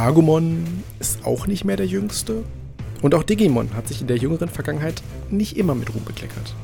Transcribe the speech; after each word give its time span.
Agumon 0.00 0.82
ist 0.98 1.26
auch 1.26 1.46
nicht 1.46 1.64
mehr 1.64 1.76
der 1.76 1.86
Jüngste. 1.86 2.42
Und 3.02 3.14
auch 3.14 3.22
Digimon 3.22 3.74
hat 3.74 3.88
sich 3.88 4.00
in 4.00 4.06
der 4.06 4.16
jüngeren 4.16 4.48
Vergangenheit 4.48 5.02
nicht 5.30 5.56
immer 5.56 5.74
mit 5.74 5.94
Ruhm 5.94 6.04
bekleckert. 6.04 6.54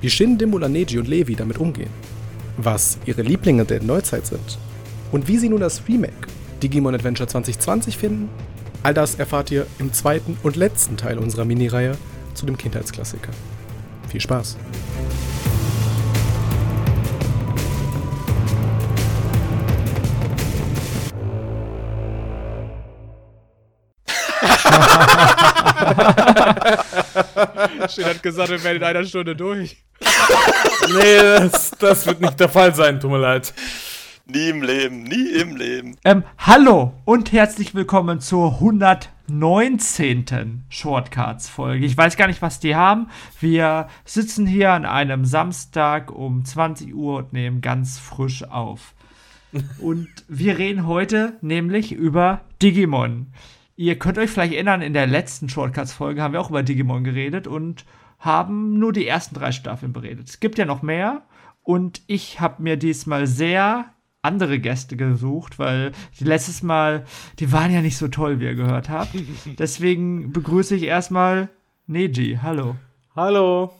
Wie 0.00 0.10
Shin, 0.10 0.38
Dimula, 0.38 0.68
Neji 0.68 0.98
und 0.98 1.06
Levi 1.06 1.36
damit 1.36 1.58
umgehen. 1.58 1.90
Was 2.56 2.98
ihre 3.06 3.22
Lieblinge 3.22 3.64
der 3.64 3.82
Neuzeit 3.82 4.26
sind. 4.26 4.58
Und 5.12 5.28
wie 5.28 5.38
sie 5.38 5.48
nun 5.48 5.60
das 5.60 5.82
Remake 5.88 6.28
Digimon 6.62 6.94
Adventure 6.94 7.28
2020 7.28 7.96
finden, 7.96 8.28
all 8.82 8.94
das 8.94 9.14
erfahrt 9.14 9.50
ihr 9.50 9.66
im 9.78 9.92
zweiten 9.92 10.36
und 10.42 10.56
letzten 10.56 10.96
Teil 10.96 11.18
unserer 11.18 11.44
Minireihe 11.44 11.96
zu 12.34 12.44
dem 12.44 12.56
Kindheitsklassiker. 12.56 13.30
Viel 14.08 14.20
Spaß! 14.20 14.56
Shin 27.90 28.04
hat 28.04 28.22
gesagt, 28.22 28.50
wir 28.50 28.62
werden 28.64 28.78
in 28.78 28.84
einer 28.84 29.04
Stunde 29.04 29.36
durch. 29.36 29.76
nee, 30.94 31.18
das, 31.18 31.70
das 31.72 32.06
wird 32.06 32.20
nicht 32.20 32.40
der 32.40 32.48
Fall 32.48 32.74
sein, 32.74 32.98
tut 33.00 33.10
mir 33.10 33.18
leid. 33.18 33.52
Nie 34.26 34.48
im 34.48 34.62
Leben, 34.62 35.02
nie 35.02 35.28
im 35.40 35.56
Leben. 35.56 35.96
Ähm, 36.04 36.22
hallo 36.38 36.94
und 37.04 37.32
herzlich 37.32 37.74
willkommen 37.74 38.20
zur 38.20 38.54
119. 38.54 40.64
Shortcards-Folge. 40.68 41.84
Ich 41.84 41.96
weiß 41.96 42.16
gar 42.16 42.28
nicht, 42.28 42.40
was 42.40 42.60
die 42.60 42.76
haben. 42.76 43.08
Wir 43.40 43.88
sitzen 44.04 44.46
hier 44.46 44.70
an 44.70 44.86
einem 44.86 45.24
Samstag 45.24 46.12
um 46.12 46.44
20 46.44 46.94
Uhr 46.94 47.18
und 47.18 47.32
nehmen 47.32 47.60
ganz 47.60 47.98
frisch 47.98 48.44
auf. 48.44 48.94
und 49.80 50.08
wir 50.28 50.58
reden 50.58 50.86
heute 50.86 51.32
nämlich 51.40 51.90
über 51.92 52.42
Digimon. 52.62 53.32
Ihr 53.80 53.98
könnt 53.98 54.18
euch 54.18 54.28
vielleicht 54.28 54.52
erinnern, 54.52 54.82
in 54.82 54.92
der 54.92 55.06
letzten 55.06 55.48
Shortcuts-Folge 55.48 56.20
haben 56.20 56.34
wir 56.34 56.42
auch 56.42 56.50
über 56.50 56.62
Digimon 56.62 57.02
geredet 57.02 57.46
und 57.46 57.86
haben 58.18 58.78
nur 58.78 58.92
die 58.92 59.06
ersten 59.06 59.34
drei 59.34 59.52
Staffeln 59.52 59.94
beredet. 59.94 60.28
Es 60.28 60.38
gibt 60.38 60.58
ja 60.58 60.66
noch 60.66 60.82
mehr 60.82 61.22
und 61.62 62.02
ich 62.06 62.40
habe 62.40 62.62
mir 62.62 62.76
diesmal 62.76 63.26
sehr 63.26 63.86
andere 64.20 64.58
Gäste 64.58 64.98
gesucht, 64.98 65.58
weil 65.58 65.92
die 66.18 66.24
letztes 66.24 66.62
Mal, 66.62 67.06
die 67.38 67.52
waren 67.52 67.72
ja 67.72 67.80
nicht 67.80 67.96
so 67.96 68.08
toll, 68.08 68.38
wie 68.38 68.44
ihr 68.44 68.54
gehört 68.54 68.90
habt. 68.90 69.14
Deswegen 69.58 70.30
begrüße 70.30 70.76
ich 70.76 70.82
erstmal 70.82 71.48
Neji. 71.86 72.38
Hallo. 72.42 72.76
Hallo. 73.16 73.72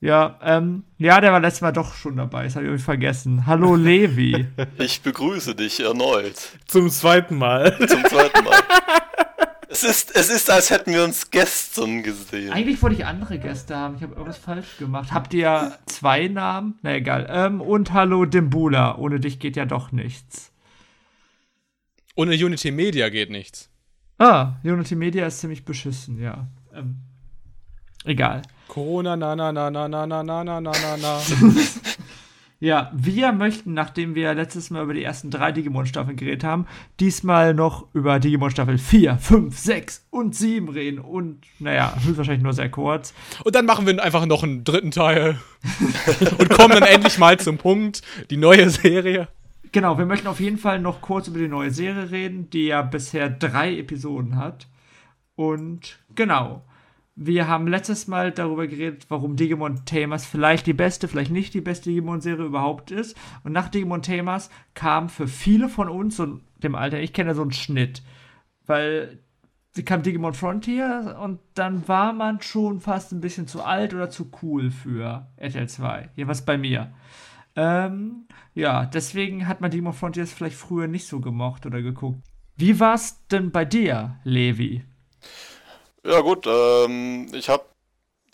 Ja, 0.00 0.38
ähm, 0.42 0.84
ja, 0.96 1.20
der 1.20 1.32
war 1.32 1.40
letztes 1.40 1.60
Mal 1.60 1.72
doch 1.72 1.92
schon 1.92 2.16
dabei, 2.16 2.44
das 2.44 2.56
habe 2.56 2.74
ich 2.74 2.82
vergessen. 2.82 3.44
Hallo 3.44 3.76
Levi. 3.76 4.46
Ich 4.78 5.02
begrüße 5.02 5.54
dich 5.54 5.80
erneut. 5.80 6.56
Zum 6.66 6.88
zweiten 6.88 7.36
Mal. 7.36 7.76
Zum 7.86 8.02
zweiten 8.06 8.42
Mal. 8.42 8.56
Es 9.80 9.84
ist, 9.84 10.16
es 10.16 10.28
ist, 10.28 10.50
als 10.50 10.70
hätten 10.70 10.92
wir 10.92 11.04
uns 11.04 11.30
gestern 11.30 12.02
gesehen. 12.02 12.52
Eigentlich 12.52 12.82
wollte 12.82 12.96
ich 12.96 13.06
andere 13.06 13.38
Gäste 13.38 13.76
haben. 13.76 13.94
Ich 13.94 14.02
habe 14.02 14.12
irgendwas 14.14 14.36
falsch 14.36 14.76
gemacht. 14.76 15.12
Habt 15.12 15.32
ihr 15.34 15.78
zwei 15.86 16.26
Namen? 16.26 16.80
Na 16.82 16.96
egal. 16.96 17.28
Ähm, 17.30 17.60
und 17.60 17.92
hallo 17.92 18.24
Dimbula. 18.24 18.98
Ohne 18.98 19.20
dich 19.20 19.38
geht 19.38 19.54
ja 19.54 19.66
doch 19.66 19.92
nichts. 19.92 20.50
Ohne 22.16 22.32
Unity 22.32 22.72
Media 22.72 23.08
geht 23.08 23.30
nichts. 23.30 23.70
Ah, 24.18 24.54
Unity 24.64 24.96
Media 24.96 25.28
ist 25.28 25.38
ziemlich 25.38 25.64
beschissen, 25.64 26.20
ja. 26.20 26.48
Ähm, 26.74 26.96
egal. 28.04 28.42
Corona, 28.66 29.14
na, 29.14 29.36
na, 29.36 29.52
na, 29.52 29.70
na, 29.70 29.86
na, 29.86 30.06
na, 30.08 30.24
na, 30.24 30.42
na, 30.42 30.60
na, 30.60 30.96
na. 30.96 31.20
Ja, 32.60 32.90
wir 32.92 33.30
möchten, 33.30 33.72
nachdem 33.72 34.16
wir 34.16 34.34
letztes 34.34 34.70
Mal 34.70 34.82
über 34.82 34.92
die 34.92 35.04
ersten 35.04 35.30
drei 35.30 35.52
Digimon-Staffeln 35.52 36.16
geredet 36.16 36.42
haben, 36.42 36.66
diesmal 36.98 37.54
noch 37.54 37.86
über 37.94 38.18
Digimon 38.18 38.50
Staffel 38.50 38.78
4, 38.78 39.16
5, 39.16 39.56
6 39.56 40.06
und 40.10 40.34
7 40.34 40.68
reden. 40.68 40.98
Und, 40.98 41.42
naja, 41.60 41.94
höchstwahrscheinlich 42.02 42.42
nur 42.42 42.52
sehr 42.52 42.68
kurz. 42.68 43.14
Und 43.44 43.54
dann 43.54 43.64
machen 43.64 43.86
wir 43.86 44.02
einfach 44.02 44.26
noch 44.26 44.42
einen 44.42 44.64
dritten 44.64 44.90
Teil. 44.90 45.38
und 46.38 46.50
kommen 46.50 46.74
dann 46.74 46.82
endlich 46.82 47.18
mal 47.18 47.38
zum 47.38 47.58
Punkt, 47.58 48.02
die 48.30 48.36
neue 48.36 48.70
Serie. 48.70 49.28
Genau, 49.70 49.96
wir 49.96 50.06
möchten 50.06 50.26
auf 50.26 50.40
jeden 50.40 50.58
Fall 50.58 50.80
noch 50.80 51.00
kurz 51.00 51.28
über 51.28 51.38
die 51.38 51.46
neue 51.46 51.70
Serie 51.70 52.10
reden, 52.10 52.50
die 52.50 52.66
ja 52.66 52.82
bisher 52.82 53.30
drei 53.30 53.78
Episoden 53.78 54.34
hat. 54.34 54.66
Und 55.36 56.00
genau, 56.16 56.64
wir 57.20 57.48
haben 57.48 57.66
letztes 57.66 58.06
Mal 58.06 58.30
darüber 58.30 58.68
geredet, 58.68 59.06
warum 59.08 59.34
Digimon 59.34 59.84
Tamers 59.84 60.24
vielleicht 60.24 60.68
die 60.68 60.72
beste, 60.72 61.08
vielleicht 61.08 61.32
nicht 61.32 61.52
die 61.52 61.60
beste 61.60 61.90
Digimon-Serie 61.90 62.46
überhaupt 62.46 62.92
ist. 62.92 63.16
Und 63.42 63.52
nach 63.52 63.68
Digimon 63.68 64.02
Tamers 64.02 64.50
kam 64.74 65.08
für 65.08 65.26
viele 65.26 65.68
von 65.68 65.88
uns 65.88 66.20
und 66.20 66.42
dem 66.62 66.76
Alter, 66.76 67.00
ich 67.00 67.12
kenne 67.12 67.34
so 67.34 67.42
einen 67.42 67.50
Schnitt. 67.50 68.04
Weil 68.66 69.18
sie 69.72 69.84
kam 69.84 70.04
Digimon 70.04 70.32
Frontier 70.32 71.18
und 71.20 71.40
dann 71.54 71.88
war 71.88 72.12
man 72.12 72.40
schon 72.40 72.78
fast 72.78 73.10
ein 73.10 73.20
bisschen 73.20 73.48
zu 73.48 73.64
alt 73.64 73.94
oder 73.94 74.10
zu 74.10 74.30
cool 74.40 74.70
für 74.70 75.26
RTL 75.36 75.68
2. 75.68 76.10
Hier 76.14 76.28
was 76.28 76.44
bei 76.44 76.56
mir. 76.56 76.92
Ähm, 77.56 78.28
ja, 78.54 78.86
deswegen 78.86 79.48
hat 79.48 79.60
man 79.60 79.72
Digimon 79.72 79.92
Frontiers 79.92 80.32
vielleicht 80.32 80.56
früher 80.56 80.86
nicht 80.86 81.08
so 81.08 81.18
gemocht 81.18 81.66
oder 81.66 81.82
geguckt. 81.82 82.20
Wie 82.54 82.78
war's 82.78 83.26
denn 83.26 83.50
bei 83.50 83.64
dir, 83.64 84.20
Levi? 84.22 84.84
Ja 86.04 86.20
gut, 86.20 86.46
ähm, 86.46 87.28
ich 87.34 87.48
habe 87.48 87.64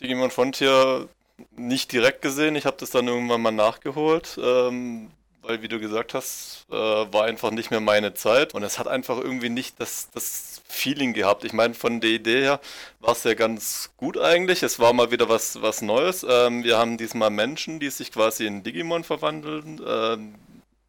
Digimon 0.01 0.31
Frontier 0.31 1.09
nicht 1.57 1.93
direkt 1.93 2.23
gesehen. 2.23 2.57
Ich 2.57 2.67
habe 2.67 2.77
das 2.79 2.91
dann 2.91 3.09
irgendwann 3.09 3.43
mal 3.43 3.53
nachgeholt, 3.53 4.39
ähm, 4.43 5.11
weil 5.43 5.63
wie 5.63 5.69
du 5.69 5.81
gesagt 5.81 6.15
hast, 6.15 6.67
äh, 6.71 6.75
war 6.75 7.25
einfach 7.25 7.51
nicht 7.51 7.71
mehr 7.71 7.81
meine 7.81 8.15
Zeit 8.15 8.55
und 8.55 8.63
es 8.65 8.79
hat 8.79 8.89
einfach 8.89 9.19
irgendwie 9.19 9.51
nicht 9.51 9.81
das, 9.81 10.11
das 10.13 10.63
Feeling 10.69 11.15
gehabt. 11.15 11.45
Ich 11.45 11.53
meine, 11.53 11.75
von 11.75 12.01
der 12.01 12.11
Idee 12.11 12.43
her 12.43 12.61
war 13.01 13.13
es 13.13 13.25
ja 13.25 13.35
ganz 13.35 13.91
gut 13.97 14.19
eigentlich. 14.19 14.63
Es 14.63 14.79
war 14.81 14.93
mal 14.93 15.11
wieder 15.11 15.29
was, 15.29 15.63
was 15.63 15.83
Neues. 15.83 16.27
Ähm, 16.29 16.65
wir 16.65 16.79
haben 16.79 16.99
diesmal 16.99 17.31
Menschen, 17.31 17.81
die 17.81 17.91
sich 17.91 18.13
quasi 18.13 18.47
in 18.47 18.63
Digimon 18.65 19.05
verwandeln. 19.05 19.81
Äh, 19.85 20.19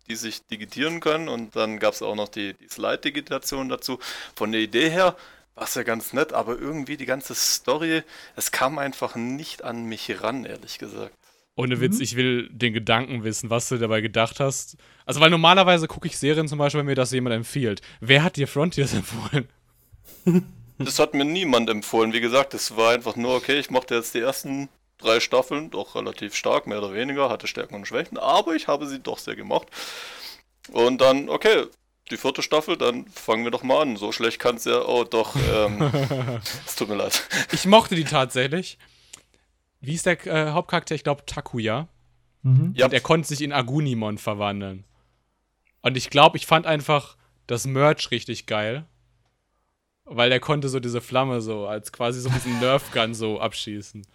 die 0.08 0.16
sich 0.16 0.46
digitieren 0.46 1.00
können 1.00 1.28
und 1.30 1.56
dann 1.56 1.80
gab 1.80 1.94
es 1.94 2.02
auch 2.02 2.16
noch 2.16 2.28
die, 2.30 2.54
die 2.54 2.68
Slide-Digitation 2.68 3.70
dazu. 3.70 4.00
Von 4.36 4.52
der 4.52 4.62
Idee 4.62 4.90
her 4.90 5.16
war 5.56 5.68
ja 5.74 5.84
ganz 5.84 6.14
nett, 6.14 6.34
aber 6.34 6.58
irgendwie 6.60 6.98
die 6.98 7.06
ganze 7.06 7.34
Story, 7.34 8.04
es 8.36 8.52
kam 8.52 8.78
einfach 8.78 9.16
nicht 9.16 9.64
an 9.64 9.86
mich 9.86 10.22
ran, 10.22 10.46
ehrlich 10.46 10.78
gesagt. 10.78 11.16
Ohne 11.58 11.80
Witz, 11.80 11.98
mhm. 11.98 12.02
ich 12.02 12.16
will 12.18 12.50
den 12.50 12.74
Gedanken 12.74 13.24
wissen, 13.24 13.50
was 13.50 13.70
du 13.70 13.78
dabei 13.78 14.02
gedacht 14.02 14.42
hast. 14.42 14.76
Also, 15.06 15.22
weil 15.22 15.30
normalerweise 15.30 15.88
gucke 15.88 16.08
ich 16.08 16.18
Serien 16.18 16.50
zum 16.50 16.60
Beispiel, 16.60 16.80
wenn 16.80 16.86
mir 16.86 16.96
das 16.96 17.12
jemand 17.12 17.36
empfiehlt. 17.36 17.82
Wer 18.02 18.24
hat 18.24 18.36
dir 18.36 18.48
Frontiers 18.48 18.94
empfohlen? 18.96 19.48
Das 20.78 21.00
hat 21.00 21.14
mir 21.14 21.24
niemand 21.24 21.70
empfohlen. 21.70 22.12
Wie 22.12 22.20
gesagt, 22.20 22.54
es 22.54 22.76
war 22.76 22.92
einfach 22.92 23.16
nur, 23.16 23.36
okay, 23.36 23.58
ich 23.58 23.70
mochte 23.70 23.96
jetzt 23.96 24.14
die 24.14 24.20
ersten 24.20 24.68
drei 24.98 25.22
Staffeln, 25.22 25.72
doch 25.72 25.96
relativ 25.96 26.36
stark, 26.36 26.68
mehr 26.68 26.80
oder 26.80 26.94
weniger, 26.94 27.30
hatte 27.30 27.48
Stärken 27.48 27.76
und 27.76 27.88
Schwächen, 27.88 28.18
aber 28.18 28.56
ich 28.56 28.68
habe 28.68 28.88
sie 28.88 29.00
doch 29.00 29.18
sehr 29.18 29.36
gemocht. 29.36 29.68
Und 30.72 31.00
dann, 31.00 31.30
okay, 31.30 31.66
die 32.12 32.18
vierte 32.18 32.42
Staffel, 32.42 32.78
dann 32.78 33.08
fangen 33.08 33.44
wir 33.44 33.52
doch 33.52 33.64
mal 33.64 33.82
an. 33.82 33.98
So 33.98 34.12
schlecht 34.12 34.40
kann 34.40 34.56
es 34.56 34.66
ja. 34.66 34.82
Oh, 34.86 35.04
doch. 35.04 35.36
Ähm, 35.36 35.82
es 36.66 36.76
tut 36.76 36.90
mir 36.90 36.96
leid. 36.96 37.28
Ich 37.52 37.66
mochte 37.66 37.96
die 37.96 38.04
tatsächlich. 38.04 38.78
Wie 39.82 39.94
ist 39.94 40.06
der 40.06 40.26
äh, 40.28 40.52
Hauptcharakter? 40.52 40.96
Ich 40.96 41.04
glaube 41.04 41.26
Takuya. 41.26 41.88
Mhm. 42.44 42.74
Ja. 42.76 42.86
Und 42.86 42.94
er 42.94 43.02
konnte 43.02 43.28
sich 43.28 43.42
in 43.42 43.52
Agunimon 43.52 44.18
verwandeln. 44.18 44.84
Und 45.82 45.98
ich 45.98 46.10
glaube, 46.10 46.38
ich 46.38 46.46
fand 46.46 46.68
einfach 46.68 47.18
das 47.48 47.66
Merch 47.66 48.12
richtig 48.12 48.46
geil. 48.46 48.86
Weil 50.06 50.32
er 50.32 50.40
konnte 50.40 50.70
so 50.70 50.80
diese 50.80 51.02
Flamme 51.02 51.42
so 51.42 51.66
als 51.66 51.92
quasi 51.92 52.22
so 52.22 52.30
diesen 52.30 52.60
Nerf-Gun 52.62 53.16
so 53.16 53.40
abschießen. 53.40 54.06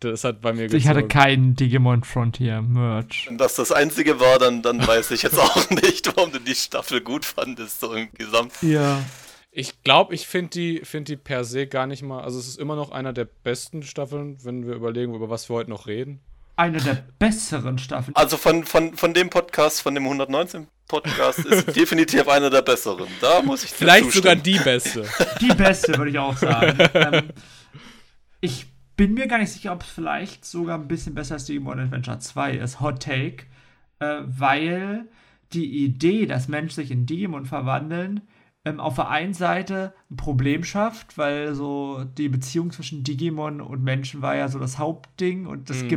Das 0.00 0.24
hat 0.24 0.42
bei 0.42 0.52
mir 0.52 0.64
gezogen. 0.64 0.78
Ich 0.78 0.88
hatte 0.88 1.06
keinen 1.06 1.56
Digimon 1.56 2.04
Frontier 2.04 2.60
Merch. 2.60 3.26
Wenn 3.28 3.38
das 3.38 3.54
das 3.54 3.72
einzige 3.72 4.20
war, 4.20 4.38
dann, 4.38 4.62
dann 4.62 4.86
weiß 4.86 5.10
ich 5.12 5.22
jetzt 5.22 5.38
auch 5.38 5.70
nicht, 5.70 6.14
warum 6.14 6.32
du 6.32 6.38
die 6.38 6.54
Staffel 6.54 7.00
gut 7.00 7.24
fandest, 7.24 7.80
so 7.80 7.92
im 7.94 8.08
Gesamt. 8.12 8.52
Ja. 8.60 9.02
Ich 9.50 9.82
glaube, 9.84 10.14
ich 10.14 10.26
finde 10.26 10.50
die, 10.50 10.80
find 10.84 11.08
die 11.08 11.16
per 11.16 11.44
se 11.44 11.66
gar 11.66 11.86
nicht 11.86 12.02
mal. 12.02 12.22
Also, 12.22 12.38
es 12.38 12.46
ist 12.46 12.58
immer 12.58 12.76
noch 12.76 12.90
einer 12.90 13.14
der 13.14 13.24
besten 13.24 13.82
Staffeln, 13.82 14.36
wenn 14.44 14.66
wir 14.66 14.74
überlegen, 14.74 15.14
über 15.14 15.30
was 15.30 15.48
wir 15.48 15.56
heute 15.56 15.70
noch 15.70 15.86
reden. 15.86 16.20
Eine 16.56 16.78
der 16.78 17.06
besseren 17.18 17.78
Staffeln. 17.78 18.14
Also, 18.16 18.36
von, 18.36 18.64
von, 18.64 18.94
von 18.94 19.14
dem 19.14 19.30
Podcast, 19.30 19.80
von 19.80 19.94
dem 19.94 20.04
119 20.04 20.66
Podcast, 20.88 21.38
ist 21.38 21.66
definitiv 21.76 22.28
einer 22.28 22.50
der 22.50 22.60
besseren. 22.60 23.08
Da 23.22 23.40
muss 23.40 23.64
ich 23.64 23.70
Vielleicht 23.70 24.12
sogar 24.12 24.36
die 24.36 24.58
beste. 24.58 25.06
Die 25.40 25.54
beste, 25.54 25.96
würde 25.96 26.10
ich 26.10 26.18
auch 26.18 26.36
sagen. 26.36 26.76
ähm, 26.94 27.30
ich 28.42 28.66
bin 28.96 29.14
mir 29.14 29.26
gar 29.26 29.38
nicht 29.38 29.52
sicher, 29.52 29.72
ob 29.72 29.82
es 29.82 29.88
vielleicht 29.88 30.44
sogar 30.44 30.78
ein 30.78 30.88
bisschen 30.88 31.14
besser 31.14 31.34
als 31.34 31.44
Digimon 31.44 31.78
Adventure 31.78 32.18
2 32.18 32.54
ist. 32.56 32.80
Hot 32.80 33.02
Take. 33.02 33.44
Äh, 33.98 34.22
weil 34.26 35.08
die 35.52 35.84
Idee, 35.84 36.26
dass 36.26 36.48
Menschen 36.48 36.76
sich 36.76 36.90
in 36.90 37.06
Digimon 37.06 37.46
verwandeln, 37.46 38.22
ähm, 38.64 38.80
auf 38.80 38.96
der 38.96 39.08
einen 39.08 39.34
Seite 39.34 39.94
ein 40.10 40.16
Problem 40.16 40.64
schafft, 40.64 41.18
weil 41.18 41.54
so 41.54 42.04
die 42.04 42.28
Beziehung 42.28 42.70
zwischen 42.72 43.04
Digimon 43.04 43.60
und 43.60 43.82
Menschen 43.82 44.22
war 44.22 44.36
ja 44.36 44.48
so 44.48 44.58
das 44.58 44.78
Hauptding 44.78 45.46
und 45.46 45.70
das 45.70 45.82
mhm. 45.82 45.88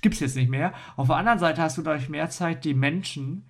gibt 0.00 0.14
es 0.14 0.20
jetzt 0.20 0.36
nicht 0.36 0.50
mehr. 0.50 0.72
Auf 0.96 1.08
der 1.08 1.16
anderen 1.16 1.38
Seite 1.38 1.62
hast 1.62 1.78
du 1.78 1.82
dadurch 1.82 2.08
mehr 2.08 2.30
Zeit, 2.30 2.64
die 2.64 2.74
Menschen 2.74 3.44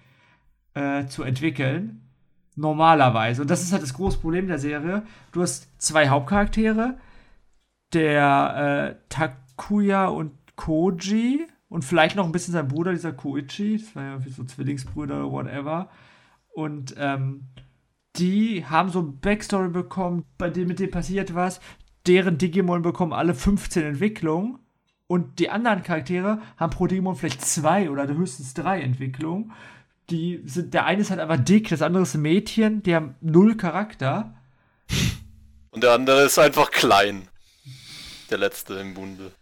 äh, 0.75 1.07
zu 1.07 1.23
entwickeln 1.23 2.03
Normalerweise. 2.57 3.43
Und 3.43 3.51
das 3.51 3.63
ist 3.63 3.73
halt 3.73 3.83
das 3.83 3.93
große 3.93 4.19
Problem 4.19 4.49
der 4.49 4.59
Serie. 4.59 5.03
Du 5.31 5.43
hast 5.43 5.71
zwei 5.81 6.09
Hauptcharaktere, 6.09 6.97
der 7.97 8.99
äh, 8.99 9.09
Takuya 9.09 10.09
und 10.09 10.33
Koji 10.57 11.47
und 11.69 11.85
vielleicht 11.85 12.15
noch 12.15 12.27
ein 12.27 12.33
bisschen 12.33 12.53
sein 12.53 12.69
Bruder, 12.69 12.93
dieser 12.93 13.13
Koichi. 13.13 13.79
Das 13.79 13.97
war 13.97 14.05
ja 14.05 14.25
wie 14.25 14.31
so 14.31 14.45
Zwillingsbrüder 14.45 15.27
oder 15.27 15.33
whatever. 15.33 15.89
Und 16.53 16.95
ähm, 16.99 17.49
die 18.17 18.65
haben 18.67 18.91
so 18.91 19.01
ein 19.01 19.19
Backstory 19.21 19.69
bekommen, 19.69 20.25
bei 20.39 20.51
dem 20.51 20.69
mit 20.69 20.79
dem 20.79 20.91
passiert 20.91 21.35
was. 21.35 21.61
Deren 22.07 22.39
Digimon 22.39 22.83
bekommen 22.83 23.13
alle 23.13 23.35
15 23.35 23.83
Entwicklungen. 23.83 24.59
Und 25.07 25.39
die 25.39 25.51
anderen 25.51 25.83
Charaktere 25.83 26.41
haben 26.57 26.71
pro 26.71 26.87
Digimon 26.87 27.17
vielleicht 27.17 27.43
zwei 27.43 27.91
oder 27.91 28.07
höchstens 28.09 28.55
drei 28.55 28.81
Entwicklungen. 28.81 29.53
Die 30.11 30.43
sind, 30.45 30.75
der 30.75 30.85
eine 30.85 31.01
ist 31.01 31.11
halt 31.11 31.21
einfach 31.21 31.43
dick, 31.43 31.69
das 31.69 31.83
andere 31.83 32.03
ist 32.05 32.15
ein 32.15 32.23
Mädchen, 32.23 32.83
die 32.83 32.95
haben 32.95 33.17
null 33.21 33.57
Charakter. 33.57 34.35
Und 35.71 35.83
der 35.83 35.93
andere 35.93 36.25
ist 36.25 36.39
einfach 36.39 36.71
klein. 36.71 37.29
Der 38.31 38.39
letzte 38.39 38.75
im 38.75 38.95
Bunde. 38.95 39.33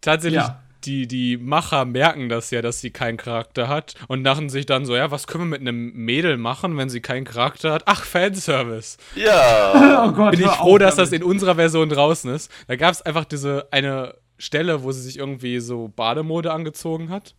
Tatsächlich, 0.00 0.42
ja. 0.42 0.62
die, 0.84 1.06
die 1.06 1.36
Macher 1.36 1.84
merken 1.84 2.28
das 2.28 2.50
ja, 2.50 2.62
dass 2.62 2.80
sie 2.80 2.90
keinen 2.90 3.16
Charakter 3.16 3.68
hat 3.68 3.94
und 4.06 4.24
dachten 4.24 4.48
sich 4.48 4.66
dann 4.66 4.86
so, 4.86 4.94
ja, 4.96 5.10
was 5.10 5.26
können 5.26 5.44
wir 5.44 5.58
mit 5.58 5.60
einem 5.60 5.92
Mädel 5.92 6.36
machen, 6.36 6.76
wenn 6.76 6.88
sie 6.88 7.00
keinen 7.00 7.24
Charakter 7.24 7.72
hat? 7.72 7.82
Ach, 7.86 8.04
Fanservice. 8.04 8.98
Ja. 9.14 10.04
oh 10.06 10.12
Gott, 10.12 10.32
Bin 10.32 10.40
ich 10.40 10.50
froh, 10.50 10.78
dass 10.78 10.96
das 10.96 11.12
in 11.12 11.22
unserer 11.22 11.56
Version 11.56 11.88
draußen 11.88 12.32
ist. 12.32 12.50
Da 12.68 12.76
gab 12.76 12.92
es 12.92 13.02
einfach 13.02 13.24
diese 13.24 13.68
eine 13.72 14.14
Stelle, 14.38 14.82
wo 14.82 14.92
sie 14.92 15.02
sich 15.02 15.18
irgendwie 15.18 15.58
so 15.60 15.88
Bademode 15.88 16.52
angezogen 16.52 17.10
hat. 17.10 17.34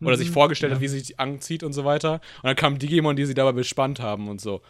Oder 0.00 0.16
mhm, 0.16 0.20
sich 0.20 0.30
vorgestellt 0.30 0.72
ja. 0.72 0.76
hat, 0.76 0.82
wie 0.82 0.88
sie 0.88 0.98
sich 0.98 1.20
anzieht 1.20 1.62
und 1.62 1.72
so 1.72 1.84
weiter. 1.84 2.14
Und 2.42 2.44
dann 2.44 2.56
kamen 2.56 2.78
Digimon, 2.78 3.16
die 3.16 3.24
sie 3.24 3.34
dabei 3.34 3.52
bespannt 3.52 4.00
haben 4.00 4.28
und 4.28 4.40
so. 4.40 4.60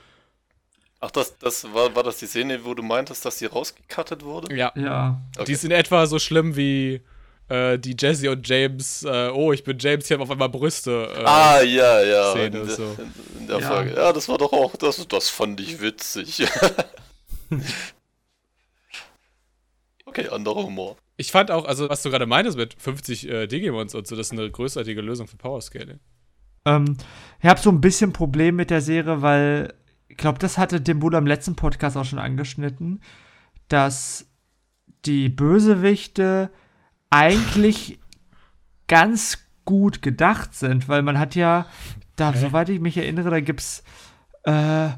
Ach, 1.04 1.10
das, 1.10 1.36
das 1.36 1.64
war, 1.74 1.94
war 1.94 2.02
das 2.02 2.16
die 2.16 2.26
Szene, 2.26 2.64
wo 2.64 2.72
du 2.72 2.82
meintest, 2.82 3.26
dass 3.26 3.38
sie 3.38 3.44
rausgekattet 3.44 4.24
wurde? 4.24 4.56
Ja. 4.56 4.72
ja. 4.74 5.20
Okay. 5.36 5.44
Die 5.44 5.52
ist 5.52 5.62
in 5.62 5.70
etwa 5.70 6.06
so 6.06 6.18
schlimm 6.18 6.56
wie 6.56 7.02
äh, 7.50 7.78
die 7.78 7.94
Jesse 7.98 8.30
und 8.30 8.48
James, 8.48 9.02
äh, 9.02 9.28
oh, 9.28 9.52
ich 9.52 9.62
bin 9.64 9.78
James, 9.78 10.06
hier 10.06 10.16
haben 10.16 10.22
auf 10.22 10.30
einmal 10.30 10.48
Brüste. 10.48 11.12
Äh, 11.14 11.24
ah, 11.24 11.60
ja, 11.60 12.02
ja. 12.02 12.30
Szene, 12.30 12.60
in, 12.60 12.70
so. 12.70 12.96
in, 13.38 13.46
der 13.46 13.58
ja. 13.58 13.68
Folge. 13.68 13.94
Ja, 13.94 14.14
das 14.14 14.30
war 14.30 14.38
doch 14.38 14.54
auch, 14.54 14.76
das, 14.76 15.06
das 15.06 15.28
fand 15.28 15.60
ich 15.60 15.82
witzig. 15.82 16.42
okay, 20.06 20.28
anderer 20.28 20.62
Humor. 20.62 20.96
Ich 21.18 21.30
fand 21.32 21.50
auch, 21.50 21.66
also 21.66 21.90
was 21.90 22.02
du 22.02 22.08
gerade 22.08 22.24
meintest 22.24 22.56
mit 22.56 22.76
50 22.78 23.28
äh, 23.28 23.46
Digimons 23.46 23.94
und 23.94 24.06
so, 24.06 24.16
das 24.16 24.28
ist 24.28 24.32
eine 24.32 24.50
großartige 24.50 25.02
Lösung 25.02 25.26
für 25.26 25.36
Powerscaling. 25.36 26.00
Ähm, 26.64 26.96
ich 27.42 27.48
habe 27.50 27.60
so 27.60 27.68
ein 27.68 27.82
bisschen 27.82 28.14
Problem 28.14 28.56
mit 28.56 28.70
der 28.70 28.80
Serie, 28.80 29.20
weil 29.20 29.74
ich 30.14 30.18
glaube, 30.18 30.38
das 30.38 30.58
hatte 30.58 30.80
dem 30.80 31.00
Bruder 31.00 31.18
im 31.18 31.26
letzten 31.26 31.56
Podcast 31.56 31.96
auch 31.96 32.04
schon 32.04 32.20
angeschnitten, 32.20 33.00
dass 33.66 34.30
die 35.04 35.28
Bösewichte 35.28 36.50
eigentlich 37.10 37.98
ganz 38.86 39.44
gut 39.64 40.02
gedacht 40.02 40.54
sind, 40.54 40.88
weil 40.88 41.02
man 41.02 41.18
hat 41.18 41.34
ja, 41.34 41.66
da, 42.14 42.28
okay. 42.28 42.38
soweit 42.38 42.68
ich 42.68 42.78
mich 42.78 42.96
erinnere, 42.96 43.30
da 43.30 43.40
gibt's 43.40 43.82
äh, 44.44 44.90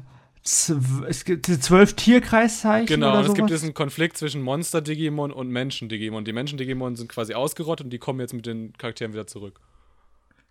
es 0.43 1.25
gibt 1.25 1.47
zwölf 1.47 1.93
Tierkreiszeichen. 1.95 2.85
Genau, 2.85 3.17
und 3.17 3.25
es 3.25 3.33
gibt 3.33 3.49
diesen 3.49 3.73
Konflikt 3.73 4.17
zwischen 4.17 4.43
Monster-Digimon 4.43 5.31
und 5.31 5.49
Menschen-Digimon. 5.49 6.25
Die 6.25 6.31
Menschen-Digimon 6.31 6.95
sind 6.95 7.09
quasi 7.09 7.33
ausgerottet 7.33 7.85
und 7.85 7.89
die 7.89 7.97
kommen 7.97 8.19
jetzt 8.19 8.33
mit 8.33 8.45
den 8.45 8.71
Charakteren 8.77 9.13
wieder 9.13 9.27
zurück. 9.27 9.59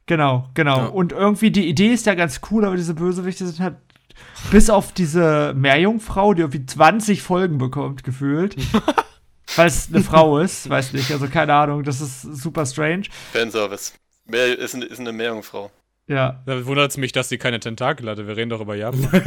Genau, 0.07 0.51
genau. 0.55 0.77
Ja. 0.77 0.87
Und 0.87 1.13
irgendwie 1.13 1.51
die 1.51 1.69
Idee 1.69 1.95
ist 1.95 2.05
ja 2.05 2.15
ganz 2.15 2.41
cool, 2.51 2.65
aber 2.65 2.77
diese 2.77 2.95
Bösewichte 2.95 3.47
sind 3.47 3.61
halt 3.61 3.77
bis 4.51 4.71
auf 4.71 4.93
diese 4.93 5.55
Meerjungfrau, 5.55 6.35
die 6.35 6.43
irgendwie 6.43 6.67
20 6.67 7.23
Folgen 7.23 7.59
bekommt, 7.59 8.05
gefühlt. 8.05 8.57
weil 9.57 9.69
es 9.69 9.89
eine 9.93 10.03
Frau 10.03 10.39
ist, 10.39 10.69
weiß 10.69 10.93
nicht, 10.93 11.11
also 11.13 11.29
keine 11.29 11.55
Ahnung, 11.55 11.83
das 11.83 12.01
ist 12.01 12.23
super 12.23 12.67
strange. 12.67 13.05
Fanservice. 13.33 13.93
Mehr, 14.27 14.59
ist, 14.59 14.75
ist 14.75 15.01
eine 15.01 15.13
Meerjungfrau. 15.13 15.71
Ja. 16.09 16.43
Da 16.47 16.67
wundert 16.67 16.91
es 16.91 16.97
mich, 16.97 17.13
dass 17.13 17.29
sie 17.29 17.39
keine 17.39 17.61
Tentakel 17.61 18.09
hatte. 18.09 18.27
Wir 18.27 18.37
reden 18.37 18.51
doch 18.51 18.61
über 18.61 18.77
Japan. 18.77 19.11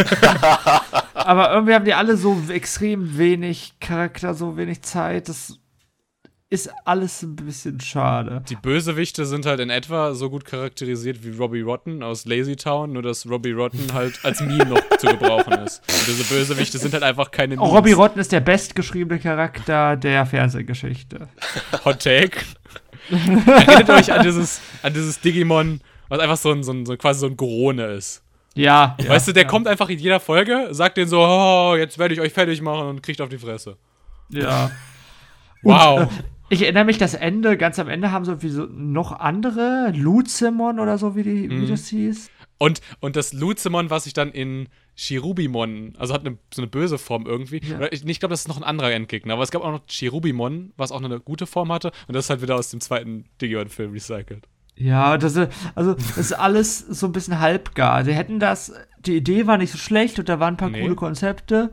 Aber 1.14 1.52
irgendwie 1.52 1.74
haben 1.74 1.86
die 1.86 1.94
alle 1.94 2.16
so 2.16 2.42
extrem 2.50 3.18
wenig 3.18 3.74
Charakter, 3.80 4.34
so 4.34 4.56
wenig 4.56 4.82
Zeit. 4.82 5.28
Das 5.28 5.60
ist 6.52 6.72
alles 6.84 7.22
ein 7.22 7.36
bisschen 7.36 7.80
schade. 7.80 8.44
Die 8.50 8.56
Bösewichte 8.56 9.26
sind 9.26 9.46
halt 9.46 9.60
in 9.60 9.70
etwa 9.70 10.16
so 10.16 10.30
gut 10.30 10.46
charakterisiert 10.46 11.24
wie 11.24 11.38
Robbie 11.38 11.62
Rotten 11.62 12.02
aus 12.02 12.26
Lazy 12.26 12.56
Town, 12.56 12.94
nur 12.94 13.04
dass 13.04 13.30
Robbie 13.30 13.52
Rotten 13.52 13.94
halt 13.94 14.20
als 14.24 14.42
Meme 14.42 14.66
noch 14.66 14.98
zu 14.98 15.08
gebrauchen 15.08 15.54
ist. 15.60 15.82
Und 15.88 16.08
diese 16.08 16.24
Bösewichte 16.24 16.80
sind 16.80 16.94
halt 16.94 17.04
einfach 17.04 17.30
keine 17.30 17.56
Memes. 17.56 17.72
Robbie 17.72 17.92
Rotten 17.92 18.20
ist 18.20 18.32
der 18.32 18.40
bestgeschriebene 18.40 19.20
Charakter 19.20 19.96
der 19.96 20.26
Fernsehgeschichte. 20.26 21.30
Hot 21.86 22.00
Take. 22.00 22.40
Erinnert 23.12 23.90
euch 23.92 24.12
an 24.12 24.24
dieses, 24.24 24.60
an 24.82 24.94
dieses 24.94 25.20
Digimon 25.20 25.82
was 26.10 26.20
einfach 26.20 26.38
so 26.38 26.52
ein, 26.52 26.64
so 26.64 26.74
ein, 26.74 26.86
so 26.86 26.98
quasi 26.98 27.22
so 27.22 27.28
ein 27.28 27.38
Gorone 27.38 27.86
ist. 27.94 28.24
Ja. 28.56 28.96
Weißt 28.98 29.28
ja, 29.28 29.32
du, 29.32 29.34
der 29.36 29.44
ja. 29.44 29.50
kommt 29.50 29.68
einfach 29.68 29.90
in 29.90 30.00
jeder 30.00 30.20
Folge, 30.20 30.68
sagt 30.72 30.98
denen 30.98 31.08
so, 31.08 31.22
oh, 31.22 31.76
jetzt 31.78 31.98
werde 31.98 32.16
ich 32.16 32.20
euch 32.20 32.34
fertig 32.34 32.62
machen 32.62 32.88
und 32.88 33.04
kriegt 33.04 33.22
auf 33.22 33.30
die 33.30 33.38
Fresse. 33.38 33.78
Ja. 34.30 34.72
wow. 35.64 36.02
Und, 36.02 36.08
äh, 36.08 36.24
ich 36.50 36.64
erinnere 36.64 36.86
mich, 36.86 36.98
das 36.98 37.14
Ende, 37.14 37.58
ganz 37.58 37.80
am 37.80 37.88
Ende 37.88 38.12
haben 38.12 38.26
so 38.26 38.42
wie 38.42 38.50
so 38.50 38.66
noch 38.66 39.12
andere, 39.12 39.92
Luzimon 39.96 40.80
oder 40.80 40.98
so, 40.98 41.16
wie, 41.16 41.24
die, 41.24 41.48
mhm. 41.48 41.62
wie 41.62 41.68
das 41.68 41.88
hieß. 41.88 42.30
Und, 42.58 42.82
und 43.00 43.16
das 43.16 43.34
Luzimon, 43.34 43.90
was 43.90 44.04
sich 44.04 44.14
dann 44.14 44.32
in 44.32 44.68
Chirubimon, 44.96 45.94
also 45.98 46.14
hat 46.14 46.26
eine, 46.26 46.38
so 46.54 46.62
eine 46.62 46.70
böse 46.70 46.98
Form 46.98 47.26
irgendwie. 47.26 47.62
Ja. 47.64 47.88
Ich, 47.92 48.06
ich 48.06 48.20
glaube, 48.20 48.34
das 48.34 48.42
ist 48.42 48.48
noch 48.50 48.58
ein 48.58 48.64
anderer 48.64 48.92
Endgegner, 48.92 49.34
aber 49.34 49.44
es 49.44 49.52
gab 49.52 49.64
auch 49.64 49.72
noch 49.72 49.82
Chirubimon, 49.88 50.74
was 50.76 50.92
auch 50.92 51.02
eine 51.02 51.22
gute 51.22 51.48
Form 51.48 51.72
hatte. 51.72 51.92
Und 52.08 52.16
das 52.16 52.26
ist 52.26 52.30
halt 52.30 52.42
wieder 52.42 52.56
aus 52.56 52.70
dem 52.70 52.82
zweiten 52.82 53.26
Digimon-Film 53.42 53.94
recycelt. 53.94 54.46
Ja, 54.76 55.18
das, 55.18 55.38
also, 55.76 55.94
das 55.94 56.18
ist 56.18 56.34
alles 56.34 56.80
so 56.80 57.06
ein 57.06 57.12
bisschen 57.12 57.40
halbgar. 57.40 58.04
Sie 58.04 58.14
hätten 58.14 58.40
das, 58.40 58.74
die 59.00 59.16
Idee 59.16 59.46
war 59.48 59.58
nicht 59.58 59.72
so 59.72 59.78
schlecht 59.78 60.20
und 60.20 60.30
da 60.30 60.40
waren 60.40 60.56
ein 60.56 60.58
paar 60.58 60.70
nee. 60.70 60.82
coole 60.82 60.96
Konzepte, 60.96 61.72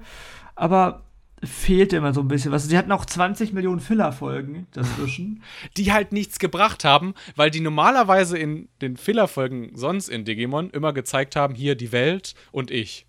aber 0.54 1.05
fehlte 1.42 1.96
immer 1.96 2.14
so 2.14 2.20
ein 2.20 2.28
bisschen 2.28 2.52
was. 2.52 2.64
Sie 2.64 2.78
hatten 2.78 2.92
auch 2.92 3.04
20 3.04 3.52
Millionen 3.52 3.80
Filler-Folgen 3.80 4.66
dazwischen. 4.72 5.42
Die 5.76 5.92
halt 5.92 6.12
nichts 6.12 6.38
gebracht 6.38 6.84
haben, 6.84 7.14
weil 7.34 7.50
die 7.50 7.60
normalerweise 7.60 8.38
in 8.38 8.68
den 8.80 8.96
Filler-Folgen 8.96 9.72
sonst 9.74 10.08
in 10.08 10.24
Digimon 10.24 10.70
immer 10.70 10.92
gezeigt 10.92 11.36
haben, 11.36 11.54
hier 11.54 11.74
die 11.74 11.92
Welt 11.92 12.34
und 12.52 12.70
ich. 12.70 13.06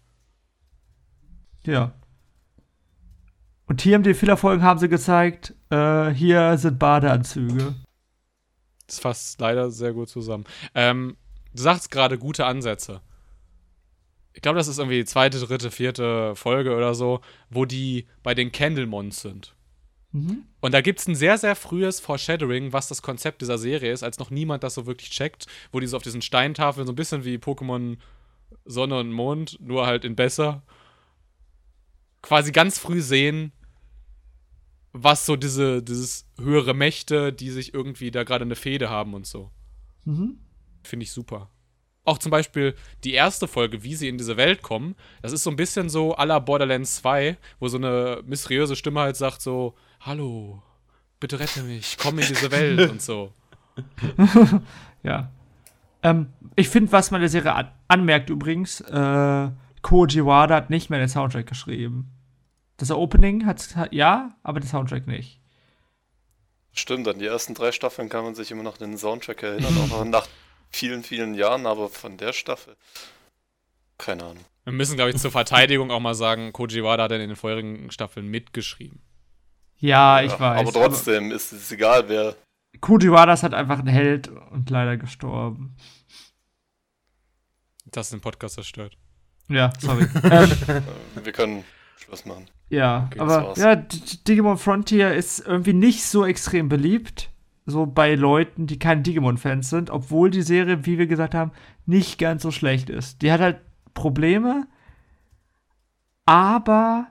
Ja. 1.64 1.94
Und 3.66 3.82
hier 3.82 3.96
in 3.96 4.04
den 4.04 4.16
Filler-Folgen 4.16 4.64
haben 4.64 4.80
sie 4.80 4.90
gezeigt, 4.90 5.54
äh, 5.70 6.10
hier 6.10 6.58
sind 6.58 6.80
Badeanzüge. 6.80 7.76
Das 8.88 9.00
fasst 9.00 9.40
leider 9.42 9.72
sehr 9.72 9.94
gut 9.94 10.10
zusammen. 10.10 10.46
Ähm, 10.74 11.18
du 11.54 11.62
sagst 11.62 11.92
gerade 11.92 12.18
gute 12.18 12.46
Ansätze. 12.46 13.02
Ich 14.38 14.42
glaube, 14.44 14.60
das 14.60 14.68
ist 14.68 14.78
irgendwie 14.78 14.98
die 15.00 15.06
zweite, 15.06 15.40
dritte, 15.40 15.72
vierte 15.72 16.36
Folge 16.36 16.76
oder 16.76 16.94
so, 16.94 17.22
wo 17.50 17.66
die 17.66 18.06
bei 18.22 18.36
den 18.36 18.52
Candlemons 18.52 19.24
sind. 19.24 19.56
Mhm. 20.12 20.44
Und 20.62 20.76
da 20.76 20.82
gibt 20.82 21.00
es 21.00 21.08
ein 21.08 21.16
sehr, 21.16 21.40
sehr 21.40 21.56
frühes 21.56 22.00
Foreshadowing, 22.00 22.72
was 22.72 22.88
das 22.88 23.02
Konzept 23.02 23.42
dieser 23.42 23.58
Serie 23.58 23.92
ist, 23.92 24.04
als 24.04 24.20
noch 24.20 24.30
niemand 24.30 24.64
das 24.64 24.76
so 24.76 24.86
wirklich 24.86 25.10
checkt, 25.10 25.48
wo 25.72 25.80
die 25.80 25.88
so 25.88 25.98
auf 25.98 26.04
diesen 26.04 26.22
Steintafeln 26.22 26.86
so 26.86 26.94
ein 26.94 26.96
bisschen 26.96 27.26
wie 27.26 27.38
Pokémon 27.38 27.98
Sonne 28.64 29.00
und 29.00 29.12
Mond, 29.12 29.58
nur 29.60 29.88
halt 29.88 30.06
in 30.06 30.16
besser, 30.16 30.62
quasi 32.22 32.52
ganz 32.52 32.78
früh 32.78 33.02
sehen, 33.02 33.54
was 34.94 35.26
so 35.26 35.36
diese, 35.36 35.82
dieses 35.82 36.28
höhere 36.40 36.76
Mächte, 36.76 37.34
die 37.34 37.50
sich 37.50 37.74
irgendwie 37.74 38.12
da 38.12 38.24
gerade 38.24 38.46
eine 38.46 38.56
Fehde 38.56 38.92
haben 38.92 39.16
und 39.16 39.26
so. 39.26 39.50
Mhm. 40.06 40.38
Finde 40.84 41.06
ich 41.06 41.12
super. 41.12 41.50
Auch 42.08 42.20
zum 42.20 42.30
Beispiel 42.30 42.74
die 43.04 43.12
erste 43.12 43.50
Folge, 43.50 43.84
wie 43.84 43.94
sie 43.94 44.08
in 44.08 44.18
diese 44.18 44.38
Welt 44.38 44.62
kommen, 44.62 44.96
das 45.22 45.34
ist 45.34 45.44
so 45.44 45.50
ein 45.50 45.58
bisschen 45.58 45.90
so 45.90 46.16
à 46.16 46.24
la 46.24 46.40
Borderlands 46.40 46.96
2, 47.02 47.36
wo 47.60 47.68
so 47.68 47.76
eine 47.76 48.24
mysteriöse 48.26 48.78
Stimme 48.78 49.02
halt 49.02 49.18
sagt 49.18 49.42
so, 49.42 49.76
hallo, 50.00 50.64
bitte 51.20 51.38
rette 51.38 51.64
mich, 51.64 51.98
komm 51.98 52.20
in 52.20 52.26
diese 52.26 52.50
Welt 52.50 52.90
und 52.90 53.02
so. 53.02 53.34
ja. 55.04 55.30
Ähm, 56.02 56.28
ich 56.56 56.70
finde, 56.70 56.94
was 56.94 57.12
man 57.12 57.20
der 57.20 57.30
Serie 57.30 57.54
an 57.54 57.72
anmerkt 57.90 58.30
übrigens, 58.30 58.80
äh, 58.80 59.50
Koji 59.82 60.26
Wada 60.26 60.56
hat 60.56 60.70
nicht 60.70 60.90
mehr 60.90 61.00
den 61.00 61.10
Soundtrack 61.10 61.48
geschrieben. 61.48 62.10
Das 62.78 62.90
Opening 62.90 63.46
hat, 63.46 63.76
ja, 63.92 64.34
aber 64.44 64.62
der 64.62 64.70
Soundtrack 64.70 65.08
nicht. 65.08 65.42
Stimmt, 66.72 67.06
an 67.10 67.20
die 67.20 67.26
ersten 67.26 67.54
drei 67.54 67.74
Staffeln 67.74 68.08
kann 68.08 68.24
man 68.24 68.34
sich 68.34 68.50
immer 68.50 68.64
noch 68.64 68.78
den 68.78 68.98
Soundtrack 68.98 69.44
erinnern, 69.44 69.74
auch 69.92 70.06
nach 70.06 70.26
vielen, 70.70 71.04
vielen 71.04 71.34
Jahren, 71.34 71.66
aber 71.66 71.90
von 71.90 72.18
der 72.18 72.34
Staffel. 72.34 72.76
Keine 73.98 74.24
Ahnung. 74.24 74.46
Wir 74.64 74.74
müssen, 74.74 74.96
glaube 74.96 75.12
ich, 75.12 75.18
zur 75.18 75.32
Verteidigung 75.32 75.92
auch 75.92 76.00
mal 76.00 76.14
sagen, 76.14 76.52
Koji 76.52 76.84
Wada 76.84 77.04
hat 77.04 77.12
in 77.14 77.20
den 77.20 77.36
vorherigen 77.36 77.90
Staffeln 77.90 78.28
mitgeschrieben. 78.28 79.02
Ja, 79.78 80.22
ich 80.22 80.32
ja, 80.32 80.40
weiß. 80.40 80.60
Aber 80.60 80.72
trotzdem 80.74 81.28
aber 81.28 81.36
ist 81.36 81.54
es 81.54 81.72
egal, 81.72 82.10
wer. 82.10 82.36
Koji 82.82 83.12
Wada 83.12 83.34
ist 83.34 83.44
halt 83.44 83.54
einfach 83.54 83.80
ein 83.80 83.88
Held 83.88 84.28
und 84.28 84.70
leider 84.70 84.98
gestorben. 84.98 85.78
Das 87.86 88.08
ist 88.08 88.14
den 88.14 88.22
Podcast 88.22 88.56
zerstört. 88.56 88.98
Ja, 89.48 89.72
sorry. 89.80 90.08
ähm, 90.24 90.84
wir 91.24 91.32
können 91.32 91.64
Schluss 91.96 92.26
machen. 92.26 92.48
Ja, 92.70 93.08
okay, 93.10 93.20
aber 93.20 93.54
ja, 93.58 93.76
Digimon 93.76 94.58
Frontier 94.58 95.14
ist 95.14 95.40
irgendwie 95.40 95.74
nicht 95.74 96.04
so 96.04 96.26
extrem 96.26 96.68
beliebt. 96.68 97.30
So 97.70 97.86
bei 97.86 98.16
Leuten, 98.16 98.66
die 98.66 98.80
kein 98.80 99.04
Digimon-Fans 99.04 99.70
sind, 99.70 99.90
obwohl 99.90 100.32
die 100.32 100.42
Serie, 100.42 100.86
wie 100.86 100.98
wir 100.98 101.06
gesagt 101.06 101.36
haben, 101.36 101.52
nicht 101.86 102.18
ganz 102.18 102.42
so 102.42 102.50
schlecht 102.50 102.90
ist. 102.90 103.22
Die 103.22 103.32
hat 103.32 103.42
halt 103.42 103.60
Probleme, 103.94 104.68
aber 106.26 107.08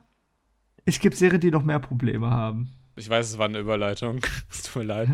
es 0.86 0.98
gibt 0.98 1.16
Serien, 1.16 1.40
die 1.40 1.50
noch 1.50 1.62
mehr 1.62 1.78
Probleme 1.78 2.30
haben. 2.30 2.72
Ich 2.96 3.10
weiß, 3.10 3.28
es 3.28 3.38
war 3.38 3.46
eine 3.46 3.58
Überleitung. 3.58 4.20
es 4.50 4.62
tut 4.62 4.76
mir 4.76 4.84
leid. 4.84 5.08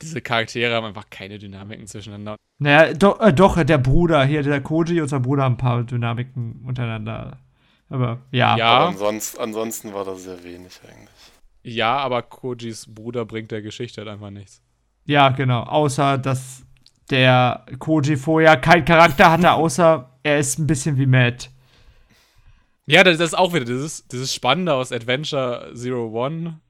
Diese 0.00 0.20
Charaktere 0.20 0.74
haben 0.74 0.86
einfach 0.86 1.08
keine 1.08 1.38
Dynamiken 1.38 1.86
zwischeneinander. 1.86 2.36
Naja, 2.58 2.92
do, 2.94 3.16
äh, 3.20 3.32
doch, 3.32 3.62
der 3.62 3.78
Bruder 3.78 4.24
hier, 4.24 4.42
der 4.42 4.60
Koji 4.60 5.00
und 5.00 5.08
sein 5.08 5.22
Bruder 5.22 5.44
haben 5.44 5.54
ein 5.54 5.58
paar 5.58 5.84
Dynamiken 5.84 6.64
untereinander. 6.66 7.38
Aber 7.88 8.22
ja. 8.32 8.56
ja. 8.56 8.68
Aber 8.68 8.88
ansonsten, 8.88 9.40
ansonsten 9.40 9.94
war 9.94 10.04
das 10.04 10.24
sehr 10.24 10.42
wenig 10.42 10.80
eigentlich. 10.82 11.31
Ja, 11.62 11.96
aber 11.98 12.22
Kojis 12.22 12.92
Bruder 12.92 13.24
bringt 13.24 13.50
der 13.50 13.62
Geschichte 13.62 14.00
halt 14.00 14.10
einfach 14.10 14.30
nichts. 14.30 14.62
Ja, 15.04 15.30
genau. 15.30 15.62
Außer, 15.62 16.18
dass 16.18 16.64
der 17.10 17.66
Koji 17.78 18.16
vorher 18.16 18.56
keinen 18.56 18.84
Charakter 18.84 19.30
hatte, 19.30 19.52
außer 19.52 20.10
er 20.22 20.38
ist 20.38 20.58
ein 20.58 20.66
bisschen 20.66 20.96
wie 20.96 21.06
Matt. 21.06 21.50
Ja, 22.86 23.04
das 23.04 23.20
ist 23.20 23.34
auch 23.34 23.52
wieder 23.54 23.64
dieses, 23.64 24.06
dieses 24.08 24.34
Spannende 24.34 24.74
aus 24.74 24.92
Adventure 24.92 25.72
Zero 25.74 26.08
One, 26.08 26.60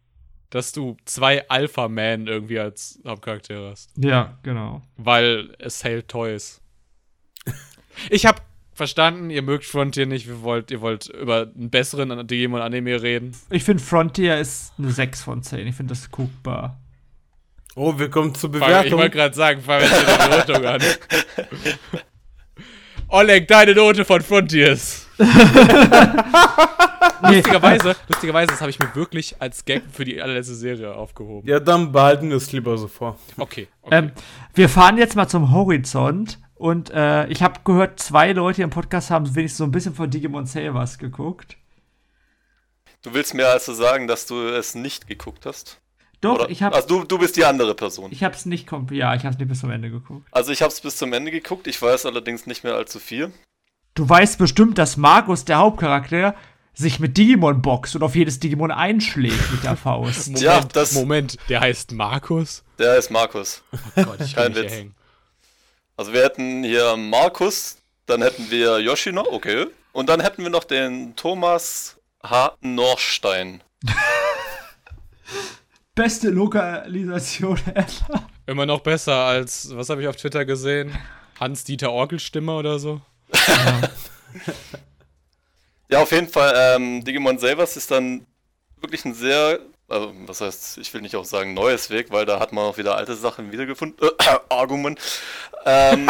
dass 0.50 0.72
du 0.72 0.96
zwei 1.06 1.48
Alpha-Man 1.48 2.26
irgendwie 2.26 2.58
als 2.58 3.00
Hauptcharaktere 3.06 3.70
hast. 3.70 3.90
Ja, 3.96 4.38
genau. 4.42 4.82
Weil 4.96 5.54
es 5.58 5.82
hält 5.84 6.08
Toys. 6.08 6.60
ich 8.10 8.26
hab 8.26 8.42
verstanden, 8.74 9.30
ihr 9.30 9.42
mögt 9.42 9.64
Frontier 9.64 10.06
nicht, 10.06 10.26
ihr 10.26 10.42
wollt, 10.42 10.70
ihr 10.70 10.80
wollt 10.80 11.08
über 11.08 11.48
einen 11.54 11.70
besseren 11.70 12.26
Digimon-Anime 12.26 13.02
reden. 13.02 13.32
Ich 13.50 13.64
finde 13.64 13.82
Frontier 13.82 14.38
ist 14.38 14.72
eine 14.78 14.90
6 14.90 15.22
von 15.22 15.42
10. 15.42 15.66
Ich 15.66 15.76
finde 15.76 15.92
das 15.94 16.10
guckbar. 16.10 16.78
Oh, 17.74 17.98
wir 17.98 18.10
kommen 18.10 18.34
zur 18.34 18.52
Bewertung. 18.52 18.86
Ich 18.86 18.92
wollte 18.92 19.16
gerade 19.16 19.34
sagen, 19.34 19.62
fangen 19.62 19.82
wir 19.82 19.88
jetzt 19.88 20.00
die 20.00 20.28
Bewertung 20.28 20.64
an. 20.66 20.82
Oleg, 23.08 23.48
deine 23.48 23.74
Note 23.74 24.04
von 24.04 24.20
Frontiers. 24.22 25.06
lustigerweise, 27.22 27.96
lustigerweise, 28.08 28.46
das 28.52 28.60
habe 28.60 28.70
ich 28.70 28.78
mir 28.78 28.94
wirklich 28.94 29.36
als 29.38 29.64
Gag 29.64 29.82
für 29.90 30.04
die 30.04 30.20
allerletzte 30.20 30.54
Serie 30.54 30.94
aufgehoben. 30.94 31.48
Ja, 31.48 31.60
dann 31.60 31.92
behalten 31.92 32.30
wir 32.30 32.36
es 32.36 32.52
lieber 32.52 32.76
so 32.78 32.88
vor. 32.88 33.18
Okay. 33.36 33.68
okay. 33.82 33.96
Ähm, 33.96 34.12
wir 34.54 34.68
fahren 34.68 34.98
jetzt 34.98 35.16
mal 35.16 35.28
zum 35.28 35.52
Horizont 35.52 36.38
und 36.62 36.90
äh, 36.90 37.26
ich 37.26 37.42
habe 37.42 37.58
gehört, 37.64 37.98
zwei 37.98 38.30
Leute 38.30 38.62
im 38.62 38.70
Podcast 38.70 39.10
haben 39.10 39.34
wenigstens 39.34 39.58
so 39.58 39.64
ein 39.64 39.72
bisschen 39.72 39.96
von 39.96 40.08
Digimon 40.08 40.46
Savers 40.46 40.96
geguckt. 40.96 41.56
Du 43.02 43.12
willst 43.14 43.34
mir 43.34 43.48
also 43.48 43.74
sagen, 43.74 44.06
dass 44.06 44.26
du 44.26 44.46
es 44.46 44.76
nicht 44.76 45.08
geguckt 45.08 45.44
hast? 45.44 45.80
Doch, 46.20 46.36
Oder? 46.36 46.50
ich 46.50 46.62
habe. 46.62 46.76
Also 46.76 46.86
du, 46.86 47.04
du 47.04 47.18
bist 47.18 47.36
die 47.36 47.44
andere 47.44 47.74
Person. 47.74 48.12
Ich 48.12 48.22
habe 48.22 48.36
es 48.36 48.46
nicht 48.46 48.68
komplett. 48.68 48.96
Ja, 49.00 49.12
ich 49.16 49.24
habe 49.24 49.32
es 49.32 49.40
nicht 49.40 49.48
bis 49.48 49.58
zum 49.58 49.72
Ende 49.72 49.90
geguckt. 49.90 50.24
Also 50.30 50.52
ich 50.52 50.62
habe 50.62 50.72
es 50.72 50.80
bis 50.80 50.96
zum 50.96 51.12
Ende 51.12 51.32
geguckt. 51.32 51.66
Ich 51.66 51.82
weiß 51.82 52.06
allerdings 52.06 52.46
nicht 52.46 52.62
mehr 52.62 52.76
allzu 52.76 53.00
viel. 53.00 53.32
Du 53.94 54.08
weißt 54.08 54.38
bestimmt, 54.38 54.78
dass 54.78 54.96
Markus, 54.96 55.44
der 55.44 55.58
Hauptcharakter, 55.58 56.36
sich 56.74 57.00
mit 57.00 57.18
Digimon 57.18 57.60
boxt 57.60 57.96
und 57.96 58.04
auf 58.04 58.14
jedes 58.14 58.38
Digimon 58.38 58.70
einschlägt 58.70 59.50
mit 59.50 59.64
der 59.64 59.76
Faust. 59.76 60.26
Moment, 60.28 60.40
ja, 60.44 60.60
das 60.60 60.92
Moment, 60.92 61.38
der 61.48 61.58
heißt 61.58 61.90
Markus? 61.90 62.62
Der 62.78 62.92
heißt 62.92 63.10
Markus. 63.10 63.64
Oh 63.96 64.04
Gott, 64.04 64.20
ich 64.20 64.36
kann 64.36 64.52
Kein 64.52 64.62
Witz. 64.62 64.72
Hängen. 64.72 65.01
Also 65.96 66.12
wir 66.12 66.22
hätten 66.22 66.64
hier 66.64 66.96
Markus, 66.96 67.76
dann 68.06 68.22
hätten 68.22 68.50
wir 68.50 68.80
Yoshino, 68.80 69.26
okay. 69.30 69.66
Und 69.92 70.08
dann 70.08 70.20
hätten 70.20 70.42
wir 70.42 70.50
noch 70.50 70.64
den 70.64 71.14
Thomas 71.16 71.98
H. 72.22 72.56
Norstein. 72.60 73.62
beste 75.94 76.30
Lokalisation 76.30 77.58
ever. 77.74 78.28
Immer 78.46 78.66
noch 78.66 78.80
besser 78.80 79.14
als, 79.14 79.74
was 79.76 79.88
habe 79.88 80.02
ich 80.02 80.08
auf 80.08 80.16
Twitter 80.16 80.44
gesehen? 80.44 80.96
Hans-Dieter 81.38 81.92
Orgelstimme 81.92 82.52
oder 82.54 82.78
so? 82.78 83.00
Ja. 83.32 83.80
ja, 85.90 86.02
auf 86.02 86.12
jeden 86.12 86.28
Fall. 86.28 86.52
Ähm, 86.56 87.04
Digimon 87.04 87.38
Savers 87.38 87.76
ist 87.76 87.90
dann 87.90 88.26
wirklich 88.80 89.04
ein 89.04 89.14
sehr, 89.14 89.60
also 89.92 90.12
was 90.26 90.40
heißt, 90.40 90.78
ich 90.78 90.92
will 90.94 91.02
nicht 91.02 91.16
auch 91.16 91.24
sagen 91.24 91.54
neues 91.54 91.90
Weg, 91.90 92.10
weil 92.10 92.26
da 92.26 92.40
hat 92.40 92.52
man 92.52 92.64
auch 92.64 92.78
wieder 92.78 92.96
alte 92.96 93.14
Sachen 93.14 93.52
wiedergefunden. 93.52 94.08
Äh, 94.18 94.38
Argument. 94.48 94.98
Ähm, 95.64 96.08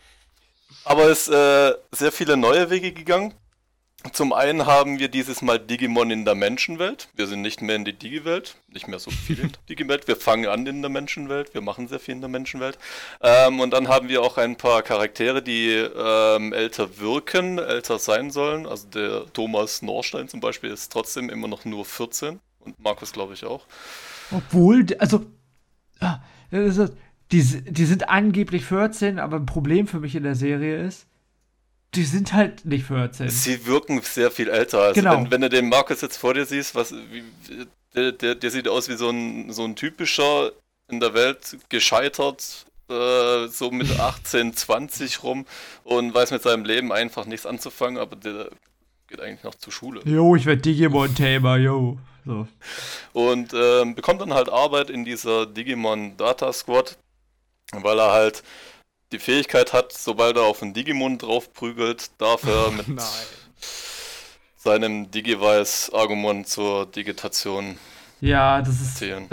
aber 0.84 1.04
es 1.10 1.28
äh, 1.28 1.74
sehr 1.92 2.12
viele 2.12 2.36
neue 2.36 2.70
Wege 2.70 2.92
gegangen. 2.92 3.34
Zum 4.12 4.32
einen 4.32 4.64
haben 4.64 4.98
wir 4.98 5.08
dieses 5.08 5.42
Mal 5.42 5.58
Digimon 5.58 6.10
in 6.10 6.24
der 6.24 6.34
Menschenwelt. 6.34 7.08
Wir 7.14 7.26
sind 7.26 7.42
nicht 7.42 7.60
mehr 7.60 7.76
in 7.76 7.84
die 7.84 7.92
Digi-Welt, 7.92 8.56
nicht 8.68 8.88
mehr 8.88 8.98
so 8.98 9.10
viel 9.10 9.38
in 9.38 9.52
der 9.52 9.60
Digi-Welt. 9.68 10.08
Wir 10.08 10.16
fangen 10.16 10.46
an 10.46 10.66
in 10.66 10.80
der 10.80 10.90
Menschenwelt, 10.90 11.52
wir 11.52 11.60
machen 11.60 11.86
sehr 11.86 12.00
viel 12.00 12.14
in 12.14 12.22
der 12.22 12.30
Menschenwelt. 12.30 12.78
Ähm, 13.20 13.60
und 13.60 13.72
dann 13.72 13.88
haben 13.88 14.08
wir 14.08 14.22
auch 14.22 14.38
ein 14.38 14.56
paar 14.56 14.80
Charaktere, 14.80 15.42
die 15.42 15.68
ähm, 15.68 16.54
älter 16.54 16.98
wirken, 16.98 17.58
älter 17.58 17.98
sein 17.98 18.30
sollen. 18.30 18.66
Also 18.66 18.88
der 18.88 19.30
Thomas 19.34 19.82
Norstein 19.82 20.28
zum 20.28 20.40
Beispiel 20.40 20.70
ist 20.70 20.90
trotzdem 20.90 21.28
immer 21.28 21.46
noch 21.46 21.66
nur 21.66 21.84
14 21.84 22.40
und 22.60 22.78
Markus 22.78 23.12
glaube 23.12 23.34
ich 23.34 23.44
auch. 23.44 23.66
Obwohl, 24.30 24.86
also, 24.98 25.26
ah, 26.00 26.20
die, 26.52 27.42
die 27.42 27.84
sind 27.84 28.08
angeblich 28.08 28.64
14, 28.64 29.18
aber 29.18 29.36
ein 29.36 29.46
Problem 29.46 29.86
für 29.86 30.00
mich 30.00 30.14
in 30.14 30.22
der 30.22 30.34
Serie 30.34 30.84
ist, 30.84 31.06
die 31.94 32.04
sind 32.04 32.32
halt 32.32 32.64
nicht 32.64 32.86
14. 32.86 33.28
Sie 33.30 33.66
wirken 33.66 34.00
sehr 34.02 34.30
viel 34.30 34.48
älter. 34.48 34.80
Also 34.80 35.00
genau. 35.00 35.16
wenn, 35.16 35.30
wenn, 35.30 35.40
du 35.40 35.48
den 35.48 35.68
Markus 35.68 36.00
jetzt 36.00 36.16
vor 36.16 36.34
dir 36.34 36.46
siehst, 36.46 36.74
was, 36.74 36.92
wie, 36.92 37.24
der, 37.94 38.12
der, 38.12 38.34
der, 38.36 38.50
sieht 38.50 38.68
aus 38.68 38.88
wie 38.88 38.94
so 38.94 39.10
ein, 39.10 39.52
so 39.52 39.64
ein 39.64 39.74
typischer 39.74 40.52
in 40.88 41.00
der 41.00 41.14
Welt 41.14 41.58
gescheitert, 41.68 42.66
äh, 42.88 43.48
so 43.48 43.70
mit 43.70 43.90
18, 43.98 44.54
20 44.54 45.22
rum 45.24 45.46
und 45.82 46.14
weiß 46.14 46.30
mit 46.30 46.42
seinem 46.42 46.64
Leben 46.64 46.92
einfach 46.92 47.26
nichts 47.26 47.46
anzufangen, 47.46 47.98
aber 47.98 48.16
der 48.16 48.50
geht 49.08 49.20
eigentlich 49.20 49.42
noch 49.42 49.56
zur 49.56 49.72
Schule. 49.72 50.00
Jo, 50.04 50.36
ich 50.36 50.46
werde 50.46 50.62
Digimon-Tamer, 50.62 51.56
jo. 51.56 51.98
So. 52.24 52.46
Und 53.12 53.52
ähm, 53.54 53.94
bekommt 53.94 54.20
dann 54.20 54.34
halt 54.34 54.48
Arbeit 54.48 54.90
in 54.90 55.04
dieser 55.04 55.46
Digimon 55.46 56.16
Data 56.16 56.52
Squad, 56.52 56.96
weil 57.72 57.98
er 57.98 58.12
halt 58.12 58.42
die 59.12 59.18
Fähigkeit 59.18 59.72
hat, 59.72 59.92
sobald 59.92 60.36
er 60.36 60.44
auf 60.44 60.62
einen 60.62 60.74
Digimon 60.74 61.18
draufprügelt, 61.18 62.10
darf 62.18 62.44
er 62.44 62.70
mit 62.76 62.88
Nein. 62.88 63.04
seinem 64.56 65.10
Digivice 65.10 65.90
Argumon 65.92 66.44
zur 66.44 66.86
Digitation 66.86 67.78
ja, 68.20 68.60
das 68.60 68.80
ist, 68.80 68.98
zählen. 68.98 69.28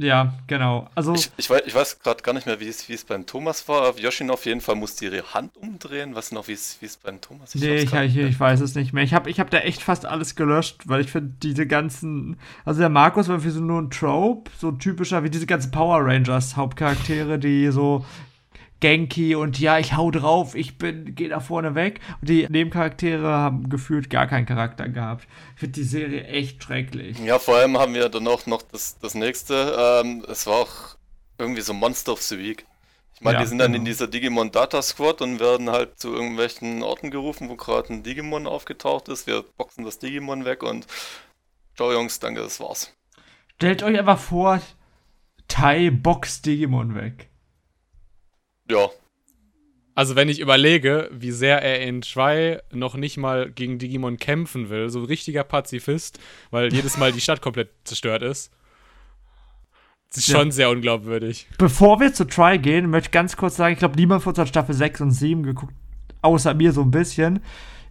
Ja, 0.00 0.32
genau. 0.46 0.88
Also 0.94 1.12
ich, 1.12 1.30
ich 1.36 1.50
weiß, 1.50 1.60
ich 1.66 1.74
weiß 1.74 2.00
gerade 2.00 2.22
gar 2.22 2.32
nicht 2.32 2.46
mehr, 2.46 2.58
wie 2.58 2.68
es, 2.68 2.88
wie 2.88 2.94
es 2.94 3.04
beim 3.04 3.26
Thomas 3.26 3.68
war. 3.68 3.98
Yoshin 3.98 4.30
auf 4.30 4.46
jeden 4.46 4.62
Fall 4.62 4.74
musste 4.74 5.04
ihre 5.04 5.34
Hand 5.34 5.54
umdrehen. 5.58 6.14
Was 6.14 6.32
noch, 6.32 6.48
wie 6.48 6.54
es, 6.54 6.78
wie 6.80 6.86
es 6.86 6.96
beim 6.96 7.20
Thomas 7.20 7.54
ich 7.54 7.60
Nee, 7.60 7.82
ich, 7.82 7.92
ich, 7.92 8.16
ich, 8.16 8.40
weiß 8.40 8.60
es 8.60 8.74
nicht 8.74 8.94
mehr. 8.94 9.04
Ich 9.04 9.12
habe 9.12 9.28
ich 9.28 9.38
hab 9.38 9.50
da 9.50 9.58
echt 9.58 9.82
fast 9.82 10.06
alles 10.06 10.36
gelöscht, 10.36 10.84
weil 10.86 11.02
ich 11.02 11.10
finde, 11.10 11.34
diese 11.42 11.66
ganzen. 11.66 12.38
Also 12.64 12.80
der 12.80 12.88
Markus 12.88 13.28
war 13.28 13.40
für 13.40 13.50
so 13.50 13.60
nur 13.60 13.82
ein 13.82 13.90
Trope, 13.90 14.50
so 14.58 14.72
typischer 14.72 15.22
wie 15.22 15.28
diese 15.28 15.44
ganzen 15.44 15.70
Power 15.70 16.02
Rangers 16.02 16.56
Hauptcharaktere, 16.56 17.38
die 17.38 17.68
so 17.70 18.06
Genki 18.80 19.34
und 19.34 19.58
ja, 19.58 19.78
ich 19.78 19.94
hau 19.94 20.10
drauf, 20.10 20.54
ich 20.54 20.78
bin, 20.78 21.14
geh 21.14 21.28
da 21.28 21.40
vorne 21.40 21.74
weg. 21.74 22.00
Und 22.20 22.28
die 22.28 22.46
Nebencharaktere 22.48 23.26
haben 23.26 23.68
gefühlt 23.68 24.10
gar 24.10 24.26
keinen 24.26 24.46
Charakter 24.46 24.88
gehabt. 24.88 25.26
Ich 25.54 25.60
finde 25.60 25.72
die 25.72 25.84
Serie 25.84 26.24
echt 26.24 26.62
schrecklich. 26.62 27.18
Ja, 27.18 27.38
vor 27.38 27.56
allem 27.56 27.78
haben 27.78 27.94
wir 27.94 28.08
dann 28.08 28.26
auch 28.26 28.46
noch 28.46 28.62
das, 28.62 28.98
das 28.98 29.14
nächste. 29.14 29.76
Ähm, 29.78 30.24
es 30.28 30.46
war 30.46 30.60
auch 30.60 30.96
irgendwie 31.38 31.60
so 31.60 31.74
Monster 31.74 32.12
of 32.12 32.22
the 32.22 32.38
Week. 32.38 32.66
Ich 33.14 33.20
meine, 33.20 33.36
ja, 33.36 33.42
die 33.42 33.48
sind 33.48 33.58
dann 33.58 33.72
genau. 33.72 33.80
in 33.80 33.84
dieser 33.84 34.06
Digimon 34.06 34.50
Data 34.50 34.80
Squad 34.80 35.20
und 35.20 35.40
werden 35.40 35.68
halt 35.68 36.00
zu 36.00 36.14
irgendwelchen 36.14 36.82
Orten 36.82 37.10
gerufen, 37.10 37.50
wo 37.50 37.56
gerade 37.56 37.92
ein 37.92 38.02
Digimon 38.02 38.46
aufgetaucht 38.46 39.08
ist. 39.08 39.26
Wir 39.26 39.44
boxen 39.58 39.84
das 39.84 39.98
Digimon 39.98 40.46
weg 40.46 40.62
und 40.62 40.86
ciao 41.76 41.92
Jungs, 41.92 42.18
danke, 42.18 42.40
das 42.40 42.60
war's. 42.60 42.94
Stellt 43.56 43.82
euch 43.82 43.98
einfach 43.98 44.18
vor, 44.18 44.60
Tai 45.48 45.90
boxt 45.90 46.46
Digimon 46.46 46.94
weg. 46.94 47.29
Ja. 48.70 48.88
Also 49.94 50.16
wenn 50.16 50.28
ich 50.28 50.40
überlege, 50.40 51.10
wie 51.12 51.32
sehr 51.32 51.62
er 51.62 51.82
in 51.86 52.02
2 52.02 52.62
noch 52.72 52.94
nicht 52.94 53.16
mal 53.16 53.50
gegen 53.50 53.78
Digimon 53.78 54.18
kämpfen 54.18 54.70
will, 54.70 54.88
so 54.88 55.00
ein 55.00 55.04
richtiger 55.04 55.44
Pazifist, 55.44 56.18
weil 56.50 56.72
jedes 56.72 56.96
Mal 56.96 57.12
die 57.12 57.20
Stadt 57.20 57.42
komplett 57.42 57.70
zerstört 57.84 58.22
ist. 58.22 58.52
Das 60.08 60.18
ist 60.18 60.30
schon 60.30 60.46
ja. 60.46 60.52
sehr 60.52 60.70
unglaubwürdig. 60.70 61.48
Bevor 61.58 62.00
wir 62.00 62.12
zu 62.12 62.24
Try 62.24 62.58
gehen, 62.58 62.88
möchte 62.90 63.08
ich 63.08 63.12
ganz 63.12 63.36
kurz 63.36 63.56
sagen, 63.56 63.74
ich 63.74 63.78
glaube, 63.78 63.96
niemand 63.96 64.22
von 64.22 64.30
uns 64.30 64.38
hat 64.38 64.48
Staffel 64.48 64.74
6 64.74 65.02
und 65.02 65.10
7 65.10 65.42
geguckt, 65.42 65.74
außer 66.22 66.54
mir 66.54 66.72
so 66.72 66.82
ein 66.82 66.90
bisschen. 66.90 67.40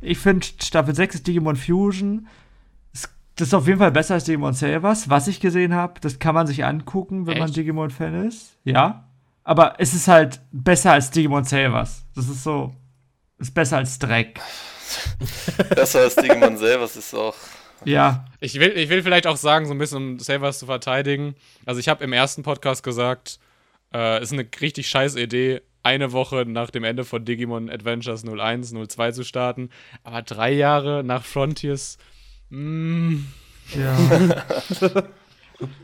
Ich 0.02 0.18
finde, 0.18 0.48
Staffel 0.64 0.96
6 0.96 1.16
ist 1.16 1.28
Digimon 1.28 1.58
Fusion. 1.58 2.28
Das 3.36 3.48
ist 3.48 3.54
auf 3.54 3.68
jeden 3.68 3.80
Fall 3.80 3.92
besser 3.92 4.16
als 4.16 4.26
Digimon 4.26 4.54
Savers, 4.54 5.10
was 5.10 5.28
ich 5.28 5.40
gesehen 5.40 5.74
habe. 5.74 6.00
Das 6.02 6.20
kann 6.20 6.36
man 6.36 6.48
sich 6.48 6.66
angucken, 6.66 7.26
wenn 7.26 7.34
Echt? 7.34 7.42
man 7.42 7.54
Digimon-Fan 7.54 8.28
ist. 8.28 8.58
Ja 8.64 9.09
aber 9.50 9.74
es 9.80 9.96
ist 9.96 10.08
halt 10.08 10.40
besser 10.52 10.92
als 10.92 11.10
Digimon 11.10 11.44
Savers. 11.44 12.06
Das 12.14 12.30
ist 12.30 12.44
so. 12.44 12.72
Ist 13.40 13.52
besser 13.52 13.78
als 13.78 13.98
Dreck. 13.98 14.40
besser 15.76 16.02
als 16.02 16.16
Digimon 16.16 16.60
das 16.60 16.96
ist 16.96 17.16
auch. 17.16 17.34
Ja. 17.84 18.26
Ich 18.42 18.60
will, 18.60 18.78
ich 18.78 18.90
will 18.90 19.02
vielleicht 19.02 19.26
auch 19.26 19.38
sagen, 19.38 19.66
so 19.66 19.72
ein 19.72 19.80
bisschen, 19.80 19.98
um 19.98 20.20
Savers 20.20 20.60
zu 20.60 20.68
verteidigen. 20.68 21.34
Also, 21.66 21.80
ich 21.80 21.90
habe 21.90 22.04
im 22.04 22.14
ersten 22.14 22.44
Podcast 22.44 22.84
gesagt, 22.84 23.40
äh, 23.92 24.22
ist 24.22 24.32
eine 24.32 24.48
richtig 24.62 24.88
scheiß 24.88 25.16
Idee, 25.16 25.64
eine 25.82 26.12
Woche 26.12 26.46
nach 26.46 26.70
dem 26.70 26.84
Ende 26.84 27.04
von 27.04 27.26
Digimon 27.26 27.72
Adventures 27.72 28.24
01, 28.24 28.72
02 28.88 29.14
zu 29.14 29.24
starten. 29.24 29.72
Aber 30.04 30.22
drei 30.22 30.52
Jahre 30.52 31.04
nach 31.04 31.26
Frontiers. 31.26 31.98
Mh. 32.52 32.60
Mm. 32.60 33.28
Ja. 33.74 35.04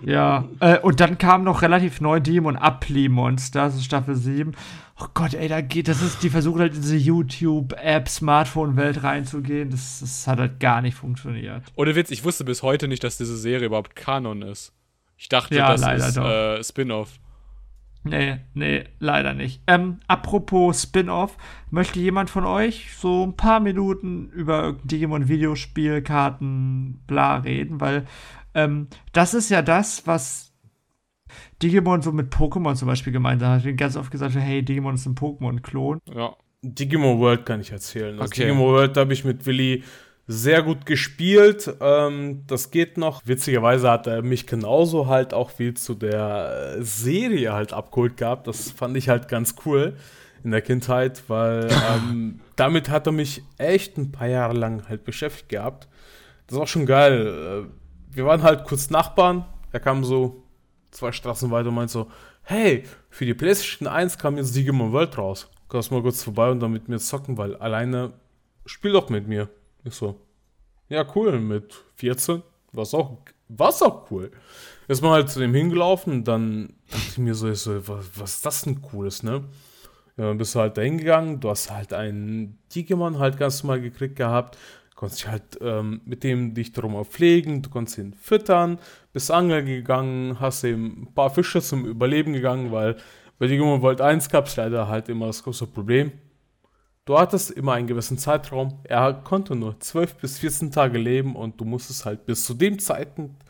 ja. 0.03 0.45
Äh, 0.59 0.79
und 0.79 0.99
dann 0.99 1.17
kam 1.17 1.43
noch 1.43 1.61
relativ 1.61 2.01
neu 2.01 2.19
Digimon 2.19 2.55
Appli 2.55 3.09
Monster, 3.09 3.65
das 3.65 3.75
ist 3.75 3.85
Staffel 3.85 4.15
7. 4.15 4.53
Oh 4.99 5.07
Gott, 5.13 5.33
ey, 5.33 5.49
da 5.49 5.59
geht, 5.59 5.89
das 5.89 6.01
ist, 6.01 6.23
die 6.23 6.29
versuchen 6.29 6.61
halt 6.61 6.73
in 6.73 6.81
diese 6.81 6.95
YouTube-App, 6.95 8.07
Smartphone-Welt 8.07 9.03
reinzugehen. 9.03 9.69
Das, 9.69 9.99
das 9.99 10.25
hat 10.25 10.39
halt 10.39 10.59
gar 10.59 10.81
nicht 10.81 10.95
funktioniert. 10.95 11.63
Ohne 11.75 11.95
Witz, 11.95 12.11
ich 12.11 12.23
wusste 12.23 12.45
bis 12.45 12.63
heute 12.63 12.87
nicht, 12.87 13.03
dass 13.03 13.17
diese 13.17 13.37
Serie 13.37 13.67
überhaupt 13.67 13.95
Kanon 13.95 14.41
ist. 14.41 14.73
Ich 15.17 15.27
dachte, 15.27 15.55
ja, 15.55 15.75
das 15.75 16.07
ist 16.09 16.17
äh, 16.17 16.63
Spin-off. 16.63 17.19
Nee, 18.05 18.37
nee, 18.53 18.83
leider 18.99 19.33
nicht. 19.33 19.61
Ähm, 19.65 19.99
apropos 20.07 20.83
Spin-off, 20.83 21.37
möchte 21.71 21.99
jemand 21.99 22.29
von 22.29 22.45
euch 22.45 22.95
so 22.95 23.25
ein 23.25 23.35
paar 23.35 23.59
Minuten 23.59 24.29
über 24.29 24.61
irgendein 24.61 24.87
Digimon-Videospiel, 24.87 26.03
Karten, 26.03 27.01
bla 27.07 27.37
reden? 27.37 27.81
Weil 27.81 28.05
ähm, 28.55 28.87
das 29.11 29.33
ist 29.33 29.49
ja 29.49 29.61
das, 29.61 30.07
was 30.07 30.53
Digimon 31.61 32.01
so 32.01 32.11
mit 32.11 32.33
Pokémon 32.33 32.75
zum 32.75 32.87
Beispiel 32.87 33.13
gemeinsam 33.13 33.49
hat. 33.49 33.59
Ich 33.59 33.65
habe 33.65 33.75
ganz 33.75 33.95
oft 33.95 34.11
gesagt, 34.11 34.35
hey, 34.35 34.63
Digimon 34.63 34.95
ist 34.95 35.05
ein 35.05 35.15
Pokémon-Klon. 35.15 35.99
Ja. 36.13 36.35
Digimon 36.61 37.19
World 37.19 37.45
kann 37.45 37.61
ich 37.61 37.71
erzählen. 37.71 38.19
Also 38.19 38.31
okay. 38.31 38.43
Digimon 38.43 38.67
World 38.67 38.97
habe 38.97 39.13
ich 39.13 39.23
mit 39.23 39.45
Willi 39.45 39.83
sehr 40.27 40.63
gut 40.63 40.85
gespielt. 40.85 41.75
Ähm, 41.79 42.43
das 42.47 42.71
geht 42.71 42.97
noch. 42.97 43.23
Witzigerweise 43.25 43.91
hat 43.91 44.07
er 44.07 44.21
mich 44.21 44.47
genauso 44.47 45.07
halt 45.07 45.33
auch 45.33 45.51
wie 45.57 45.73
zu 45.73 45.93
der 45.93 46.77
Serie 46.79 47.53
halt 47.53 47.73
abgeholt 47.73 48.17
gehabt. 48.17 48.47
Das 48.47 48.71
fand 48.71 48.97
ich 48.97 49.09
halt 49.09 49.27
ganz 49.27 49.55
cool 49.65 49.95
in 50.43 50.51
der 50.51 50.61
Kindheit, 50.61 51.23
weil 51.27 51.67
ähm, 51.95 52.39
damit 52.55 52.89
hat 52.89 53.05
er 53.07 53.13
mich 53.13 53.43
echt 53.57 53.97
ein 53.97 54.11
paar 54.11 54.27
Jahre 54.27 54.53
lang 54.53 54.87
halt 54.87 55.03
beschäftigt 55.03 55.49
gehabt. 55.49 55.87
Das 56.47 56.57
war 56.57 56.67
schon 56.67 56.85
geil. 56.85 57.67
Äh, 57.67 57.84
wir 58.15 58.25
waren 58.25 58.43
halt 58.43 58.65
kurz 58.65 58.89
Nachbarn. 58.89 59.45
Er 59.71 59.79
kam 59.79 60.03
so 60.03 60.43
zwei 60.91 61.11
Straßen 61.11 61.51
weiter 61.51 61.69
und 61.69 61.75
meinte 61.75 61.93
so, 61.93 62.11
hey, 62.43 62.83
für 63.09 63.25
die 63.25 63.33
PlayStation 63.33 63.87
1 63.87 64.17
kam 64.17 64.37
jetzt 64.37 64.55
Digimon 64.55 64.91
World 64.91 65.17
raus. 65.17 65.49
Kannst 65.69 65.91
mal 65.91 66.01
kurz 66.01 66.23
vorbei 66.23 66.49
und 66.51 66.59
dann 66.59 66.71
mit 66.71 66.87
mir 66.87 66.99
zocken, 66.99 67.37
weil 67.37 67.55
alleine 67.57 68.13
spiel 68.65 68.91
doch 68.91 69.09
mit 69.09 69.27
mir. 69.27 69.49
Ich 69.83 69.93
so, 69.93 70.19
ja, 70.89 71.05
cool, 71.15 71.39
mit 71.39 71.75
14. 71.95 72.43
Was 72.71 72.93
auch, 72.93 73.17
was 73.47 73.81
auch 73.81 74.09
cool. 74.11 74.31
Ist 74.87 75.01
man 75.01 75.11
halt 75.11 75.29
zu 75.29 75.39
dem 75.39 75.53
hingelaufen 75.53 76.23
dann 76.23 76.73
dachte 76.89 77.03
ich 77.09 77.17
mir 77.17 77.33
so, 77.33 77.49
ich 77.49 77.59
so 77.59 77.87
was, 77.87 78.05
was 78.15 78.35
ist 78.35 78.45
das 78.45 78.61
denn 78.61 78.81
Cooles, 78.81 79.23
ne? 79.23 79.43
Ja, 80.17 80.27
dann 80.27 80.37
bist 80.37 80.55
du 80.55 80.59
halt 80.59 80.77
da 80.77 80.81
hingegangen, 80.81 81.39
du 81.41 81.49
hast 81.49 81.71
halt 81.71 81.91
einen 81.91 82.59
Digimon 82.73 83.19
halt 83.19 83.37
ganz 83.37 83.63
normal 83.63 83.81
gekriegt 83.81 84.15
gehabt, 84.15 84.57
konntest 84.95 85.21
dich 85.21 85.27
halt 85.27 85.59
ähm, 85.61 86.01
mit 86.05 86.23
dem 86.23 86.53
dich 86.53 86.71
darum 86.71 87.03
pflegen, 87.05 87.61
du 87.61 87.69
konntest 87.69 87.97
ihn 87.97 88.13
füttern, 88.13 88.79
bist 89.13 89.29
angeln 89.29 89.65
gegangen, 89.65 90.39
hast 90.39 90.63
ihm 90.63 91.03
ein 91.03 91.13
paar 91.13 91.29
Fische 91.29 91.61
zum 91.61 91.85
Überleben 91.85 92.33
gegangen, 92.33 92.71
weil 92.71 92.95
bei 93.37 93.47
Digimon 93.47 93.81
World 93.81 94.01
1 94.01 94.29
gab 94.29 94.47
es 94.47 94.55
leider 94.55 94.87
halt 94.87 95.09
immer 95.09 95.27
das 95.27 95.43
große 95.43 95.67
Problem. 95.67 96.13
Du 97.03 97.19
hattest 97.19 97.51
immer 97.51 97.73
einen 97.73 97.85
gewissen 97.85 98.17
Zeitraum. 98.17 98.79
Er 98.83 99.13
konnte 99.13 99.55
nur 99.55 99.79
12 99.79 100.15
bis 100.15 100.39
14 100.39 100.71
Tage 100.71 100.97
leben 100.97 101.35
und 101.35 101.59
du 101.59 101.65
musstest 101.65 102.05
halt 102.05 102.25
bis 102.25 102.45
zu 102.45 102.53
dem 102.53 102.79
Zeitpunkt 102.79 103.43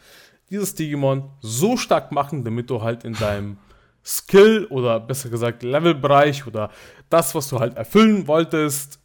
dieses 0.50 0.76
Digimon 0.76 1.30
so 1.40 1.78
stark 1.78 2.12
machen, 2.12 2.44
damit 2.44 2.70
du 2.70 2.82
halt 2.82 3.04
in 3.04 3.14
deinem 3.14 3.58
Skill 4.04 4.66
oder 4.70 5.00
besser 5.00 5.30
gesagt 5.30 5.64
Levelbereich 5.64 6.46
oder 6.46 6.70
das, 7.10 7.34
was 7.34 7.48
du 7.48 7.60
halt 7.60 7.78
erfüllen 7.78 8.28
wolltest, 8.28 9.00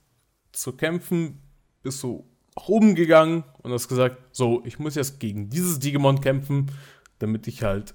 zu 0.53 0.73
kämpfen, 0.73 1.41
bist 1.83 2.03
du 2.03 2.30
nach 2.61 2.69
oben 2.69 2.95
gegangen 2.95 3.45
und 3.63 3.73
hast 3.73 3.89
gesagt, 3.89 4.19
so, 4.33 4.63
ich 4.65 4.79
muss 4.79 4.95
jetzt 4.95 5.19
gegen 5.19 5.49
dieses 5.49 5.79
Digimon 5.79 6.21
kämpfen, 6.21 6.71
damit 7.19 7.47
ich 7.47 7.63
halt 7.63 7.95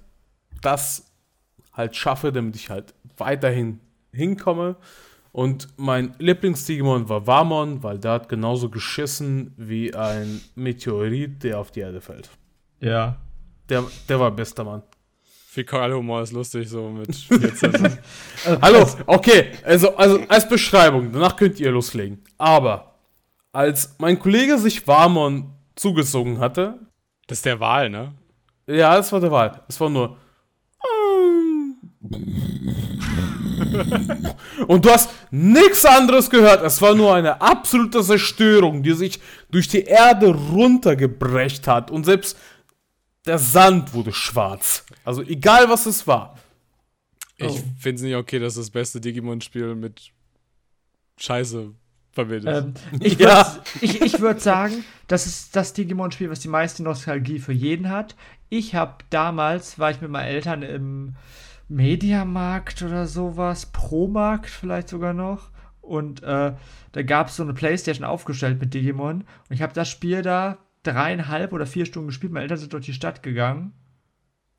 das 0.62 1.12
halt 1.72 1.96
schaffe, 1.96 2.32
damit 2.32 2.56
ich 2.56 2.70
halt 2.70 2.94
weiterhin 3.18 3.80
hinkomme. 4.12 4.78
Und 5.32 5.68
mein 5.78 6.16
Lieblings-Digimon 6.18 7.10
war 7.10 7.28
Wamon, 7.28 7.84
weil 7.84 8.00
der 8.00 8.12
hat 8.12 8.30
genauso 8.30 8.70
geschissen 8.70 9.54
wie 9.58 9.94
ein 9.94 10.42
Meteorit, 10.56 11.44
der 11.44 11.60
auf 11.60 11.72
die 11.72 11.82
Erde 11.82 12.00
fällt. 12.00 12.30
Ja. 12.80 13.18
Der, 13.70 13.84
der 14.08 14.20
war 14.20 14.32
bester 14.32 14.64
Mann. 14.64 14.84
Fäkalhumor 15.48 16.22
ist 16.22 16.32
lustig, 16.32 16.70
so 16.70 16.90
mit 16.90 17.14
14. 17.16 17.98
Hallo, 18.62 18.88
okay, 19.06 19.52
also, 19.64 19.96
also 19.96 20.22
als 20.28 20.48
Beschreibung, 20.48 21.12
danach 21.12 21.36
könnt 21.36 21.60
ihr 21.60 21.72
loslegen. 21.72 22.24
Aber 22.38 22.95
als 23.56 23.96
mein 24.00 24.20
Kollege 24.20 24.58
sich 24.58 24.86
Wamon 24.86 25.54
zugezogen 25.76 26.40
hatte. 26.40 26.78
Das 27.28 27.40
ist 27.40 27.46
der 27.46 27.60
Wahl, 27.60 27.90
ne? 27.90 28.14
Ja, 28.68 28.98
das 28.98 29.12
war 29.12 29.22
der 29.22 29.32
Wahl. 29.32 29.64
Es 29.70 29.80
war 29.80 29.90
nur. 29.90 30.18
Und 34.68 34.86
du 34.86 34.90
hast 34.90 35.10
nichts 35.32 35.86
anderes 35.86 36.30
gehört. 36.30 36.64
Es 36.64 36.82
war 36.82 36.96
nur 36.96 37.16
eine 37.16 37.42
absolute 37.42 38.04
Zerstörung, 38.04 38.84
die 38.84 38.94
sich 38.94 39.20
durch 39.50 39.68
die 39.70 39.84
Erde 39.84 40.36
runtergebrecht 40.36 41.68
hat. 41.68 41.92
Und 41.92 42.04
selbst 42.04 42.38
der 43.26 43.40
Sand 43.40 43.94
wurde 43.94 44.12
schwarz. 44.12 44.86
Also 45.04 45.22
egal, 45.22 45.70
was 45.70 45.86
es 45.86 46.06
war. 46.06 46.38
Ich 47.38 47.48
oh. 47.48 47.64
finde 47.80 47.96
es 47.96 48.02
nicht 48.02 48.16
okay, 48.16 48.40
dass 48.40 48.56
das 48.56 48.70
beste 48.70 49.00
Digimon-Spiel 49.00 49.76
mit 49.76 50.12
Scheiße. 51.18 51.74
Ähm, 52.48 52.74
ich 53.00 53.20
würde 53.20 53.32
ja. 53.32 53.60
ich, 53.82 54.02
ich 54.02 54.20
würd 54.20 54.42
sagen, 54.42 54.84
das 55.08 55.28
ist 55.28 55.56
das 55.56 55.74
Digimon-Spiel, 55.74 56.30
was 56.30 56.40
die 56.40 56.48
meiste 56.48 56.84
Nostalgie 56.84 57.40
für 57.40 57.54
jeden 57.54 57.90
hat. 57.90 58.16
Ich 58.50 58.76
habe 58.76 59.04
damals, 59.10 59.80
war 59.80 59.92
ich 59.92 60.02
mit 60.02 60.10
meinen 60.10 60.28
Eltern 60.28 60.62
im 60.62 61.16
Mediamarkt 61.68 62.82
oder 62.84 63.08
sowas, 63.08 63.68
Promarkt 63.68 64.50
vielleicht 64.50 64.90
sogar 64.90 65.14
noch. 65.14 65.50
Und 65.82 66.24
äh, 66.24 66.54
da 66.92 67.04
gab 67.04 67.28
es 67.28 67.36
so 67.36 67.44
eine 67.44 67.54
Playstation 67.54 68.06
aufgestellt 68.06 68.60
mit 68.60 68.74
Digimon. 68.74 69.22
Und 69.22 69.26
ich 69.50 69.62
habe 69.62 69.74
das 69.74 69.90
Spiel 69.90 70.22
da 70.22 70.58
dreieinhalb 70.84 71.54
oder 71.54 71.66
vier 71.66 71.86
Stunden 71.86 72.08
gespielt. 72.08 72.32
Meine 72.32 72.44
Eltern 72.44 72.58
sind 72.58 72.74
durch 72.74 72.86
die 72.86 72.94
Stadt 72.94 73.24
gegangen. 73.24 73.74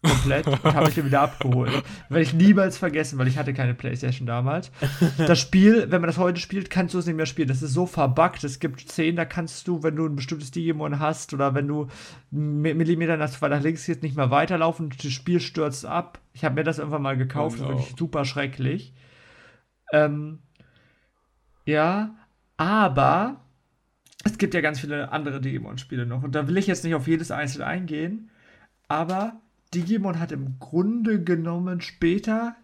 Komplett. 0.08 0.46
und 0.46 0.62
habe 0.64 0.88
ich 0.88 1.04
wieder 1.04 1.20
abgeholt. 1.20 1.72
Werde 2.08 2.22
ich 2.22 2.34
niemals 2.34 2.78
vergessen, 2.78 3.18
weil 3.18 3.28
ich 3.28 3.38
hatte 3.38 3.54
keine 3.54 3.74
Playstation 3.74 4.26
damals. 4.26 4.70
Das 5.18 5.38
Spiel, 5.38 5.90
wenn 5.90 6.00
man 6.00 6.08
das 6.08 6.18
heute 6.18 6.40
spielt, 6.40 6.70
kannst 6.70 6.94
du 6.94 6.98
es 6.98 7.06
nicht 7.06 7.16
mehr 7.16 7.26
spielen. 7.26 7.48
Das 7.48 7.62
ist 7.62 7.72
so 7.72 7.86
verbuggt. 7.86 8.44
Es 8.44 8.58
gibt 8.58 8.80
Szenen, 8.80 9.16
da 9.16 9.24
kannst 9.24 9.66
du, 9.68 9.82
wenn 9.82 9.96
du 9.96 10.06
ein 10.06 10.16
bestimmtes 10.16 10.50
Digimon 10.50 10.98
hast 10.98 11.32
oder 11.34 11.54
wenn 11.54 11.68
du 11.68 11.88
Millimeter 12.30 13.16
nach, 13.16 13.40
nach 13.40 13.62
links 13.62 13.86
gehst, 13.86 14.02
nicht 14.02 14.16
mehr 14.16 14.30
weiterlaufen. 14.30 14.90
Das 14.90 15.12
Spiel 15.12 15.40
stürzt 15.40 15.86
ab. 15.86 16.20
Ich 16.32 16.44
habe 16.44 16.54
mir 16.54 16.64
das 16.64 16.78
irgendwann 16.78 17.02
mal 17.02 17.16
gekauft. 17.16 17.58
Oh 17.60 17.62
no. 17.62 17.68
Das 17.68 17.80
ist 17.80 17.86
wirklich 17.86 17.98
super 17.98 18.24
schrecklich. 18.24 18.92
Ähm, 19.92 20.40
ja, 21.64 22.14
aber 22.56 23.40
es 24.24 24.38
gibt 24.38 24.54
ja 24.54 24.60
ganz 24.60 24.80
viele 24.80 25.12
andere 25.12 25.40
Digimon-Spiele 25.40 26.06
noch. 26.06 26.22
Und 26.22 26.34
da 26.34 26.48
will 26.48 26.56
ich 26.56 26.66
jetzt 26.66 26.84
nicht 26.84 26.94
auf 26.94 27.06
jedes 27.06 27.30
einzelne 27.30 27.66
eingehen. 27.66 28.30
Aber 28.88 29.40
Digimon 29.76 30.18
hat 30.18 30.32
im 30.32 30.58
Grunde 30.58 31.22
genommen 31.22 31.82
später 31.82 32.56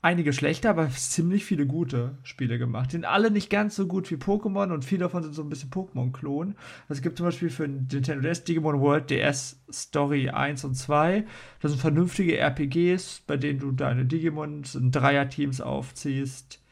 einige 0.00 0.32
schlechte, 0.32 0.70
aber 0.70 0.88
ziemlich 0.90 1.44
viele 1.44 1.66
gute 1.66 2.18
Spiele 2.22 2.56
gemacht. 2.56 2.92
Sind 2.92 3.04
alle 3.04 3.32
nicht 3.32 3.50
ganz 3.50 3.74
so 3.74 3.88
gut 3.88 4.08
wie 4.12 4.14
Pokémon 4.14 4.72
und 4.72 4.84
viele 4.84 5.00
davon 5.00 5.24
sind 5.24 5.34
so 5.34 5.42
ein 5.42 5.48
bisschen 5.48 5.70
Pokémon-Klon. 5.70 6.54
Es 6.88 7.02
gibt 7.02 7.16
zum 7.18 7.26
Beispiel 7.26 7.50
für 7.50 7.66
Nintendo 7.66 8.20
DS 8.20 8.44
Digimon 8.44 8.80
World 8.80 9.10
DS 9.10 9.60
Story 9.72 10.30
1 10.30 10.64
und 10.64 10.76
2. 10.76 11.26
Das 11.60 11.72
sind 11.72 11.80
vernünftige 11.80 12.38
RPGs, 12.38 13.24
bei 13.26 13.36
denen 13.36 13.58
du 13.58 13.72
deine 13.72 14.04
Digimons 14.04 14.76
in 14.76 14.92
Dreierteams 14.92 15.60
aufziehst. 15.60 16.62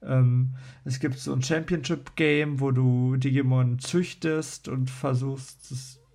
Ähm, 0.00 0.54
es 0.84 1.00
gibt 1.00 1.18
so 1.18 1.32
ein 1.32 1.42
Championship-Game, 1.42 2.60
wo 2.60 2.70
du 2.70 3.16
Digimon 3.16 3.80
züchtest 3.80 4.68
und 4.68 4.88
versuchst, 4.88 5.66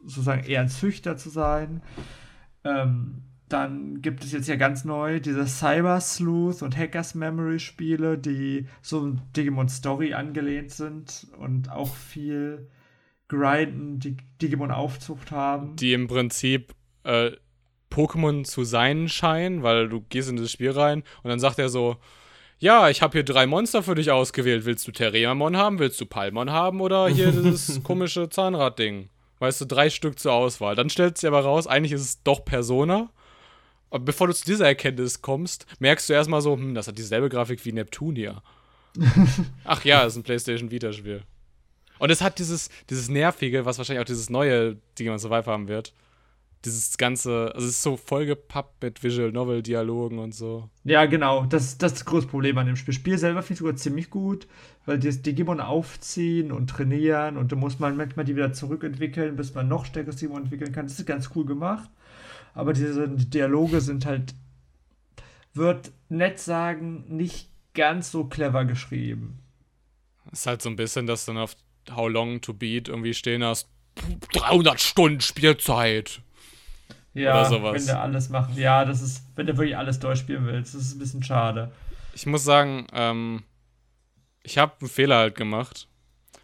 sozusagen 0.06 0.46
eher 0.46 0.62
ein 0.62 0.70
Züchter 0.70 1.18
zu 1.18 1.30
sein. 1.30 1.82
Ähm, 2.64 3.24
dann 3.50 4.02
gibt 4.02 4.24
es 4.24 4.32
jetzt 4.32 4.48
ja 4.48 4.56
ganz 4.56 4.86
neu 4.86 5.20
diese 5.20 5.48
Cyber 5.48 6.00
Sleuth 6.00 6.62
und 6.62 6.78
Hackers 6.78 7.16
Memory 7.16 7.60
Spiele, 7.60 8.18
die 8.18 8.68
so 8.82 9.18
Digimon 9.36 9.70
Story 9.70 10.14
angelehnt 10.14 10.72
sind 10.72 11.28
und 11.38 11.72
auch 11.72 11.96
viel 11.96 12.70
Grinden, 13.28 14.00
die 14.00 14.18
Digimon 14.42 14.72
Aufzucht 14.72 15.32
haben. 15.32 15.76
Die 15.78 15.94
im 15.94 16.08
Prinzip 16.08 16.74
äh, 17.04 17.32
Pokémon 17.92 18.44
zu 18.44 18.64
sein 18.64 19.10
scheinen, 19.10 19.64
weil 19.64 19.90
du 19.90 20.02
gehst 20.02 20.30
in 20.30 20.38
das 20.38 20.52
Spiel 20.52 20.72
rein 20.72 21.04
und 21.24 21.30
dann 21.30 21.40
sagt 21.40 21.58
er 21.58 21.70
so, 21.70 21.98
ja, 22.60 22.90
ich 22.90 23.02
habe 23.02 23.14
hier 23.14 23.24
drei 23.24 23.48
Monster 23.48 23.82
für 23.82 23.96
dich 23.96 24.12
ausgewählt. 24.12 24.66
Willst 24.66 24.86
du 24.86 24.92
Terriermon 24.92 25.56
haben? 25.56 25.80
Willst 25.80 26.00
du 26.02 26.06
Palmon 26.06 26.52
haben? 26.52 26.82
Oder 26.82 27.08
hier 27.08 27.32
dieses 27.32 27.82
komische 27.84 28.30
Zahnradding? 28.30 29.10
Weißt 29.40 29.62
du, 29.62 29.66
drei 29.66 29.90
Stück 29.90 30.20
zur 30.20 30.34
Auswahl. 30.34 30.76
Dann 30.76 30.90
stellt 30.90 31.18
sich 31.18 31.28
aber 31.28 31.42
raus, 31.42 31.68
eigentlich 31.68 31.94
ist 31.94 32.02
es 32.02 32.24
doch 32.24 32.44
Persona. 32.46 33.10
Aber 33.90 34.04
bevor 34.04 34.28
du 34.28 34.34
zu 34.34 34.46
dieser 34.46 34.68
Erkenntnis 34.68 35.22
kommst, 35.22 35.66
merkst 35.80 36.10
du 36.10 36.14
erstmal 36.14 36.42
so, 36.42 36.54
hm, 36.54 36.76
das 36.76 36.88
hat 36.88 36.98
dieselbe 36.98 37.30
Grafik 37.30 37.64
wie 37.66 37.72
Neptunia. 37.72 38.44
Ach 39.64 39.84
ja, 39.86 40.04
ist 40.04 40.16
ein 40.16 40.24
PlayStation 40.24 40.72
Vita-Spiel. 40.72 41.24
Und 41.98 42.12
es 42.12 42.22
hat 42.22 42.40
dieses, 42.40 42.70
dieses 42.90 43.10
Nervige, 43.10 43.66
was 43.66 43.78
wahrscheinlich 43.78 44.02
auch 44.02 44.08
dieses 44.08 44.30
neue 44.30 44.78
Digimon 44.98 45.20
Survive 45.20 45.46
haben 45.46 45.68
wird 45.68 45.94
dieses 46.66 46.98
ganze, 46.98 47.54
also 47.56 47.66
es 47.68 47.76
ist 47.76 47.84
so 47.84 47.96
vollgepappt 47.96 48.84
mit 48.84 49.04
Visual 49.04 49.32
Novel 49.32 49.64
Dialogen 49.64 50.20
und 50.20 50.34
so. 50.34 50.70
Ja, 50.84 51.06
genau, 51.06 51.46
das, 51.46 51.78
das 51.78 51.94
ist 51.94 52.02
das 52.02 52.06
große 52.06 52.28
Problem 52.28 52.58
an 52.58 52.68
dem 52.68 52.76
Spiel. 52.76 52.94
Spiel 52.94 53.18
selber 53.18 53.42
finde 53.42 53.54
ich 53.54 53.60
sogar 53.60 53.76
ziemlich 53.76 54.10
gut, 54.10 54.48
weil 54.86 55.00
die 55.00 55.10
Digimon 55.10 55.62
aufziehen 55.62 56.52
und 56.52 56.70
trainieren 56.70 57.38
und 57.38 57.52
da 57.52 57.56
muss 57.56 57.80
man 57.80 57.96
manchmal 57.96 58.26
die 58.26 58.36
wieder 58.36 58.52
zurückentwickeln, 58.52 59.36
bis 59.38 59.54
man 59.54 59.68
noch 59.68 59.86
stärkeres 59.86 60.18
Digimon 60.18 60.44
entwickeln 60.44 60.74
kann. 60.74 60.86
Das 60.86 61.00
ist 61.00 61.06
ganz 61.06 61.30
cool 61.36 61.46
gemacht, 61.46 61.90
aber 62.54 62.74
diese 62.74 63.08
Dialoge 63.08 63.80
sind 63.80 64.06
halt, 64.06 64.36
wird 65.54 65.92
nett 66.10 66.40
sagen, 66.40 67.06
nicht 67.08 67.50
ganz 67.74 68.12
so 68.12 68.26
clever 68.26 68.66
geschrieben. 68.66 69.40
Ist 70.32 70.46
halt 70.46 70.62
so 70.62 70.70
ein 70.70 70.76
bisschen, 70.76 71.08
dass 71.08 71.26
dann 71.26 71.38
auf 71.38 71.56
How 71.90 72.10
Long 72.10 72.42
to 72.42 72.54
Beat 72.54 72.90
irgendwie 72.90 73.14
stehen 73.14 73.44
hast, 73.44 73.70
300 74.34 74.80
Stunden 74.80 75.22
Spielzeit. 75.22 76.22
Ja, 77.20 77.46
sowas. 77.46 77.76
wenn 77.76 77.96
du 77.96 78.00
alles 78.00 78.30
machen. 78.30 78.54
Ja, 78.56 78.86
das 78.86 79.02
ist, 79.02 79.24
wenn 79.36 79.48
du 79.48 79.58
wirklich 79.58 79.78
alles 79.78 80.00
durchspielen 80.00 80.46
willst, 80.46 80.74
das 80.76 80.82
ist 80.82 80.96
ein 80.96 81.00
bisschen 81.00 81.24
schade. 81.24 81.72
Ich 82.14 82.26
muss 82.26 82.44
sagen, 82.44 82.88
ähm, 82.94 83.44
ich 84.44 84.58
habe 84.58 84.74
einen 84.82 84.90
Fehler 84.90 85.18
halt 85.18 85.36
gemacht. 85.36 85.88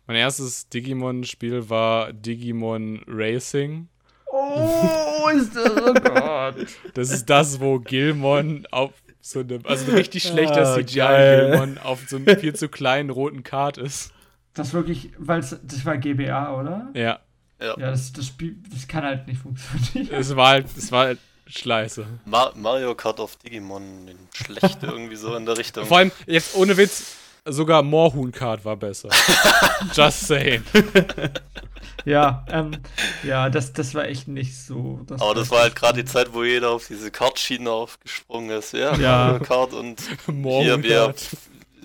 Mein 0.07 0.17
erstes 0.17 0.69
Digimon-Spiel 0.69 1.69
war 1.69 2.13
Digimon 2.13 3.03
Racing. 3.07 3.89
Oh, 4.31 5.29
ist 5.33 5.55
das, 5.55 5.71
oh 5.71 5.93
Gott. 6.03 6.67
Das 6.93 7.09
ist 7.09 7.29
das, 7.29 7.59
wo 7.59 7.79
Gilmon 7.79 8.67
auf 8.71 8.91
so 9.21 9.39
einem, 9.39 9.61
also 9.65 9.91
ein 9.91 9.97
richtig 9.97 10.23
schlechter 10.23 10.67
ah, 10.67 10.75
CGI-Gilmon 10.75 11.77
auf 11.79 12.07
so 12.07 12.17
einem 12.17 12.37
viel 12.37 12.53
zu 12.53 12.69
kleinen 12.69 13.09
roten 13.09 13.43
Kart 13.43 13.77
ist. 13.77 14.13
Das 14.53 14.73
wirklich, 14.73 15.11
weil 15.17 15.41
das 15.41 15.85
war 15.85 15.97
GBA, 15.97 16.59
oder? 16.59 16.89
Ja. 16.93 17.19
Ja, 17.59 17.67
ja 17.77 17.91
das, 17.91 18.11
das 18.13 18.27
Spiel, 18.27 18.55
das 18.73 18.87
kann 18.87 19.03
halt 19.03 19.27
nicht 19.27 19.41
funktionieren. 19.41 20.13
Es 20.13 20.35
war 20.35 20.49
halt, 20.49 20.65
es 20.77 20.91
war 20.91 21.05
halt 21.05 21.19
Schleiße. 21.47 22.05
Ma 22.25 22.51
Mario 22.55 22.95
Kart 22.95 23.19
auf 23.19 23.35
Digimon, 23.37 24.09
schlecht 24.33 24.81
irgendwie 24.81 25.15
so 25.15 25.35
in 25.35 25.45
der 25.45 25.57
Richtung. 25.57 25.85
Vor 25.85 25.97
allem, 25.97 26.11
jetzt 26.25 26.55
ohne 26.55 26.75
Witz, 26.75 27.15
sogar 27.45 27.83
Moorhuhn 27.83 28.31
Kart 28.31 28.65
war 28.65 28.75
besser. 28.75 29.09
Just 29.93 30.27
saying. 30.27 30.63
ja, 32.05 32.43
ähm, 32.49 32.77
ja, 33.23 33.49
das, 33.49 33.73
das 33.73 33.93
war 33.93 34.05
echt 34.05 34.27
nicht 34.27 34.57
so. 34.57 35.01
Das 35.05 35.21
Aber 35.21 35.35
das 35.35 35.51
war 35.51 35.61
halt 35.61 35.75
gerade 35.75 36.03
die 36.03 36.09
Zeit, 36.09 36.33
wo 36.33 36.43
jeder 36.43 36.71
auf 36.71 36.87
diese 36.87 37.11
Kartschiene 37.11 37.69
aufgesprungen 37.69 38.49
ist. 38.57 38.73
Ja, 38.73 38.95
ja. 38.95 39.27
Mario 39.27 39.39
Kart 39.45 39.73
und 39.73 40.01
hier, 40.25 40.81
wir, 40.81 41.13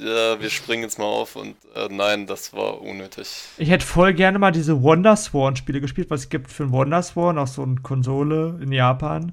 ja, 0.00 0.40
wir 0.40 0.50
springen 0.50 0.82
jetzt 0.82 0.98
mal 0.98 1.04
auf 1.04 1.36
und 1.36 1.56
äh, 1.74 1.88
nein, 1.90 2.26
das 2.26 2.52
war 2.52 2.80
unnötig. 2.80 3.28
Ich 3.58 3.70
hätte 3.70 3.84
voll 3.84 4.14
gerne 4.14 4.38
mal 4.38 4.50
diese 4.50 4.82
Wondersworn-Spiele 4.82 5.80
gespielt, 5.80 6.10
was 6.10 6.20
es 6.20 6.28
gibt 6.28 6.50
für 6.50 6.64
ein 6.64 6.72
Wondersworn, 6.72 7.38
auch 7.38 7.46
so 7.46 7.62
eine 7.62 7.76
Konsole 7.76 8.58
in 8.62 8.72
Japan. 8.72 9.32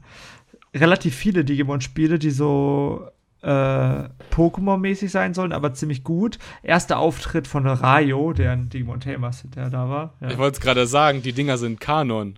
Relativ 0.76 1.16
viele 1.16 1.46
Digimon-Spiele, 1.46 2.20
die 2.20 2.32
so 2.32 3.08
äh, 3.42 4.10
Pokémon-mäßig 4.32 5.10
sein 5.10 5.34
sollen, 5.34 5.54
aber 5.54 5.74
ziemlich 5.74 6.04
gut. 6.04 6.38
Erster 6.64 7.00
Auftritt 7.00 7.48
von 7.48 7.66
Rayo, 7.66 8.34
der 8.34 8.52
ein 8.52 8.70
Digimon 8.70 9.00
Tamers, 9.00 9.44
der 9.56 9.70
da 9.70 9.90
war. 9.90 10.14
Ja. 10.22 10.30
Ich 10.30 10.38
wollte 10.38 10.58
es 10.58 10.62
gerade 10.62 10.86
sagen, 10.86 11.22
die 11.22 11.34
Dinger 11.34 11.58
sind 11.58 11.80
Kanon. 11.80 12.38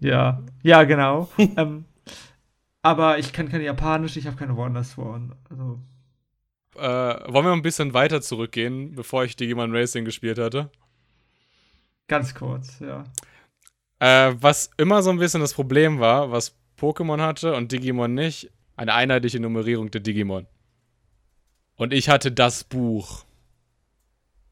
Ja, 0.00 0.42
ja, 0.62 0.84
genau. 0.84 1.28
ähm, 1.38 1.84
aber 2.82 3.18
ich 3.18 3.32
kann 3.32 3.48
kein 3.48 3.60
Japanisch, 3.60 4.16
ich 4.16 4.26
habe 4.26 4.36
keine 4.36 4.56
Wondersworn. 4.56 5.34
Also 5.50 5.80
äh, 6.78 7.32
wollen 7.32 7.46
wir 7.46 7.52
ein 7.52 7.62
bisschen 7.62 7.94
weiter 7.94 8.20
zurückgehen, 8.20 8.94
bevor 8.94 9.24
ich 9.24 9.36
Digimon 9.36 9.74
Racing 9.74 10.04
gespielt 10.04 10.38
hatte? 10.38 10.70
Ganz 12.06 12.34
kurz, 12.34 12.80
ja. 12.80 13.04
Äh, 14.00 14.34
was 14.40 14.70
immer 14.76 15.02
so 15.02 15.10
ein 15.10 15.18
bisschen 15.18 15.40
das 15.40 15.54
Problem 15.54 15.98
war, 16.00 16.30
was 16.30 16.56
Pokémon 16.78 17.20
hatte 17.20 17.54
und 17.54 17.72
Digimon 17.72 18.14
nicht, 18.14 18.50
eine 18.76 18.94
einheitliche 18.94 19.40
Nummerierung 19.40 19.90
der 19.90 20.00
Digimon. 20.00 20.46
Und 21.76 21.92
ich 21.92 22.08
hatte 22.08 22.32
das 22.32 22.64
Buch. 22.64 23.24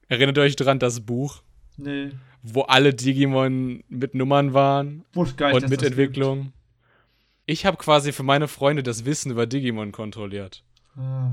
Erinnert 0.09 0.37
ihr 0.39 0.43
euch 0.43 0.57
dran, 0.57 0.79
das 0.79 1.01
Buch? 1.01 1.43
Nee. 1.77 2.11
Wo 2.43 2.63
alle 2.63 2.95
Digimon 2.95 3.83
mit 3.89 4.15
Nummern 4.15 4.53
waren 4.53 5.05
geil, 5.37 5.55
und 5.55 5.69
mit 5.69 5.83
Entwicklung. 5.83 6.53
Ich 7.45 7.67
habe 7.67 7.77
quasi 7.77 8.13
für 8.13 8.23
meine 8.23 8.49
Freunde 8.49 8.83
das 8.83 9.05
Wissen 9.05 9.31
über 9.31 9.47
Digimon 9.47 9.93
kontrolliert. 9.93 10.65
Ah. 10.97 11.33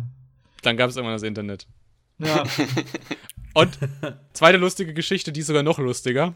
Dann 0.64 0.78
gab 0.78 0.90
es 0.90 0.96
irgendwann 0.96 1.16
das 1.16 1.24
Internet. 1.24 1.68
Ja. 2.18 2.44
Und 3.54 3.78
zweite 4.34 4.58
lustige 4.58 4.94
Geschichte, 4.94 5.32
die 5.32 5.42
ist 5.42 5.48
sogar 5.48 5.64
noch 5.64 5.78
lustiger. 5.78 6.34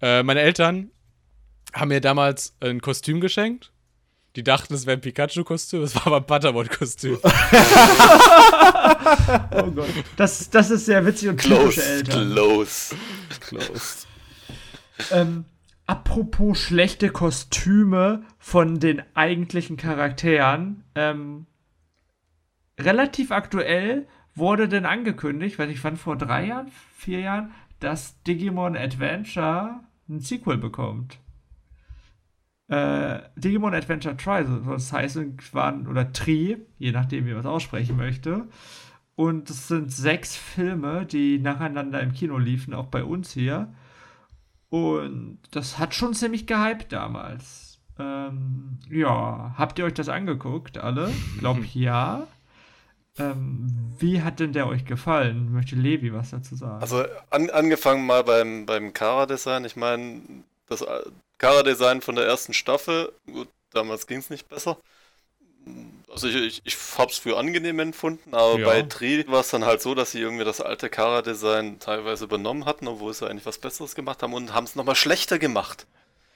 Äh, 0.00 0.22
meine 0.24 0.40
Eltern 0.40 0.90
haben 1.72 1.88
mir 1.88 2.00
damals 2.00 2.56
ein 2.60 2.80
Kostüm 2.80 3.20
geschenkt. 3.20 3.70
Die 4.34 4.42
dachten, 4.42 4.72
es 4.72 4.86
wäre 4.86 4.96
ein 4.96 5.02
Pikachu-Kostüm, 5.02 5.82
es 5.82 5.94
war 5.94 6.06
aber 6.06 6.16
ein 6.16 6.24
Buttermont-Kostüm. 6.24 7.18
oh 7.22 7.28
Gott. 9.70 9.90
Das, 10.16 10.48
das 10.48 10.70
ist 10.70 10.86
sehr 10.86 11.04
witzig 11.04 11.28
und 11.28 11.38
typische 11.38 11.84
Eltern. 11.84 12.32
Close. 12.32 12.96
Close. 13.40 14.06
ähm, 15.10 15.44
apropos 15.86 16.58
schlechte 16.58 17.10
Kostüme 17.10 18.24
von 18.38 18.80
den 18.80 19.02
eigentlichen 19.14 19.76
Charakteren. 19.76 20.84
Ähm, 20.94 21.46
relativ 22.84 23.30
aktuell 23.30 24.06
wurde 24.34 24.68
denn 24.68 24.86
angekündigt, 24.86 25.58
weil 25.58 25.70
ich 25.70 25.80
fand 25.80 25.98
vor 25.98 26.16
drei 26.16 26.46
Jahren, 26.46 26.70
vier 26.94 27.20
Jahren, 27.20 27.52
dass 27.80 28.22
Digimon 28.22 28.76
Adventure 28.76 29.80
ein 30.08 30.20
Sequel 30.20 30.56
bekommt. 30.56 31.18
Äh, 32.68 33.20
Digimon 33.36 33.74
Adventure 33.74 34.16
Tri, 34.16 34.44
so 34.46 34.58
das 34.58 34.92
heißt, 34.92 35.18
waren, 35.52 35.86
oder 35.86 36.12
Tri, 36.12 36.58
je 36.78 36.92
nachdem, 36.92 37.26
wie 37.26 37.32
man 37.32 37.40
es 37.40 37.46
aussprechen 37.46 37.96
möchte. 37.96 38.48
Und 39.14 39.50
es 39.50 39.68
sind 39.68 39.92
sechs 39.92 40.36
Filme, 40.36 41.04
die 41.04 41.38
nacheinander 41.38 42.00
im 42.00 42.12
Kino 42.12 42.38
liefen, 42.38 42.72
auch 42.72 42.86
bei 42.86 43.04
uns 43.04 43.32
hier. 43.32 43.74
Und 44.70 45.38
das 45.50 45.78
hat 45.78 45.94
schon 45.94 46.14
ziemlich 46.14 46.46
gehypt 46.46 46.92
damals. 46.92 47.78
Ähm, 47.98 48.78
ja, 48.88 49.54
habt 49.58 49.78
ihr 49.78 49.84
euch 49.84 49.92
das 49.94 50.08
angeguckt, 50.08 50.78
alle? 50.78 51.12
Glaub 51.38 51.58
ja. 51.74 52.26
Ähm, 53.18 53.66
wie 53.98 54.22
hat 54.22 54.40
denn 54.40 54.52
der 54.52 54.66
euch 54.66 54.84
gefallen? 54.84 55.52
Möchte 55.52 55.76
Levi 55.76 56.12
was 56.12 56.30
dazu 56.30 56.56
sagen? 56.56 56.80
Also 56.80 57.04
an, 57.30 57.50
angefangen 57.50 58.06
mal 58.06 58.24
beim, 58.24 58.64
beim 58.64 58.92
Kara-Design. 58.92 59.64
Ich 59.64 59.76
meine, 59.76 60.22
das 60.68 60.84
Kara-Design 61.38 62.00
von 62.00 62.14
der 62.14 62.24
ersten 62.24 62.54
Staffel, 62.54 63.12
gut, 63.26 63.48
damals 63.70 64.06
ging 64.06 64.18
es 64.18 64.30
nicht 64.30 64.48
besser. 64.48 64.78
Also 66.10 66.28
ich, 66.28 66.36
ich, 66.36 66.62
ich 66.64 66.76
habe 66.98 67.10
es 67.10 67.18
für 67.18 67.38
angenehm 67.38 67.78
empfunden, 67.78 68.34
aber 68.34 68.58
ja. 68.58 68.66
bei 68.66 68.82
Tri 68.82 69.24
war 69.28 69.40
es 69.40 69.50
dann 69.50 69.64
halt 69.64 69.80
so, 69.80 69.94
dass 69.94 70.10
sie 70.12 70.20
irgendwie 70.20 70.44
das 70.44 70.60
alte 70.60 70.88
Kara-Design 70.88 71.78
teilweise 71.78 72.24
übernommen 72.24 72.64
hatten, 72.64 72.88
obwohl 72.88 73.14
sie 73.14 73.28
eigentlich 73.28 73.46
was 73.46 73.58
Besseres 73.58 73.94
gemacht 73.94 74.22
haben 74.22 74.34
und 74.34 74.52
haben 74.54 74.64
es 74.64 74.74
nochmal 74.74 74.96
schlechter 74.96 75.38
gemacht. 75.38 75.86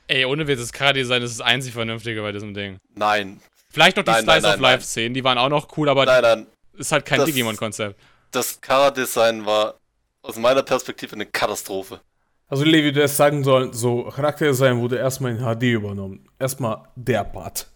Ey, 0.08 0.24
ohne 0.24 0.46
Witz, 0.46 0.60
das 0.60 0.72
Kara-Design 0.72 1.22
ist 1.22 1.38
das 1.38 1.46
einzig 1.46 1.72
Vernünftige 1.72 2.22
bei 2.22 2.32
diesem 2.32 2.54
Ding. 2.54 2.78
Nein. 2.94 3.40
Vielleicht 3.68 3.96
noch 3.96 4.04
die 4.04 4.10
nein, 4.10 4.24
Slice 4.24 4.46
of 4.46 4.60
Life-Szenen, 4.60 5.14
die 5.14 5.24
waren 5.24 5.38
auch 5.38 5.48
noch 5.48 5.76
cool, 5.76 5.88
aber 5.88 6.06
nein, 6.06 6.22
nein. 6.22 6.46
Ist 6.76 6.92
halt 6.92 7.04
kein 7.04 7.24
Digimon-Konzept. 7.24 7.98
Das 8.30 8.60
Chara-Design 8.60 9.46
war 9.46 9.74
aus 10.22 10.36
meiner 10.36 10.62
Perspektive 10.62 11.14
eine 11.14 11.26
Katastrophe. 11.26 12.00
Also 12.48 12.64
Levi, 12.64 12.92
du 12.92 13.00
hättest 13.00 13.16
sagen 13.16 13.42
sollen, 13.42 13.72
so 13.72 14.04
Charakterdesign 14.04 14.78
wurde 14.78 14.98
erstmal 14.98 15.32
in 15.32 15.38
HD 15.38 15.64
übernommen. 15.74 16.28
Erstmal 16.38 16.82
der 16.94 17.24
Part. 17.24 17.66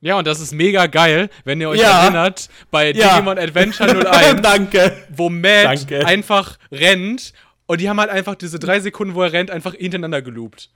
Ja, 0.00 0.18
und 0.18 0.26
das 0.26 0.40
ist 0.40 0.52
mega 0.52 0.86
geil, 0.86 1.28
wenn 1.44 1.60
ihr 1.60 1.68
euch 1.68 1.80
ja. 1.80 2.04
erinnert, 2.04 2.48
bei 2.70 2.92
ja. 2.92 3.14
Digimon 3.14 3.38
Adventure 3.38 4.10
01, 4.10 4.40
Danke. 4.42 4.96
wo 5.14 5.28
Matt 5.28 5.64
Danke. 5.64 6.06
einfach 6.06 6.58
rennt 6.70 7.32
und 7.66 7.80
die 7.80 7.88
haben 7.88 8.00
halt 8.00 8.10
einfach 8.10 8.36
diese 8.36 8.58
drei 8.58 8.80
Sekunden, 8.80 9.14
wo 9.14 9.22
er 9.22 9.32
rennt, 9.32 9.50
einfach 9.50 9.74
hintereinander 9.74 10.22
geloopt. 10.22 10.70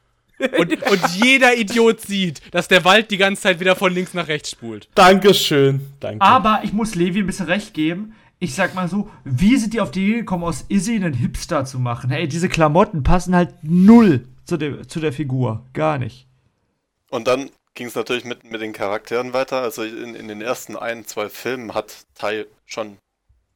Und, 0.58 0.90
und 0.90 1.00
jeder 1.16 1.56
Idiot 1.56 2.00
sieht, 2.00 2.40
dass 2.54 2.68
der 2.68 2.84
Wald 2.84 3.10
die 3.10 3.18
ganze 3.18 3.42
Zeit 3.42 3.60
wieder 3.60 3.76
von 3.76 3.92
links 3.92 4.14
nach 4.14 4.28
rechts 4.28 4.50
spult. 4.50 4.88
Dankeschön. 4.94 5.92
Danke. 6.00 6.20
Aber 6.24 6.60
ich 6.64 6.72
muss 6.72 6.94
Levi 6.94 7.20
ein 7.20 7.26
bisschen 7.26 7.46
recht 7.46 7.74
geben. 7.74 8.14
Ich 8.38 8.54
sag 8.54 8.74
mal 8.74 8.88
so, 8.88 9.10
wie 9.24 9.56
sind 9.56 9.74
die 9.74 9.80
auf 9.80 9.90
die 9.90 10.04
Idee 10.04 10.18
gekommen, 10.20 10.44
aus 10.44 10.64
Izzy 10.68 10.96
einen 10.96 11.12
Hipster 11.12 11.66
zu 11.66 11.78
machen? 11.78 12.10
Hey, 12.10 12.26
diese 12.26 12.48
Klamotten 12.48 13.02
passen 13.02 13.34
halt 13.34 13.52
null 13.62 14.26
zu 14.44 14.56
der, 14.56 14.88
zu 14.88 14.98
der 14.98 15.12
Figur. 15.12 15.66
Gar 15.74 15.98
nicht. 15.98 16.26
Und 17.10 17.26
dann 17.26 17.50
ging 17.74 17.88
es 17.88 17.94
natürlich 17.94 18.24
mit, 18.24 18.50
mit 18.50 18.62
den 18.62 18.72
Charakteren 18.72 19.32
weiter. 19.34 19.60
Also 19.60 19.82
in, 19.82 20.14
in 20.14 20.28
den 20.28 20.40
ersten 20.40 20.76
ein, 20.76 21.06
zwei 21.06 21.28
Filmen 21.28 21.74
hat 21.74 22.06
Tai 22.14 22.46
schon 22.64 22.96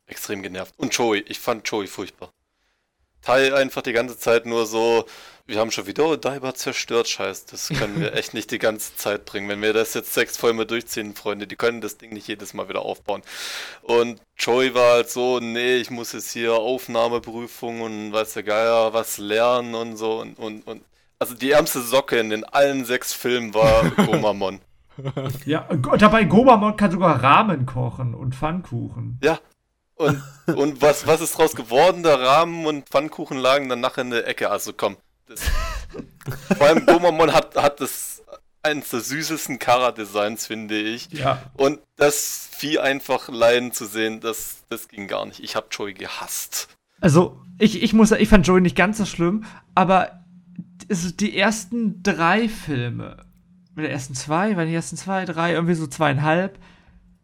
extrem 0.07 0.43
genervt. 0.43 0.75
Und 0.77 0.95
Joey, 0.95 1.25
ich 1.29 1.39
fand 1.39 1.67
Joey 1.69 1.87
furchtbar. 1.87 2.31
Tai 3.25 3.55
einfach 3.55 3.83
die 3.83 3.93
ganze 3.93 4.19
Zeit 4.19 4.45
nur 4.45 4.67
so, 4.67 5.07
wir 5.47 5.59
haben 5.59 5.71
schon 5.71 5.87
wieder 5.87 6.07
Odaiba 6.07 6.55
zerstört, 6.55 7.09
scheiß, 7.09 7.47
das 7.47 7.69
können 7.69 8.01
wir 8.01 8.15
echt 8.17 8.35
nicht 8.35 8.51
die 8.51 8.59
ganze 8.59 8.97
Zeit 8.97 9.25
bringen. 9.25 9.49
Wenn 9.49 9.63
wir 9.63 9.73
das 9.73 9.95
jetzt 9.95 10.15
sechs 10.15 10.37
Folgen 10.37 10.67
durchziehen, 10.67 11.15
Freunde, 11.15 11.47
die 11.47 11.57
können 11.57 11.81
das 11.81 11.97
Ding 11.97 12.13
nicht 12.13 12.29
jedes 12.29 12.55
Mal 12.55 12.69
wieder 12.69 12.83
aufbauen. 12.83 13.23
Und 13.83 14.21
Joey 14.39 14.75
war 14.75 14.93
halt 14.93 15.11
so, 15.11 15.41
nee, 15.41 15.77
ich 15.77 15.91
muss 15.91 16.13
jetzt 16.13 16.33
hier 16.33 16.55
Aufnahmeprüfung 16.55 17.81
und 17.81 18.13
weiß 18.13 18.35
der 18.35 18.43
Geier 18.43 18.93
was 18.93 19.19
lernen 19.19 19.75
und 19.75 19.97
so 19.97 20.21
und, 20.21 20.39
und, 20.39 20.67
und 20.67 20.83
also 21.19 21.35
die 21.35 21.53
ärmste 21.53 21.81
Socke 21.81 22.19
in 22.19 22.31
den 22.31 22.45
allen 22.45 22.85
sechs 22.85 23.13
Filmen 23.13 23.55
war 23.55 23.91
Gomamon. 24.07 24.61
ja, 25.47 25.67
dabei 25.99 26.25
Gomamon 26.25 26.77
kann 26.77 26.91
sogar 26.91 27.23
Ramen 27.23 27.67
kochen 27.67 28.15
und 28.15 28.35
Pfannkuchen. 28.35 29.19
Ja, 29.23 29.39
und, 29.97 30.23
und 30.47 30.83
was, 30.83 31.07
was 31.07 31.21
ist 31.21 31.39
draus 31.39 31.55
geworden? 31.55 32.03
Der 32.03 32.21
Rahmen 32.21 32.67
und 32.67 32.89
Pfannkuchen 32.89 33.39
lagen 33.39 33.69
dann 33.69 33.81
nachher 33.81 34.03
in 34.03 34.11
der 34.11 34.27
Ecke. 34.27 34.51
Also 34.51 34.73
komm. 34.73 34.97
Das, 35.27 35.41
vor 36.59 36.67
allem 36.67 36.85
Gomamon 36.85 37.33
hat, 37.33 37.57
hat 37.57 37.81
das 37.81 38.23
eines 38.65 38.89
der 38.89 39.01
süßesten 39.01 39.59
Kara-Designs, 39.59 40.47
finde 40.47 40.81
ich. 40.81 41.11
Ja. 41.13 41.43
Und 41.55 41.81
das 41.97 42.49
Vieh 42.57 42.79
einfach 42.79 43.29
leiden 43.29 43.73
zu 43.73 43.85
sehen, 43.85 44.21
das, 44.21 44.65
das 44.71 44.89
ging 44.89 45.07
gar 45.07 45.27
nicht. 45.27 45.41
Ich 45.41 45.55
habe 45.55 45.67
Joey 45.71 45.93
gehasst. 45.93 46.69
Also, 47.01 47.39
ich, 47.59 47.83
ich 47.83 47.93
muss 47.93 48.11
ich 48.13 48.29
fand 48.29 48.47
Joey 48.47 48.63
nicht 48.63 48.77
ganz 48.77 48.99
so 48.99 49.05
schlimm, 49.05 49.45
aber 49.75 50.25
die 50.89 51.37
ersten 51.37 52.03
drei 52.03 52.49
Filme, 52.49 53.19
oder 53.77 53.91
ersten 53.91 54.15
zwei, 54.15 54.57
waren 54.57 54.69
die 54.69 54.75
ersten 54.75 54.97
zwei, 54.97 55.25
drei, 55.27 55.53
irgendwie 55.53 55.75
so 55.75 55.87
zweieinhalb, 55.87 56.59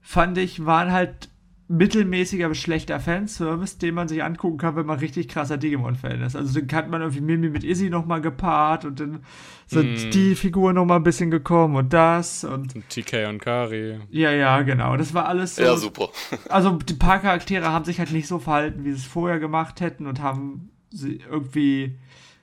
fand 0.03 0.37
ich, 0.37 0.67
waren 0.67 0.93
halt 0.93 1.30
mittelmäßiger 1.71 2.49
bis 2.49 2.59
schlechter 2.59 2.99
Fanservice, 2.99 3.79
den 3.79 3.95
man 3.95 4.09
sich 4.09 4.25
angucken 4.25 4.59
kann, 4.59 4.75
wenn 4.75 4.87
man 4.87 4.99
richtig 4.99 5.29
krasser 5.29 5.57
Digimon-Fan 5.57 6.21
ist. 6.21 6.35
Also 6.35 6.61
dann 6.61 6.77
hat 6.77 6.91
man 6.91 7.01
irgendwie 7.01 7.21
Mimi 7.21 7.49
mit 7.49 7.63
Izzy 7.63 7.91
nochmal 7.91 8.21
gepaart 8.21 8.85
und 8.85 8.99
dann 8.99 9.21
sind 9.67 10.09
mm. 10.09 10.11
die 10.11 10.35
Figuren 10.35 10.75
nochmal 10.75 10.97
ein 10.97 11.05
bisschen 11.05 11.31
gekommen 11.31 11.77
und 11.77 11.93
das 11.93 12.43
und, 12.43 12.75
und 12.75 12.89
TK 12.89 13.29
und 13.29 13.39
Kari. 13.39 14.01
Ja, 14.11 14.33
ja, 14.33 14.63
genau. 14.63 14.97
Das 14.97 15.15
war 15.15 15.27
alles 15.27 15.55
so. 15.55 15.63
Ja, 15.63 15.77
super. 15.77 16.09
also 16.49 16.73
die 16.73 16.95
paar 16.95 17.21
Charaktere 17.21 17.71
haben 17.71 17.85
sich 17.85 18.01
halt 18.01 18.11
nicht 18.11 18.27
so 18.27 18.41
verhalten, 18.41 18.85
wie 18.85 18.91
sie 18.91 18.97
es 18.97 19.05
vorher 19.05 19.39
gemacht 19.39 19.81
hätten 19.81 20.09
und 20.09 20.21
haben 20.21 20.71
sie 20.91 21.21
irgendwie 21.31 21.97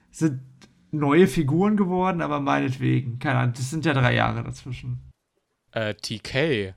sind 0.10 0.40
neue 0.92 1.28
Figuren 1.28 1.76
geworden, 1.76 2.22
aber 2.22 2.40
meinetwegen. 2.40 3.20
Keine 3.20 3.40
Ahnung, 3.40 3.56
das 3.58 3.70
sind 3.70 3.84
ja 3.84 3.94
drei 3.94 4.16
Jahre 4.16 4.42
dazwischen. 4.42 5.02
Äh, 5.72 5.96
TK. 5.96 6.76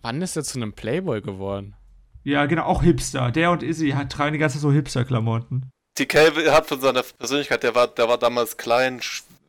Wann 0.00 0.22
ist 0.22 0.34
er 0.36 0.44
zu 0.44 0.58
einem 0.58 0.72
Playboy 0.72 1.20
geworden? 1.20 1.74
Ja, 2.22 2.46
genau, 2.46 2.64
auch 2.64 2.82
Hipster. 2.82 3.30
Der 3.30 3.50
und 3.50 3.62
Izzy 3.62 3.90
hat, 3.90 4.10
tragen 4.10 4.32
die 4.32 4.38
ganze 4.38 4.58
so 4.58 4.72
Hipster-Klamotten. 4.72 5.70
TK 5.94 6.50
hat 6.50 6.66
von 6.66 6.80
seiner 6.80 7.02
Persönlichkeit, 7.02 7.62
der 7.62 7.74
war, 7.74 7.88
der 7.88 8.08
war 8.08 8.18
damals 8.18 8.56
klein, 8.56 9.00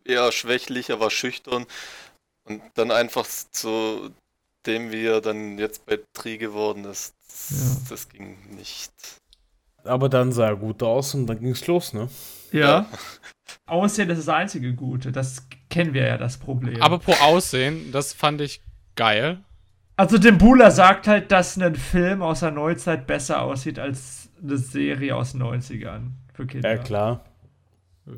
eher 0.05 0.31
schwächlich, 0.31 0.89
er 0.89 0.99
war 0.99 1.11
schüchtern. 1.11 1.65
Und 2.43 2.61
dann 2.75 2.91
einfach 2.91 3.27
zu 3.27 4.11
dem, 4.65 4.91
wie 4.91 5.05
er 5.05 5.21
dann 5.21 5.57
jetzt 5.57 5.85
bei 5.85 5.99
Tri 6.13 6.37
geworden 6.37 6.85
ist, 6.85 7.13
das, 7.27 7.49
ja. 7.51 7.89
das 7.89 8.09
ging 8.09 8.37
nicht. 8.55 8.91
Aber 9.83 10.09
dann 10.09 10.31
sah 10.31 10.47
er 10.47 10.55
gut 10.55 10.83
aus 10.83 11.13
und 11.15 11.27
dann 11.27 11.39
ging 11.39 11.51
es 11.51 11.65
los, 11.67 11.93
ne? 11.93 12.09
Ja. 12.51 12.59
ja. 12.59 12.89
Aussehen 13.65 14.09
ist 14.09 14.19
das 14.19 14.29
einzige 14.29 14.73
Gute. 14.73 15.11
Das 15.11 15.47
kennen 15.69 15.93
wir 15.93 16.05
ja, 16.05 16.17
das 16.17 16.37
Problem. 16.37 16.81
Aber 16.81 16.99
pro 16.99 17.13
Aussehen, 17.13 17.91
das 17.91 18.13
fand 18.13 18.41
ich 18.41 18.61
geil. 18.95 19.43
Also 20.01 20.17
dem 20.17 20.39
Bula 20.39 20.71
sagt 20.71 21.05
halt, 21.05 21.31
dass 21.31 21.59
ein 21.59 21.75
Film 21.75 22.23
aus 22.23 22.39
der 22.39 22.49
Neuzeit 22.49 23.05
besser 23.05 23.43
aussieht 23.43 23.77
als 23.77 24.29
eine 24.41 24.57
Serie 24.57 25.15
aus 25.15 25.33
den 25.33 25.43
90ern 25.43 26.13
für 26.33 26.47
Kinder. 26.47 26.71
Ja, 26.71 26.77
klar. 26.79 27.23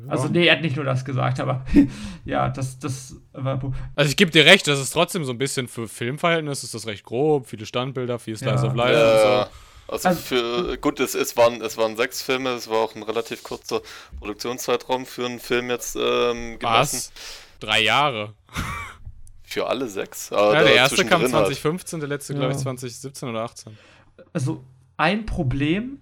Also, 0.08 0.28
nee, 0.28 0.46
er 0.46 0.56
hat 0.56 0.62
nicht 0.62 0.76
nur 0.76 0.86
das 0.86 1.04
gesagt, 1.04 1.40
aber 1.40 1.62
ja, 2.24 2.48
das, 2.48 2.78
das 2.78 3.16
war. 3.32 3.60
Also, 3.96 4.08
ich 4.08 4.16
gebe 4.16 4.30
dir 4.30 4.46
recht, 4.46 4.66
das 4.66 4.80
ist 4.80 4.94
trotzdem 4.94 5.26
so 5.26 5.32
ein 5.32 5.36
bisschen 5.36 5.68
für 5.68 5.86
Filmverhältnis, 5.86 6.64
ist 6.64 6.72
das 6.72 6.86
recht 6.86 7.04
grob, 7.04 7.48
viele 7.48 7.66
Standbilder, 7.66 8.18
viel 8.18 8.38
Slice 8.38 8.64
ja. 8.64 8.70
of 8.70 8.74
Life 8.74 8.98
ja, 8.98 9.12
und 9.12 9.20
so. 9.20 9.50
Also, 9.92 10.08
also 10.08 10.20
für, 10.22 10.78
gut, 10.78 11.00
es, 11.00 11.14
es, 11.14 11.36
waren, 11.36 11.60
es 11.60 11.76
waren 11.76 11.98
sechs 11.98 12.22
Filme, 12.22 12.48
es 12.54 12.70
war 12.70 12.78
auch 12.78 12.94
ein 12.94 13.02
relativ 13.02 13.42
kurzer 13.42 13.82
Produktionszeitraum 14.18 15.04
für 15.04 15.26
einen 15.26 15.38
Film 15.38 15.68
jetzt 15.68 15.96
ähm, 16.00 16.56
Was? 16.62 17.12
Drei 17.60 17.82
Jahre. 17.82 18.32
Für 19.54 19.68
alle 19.68 19.88
sechs? 19.88 20.32
Ah, 20.32 20.52
ja, 20.52 20.62
der 20.64 20.74
erste 20.74 21.04
kam 21.04 21.24
2015, 21.24 22.00
halt. 22.00 22.02
der 22.02 22.08
letzte, 22.08 22.32
ja. 22.32 22.40
glaube 22.40 22.54
ich, 22.54 22.58
2017 22.58 23.28
oder 23.28 23.42
18. 23.42 23.78
Also, 24.32 24.64
ein 24.96 25.26
Problem, 25.26 26.00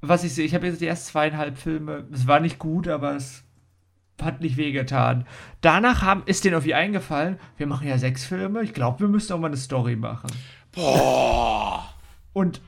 was 0.00 0.24
ich 0.24 0.32
sehe, 0.32 0.46
ich 0.46 0.54
habe 0.54 0.66
jetzt 0.66 0.80
die 0.80 0.86
ersten 0.86 1.10
zweieinhalb 1.10 1.58
Filme, 1.58 2.06
es 2.10 2.26
war 2.26 2.40
nicht 2.40 2.58
gut, 2.58 2.88
aber 2.88 3.14
es 3.14 3.44
hat 4.22 4.40
nicht 4.40 4.56
wehgetan. 4.56 5.26
Danach 5.60 6.00
haben, 6.00 6.22
ist 6.24 6.42
denen 6.42 6.54
irgendwie 6.54 6.72
eingefallen, 6.72 7.38
wir 7.58 7.66
machen 7.66 7.86
ja 7.86 7.98
sechs 7.98 8.24
Filme, 8.24 8.62
ich 8.62 8.72
glaube, 8.72 9.00
wir 9.00 9.08
müssen 9.08 9.34
auch 9.34 9.38
mal 9.38 9.48
eine 9.48 9.58
Story 9.58 9.96
machen. 9.96 10.30
Boah! 10.72 11.92
Und 12.32 12.62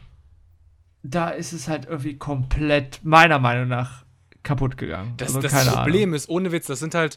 da 1.03 1.31
ist 1.31 1.55
es 1.55 1.69
halt 1.69 1.87
irgendwie 1.87 2.19
komplett, 2.19 3.01
meiner 3.03 3.39
Meinung 3.39 3.69
nach, 3.69 4.05
kaputt 4.43 4.77
gegangen. 4.77 5.15
Das, 5.17 5.35
also, 5.35 5.41
das 5.41 5.75
Problem 5.75 6.11
Ahnung. 6.11 6.15
ist, 6.17 6.29
ohne 6.29 6.53
Witz, 6.53 6.67
das 6.67 6.81
sind 6.81 6.95
halt 6.95 7.17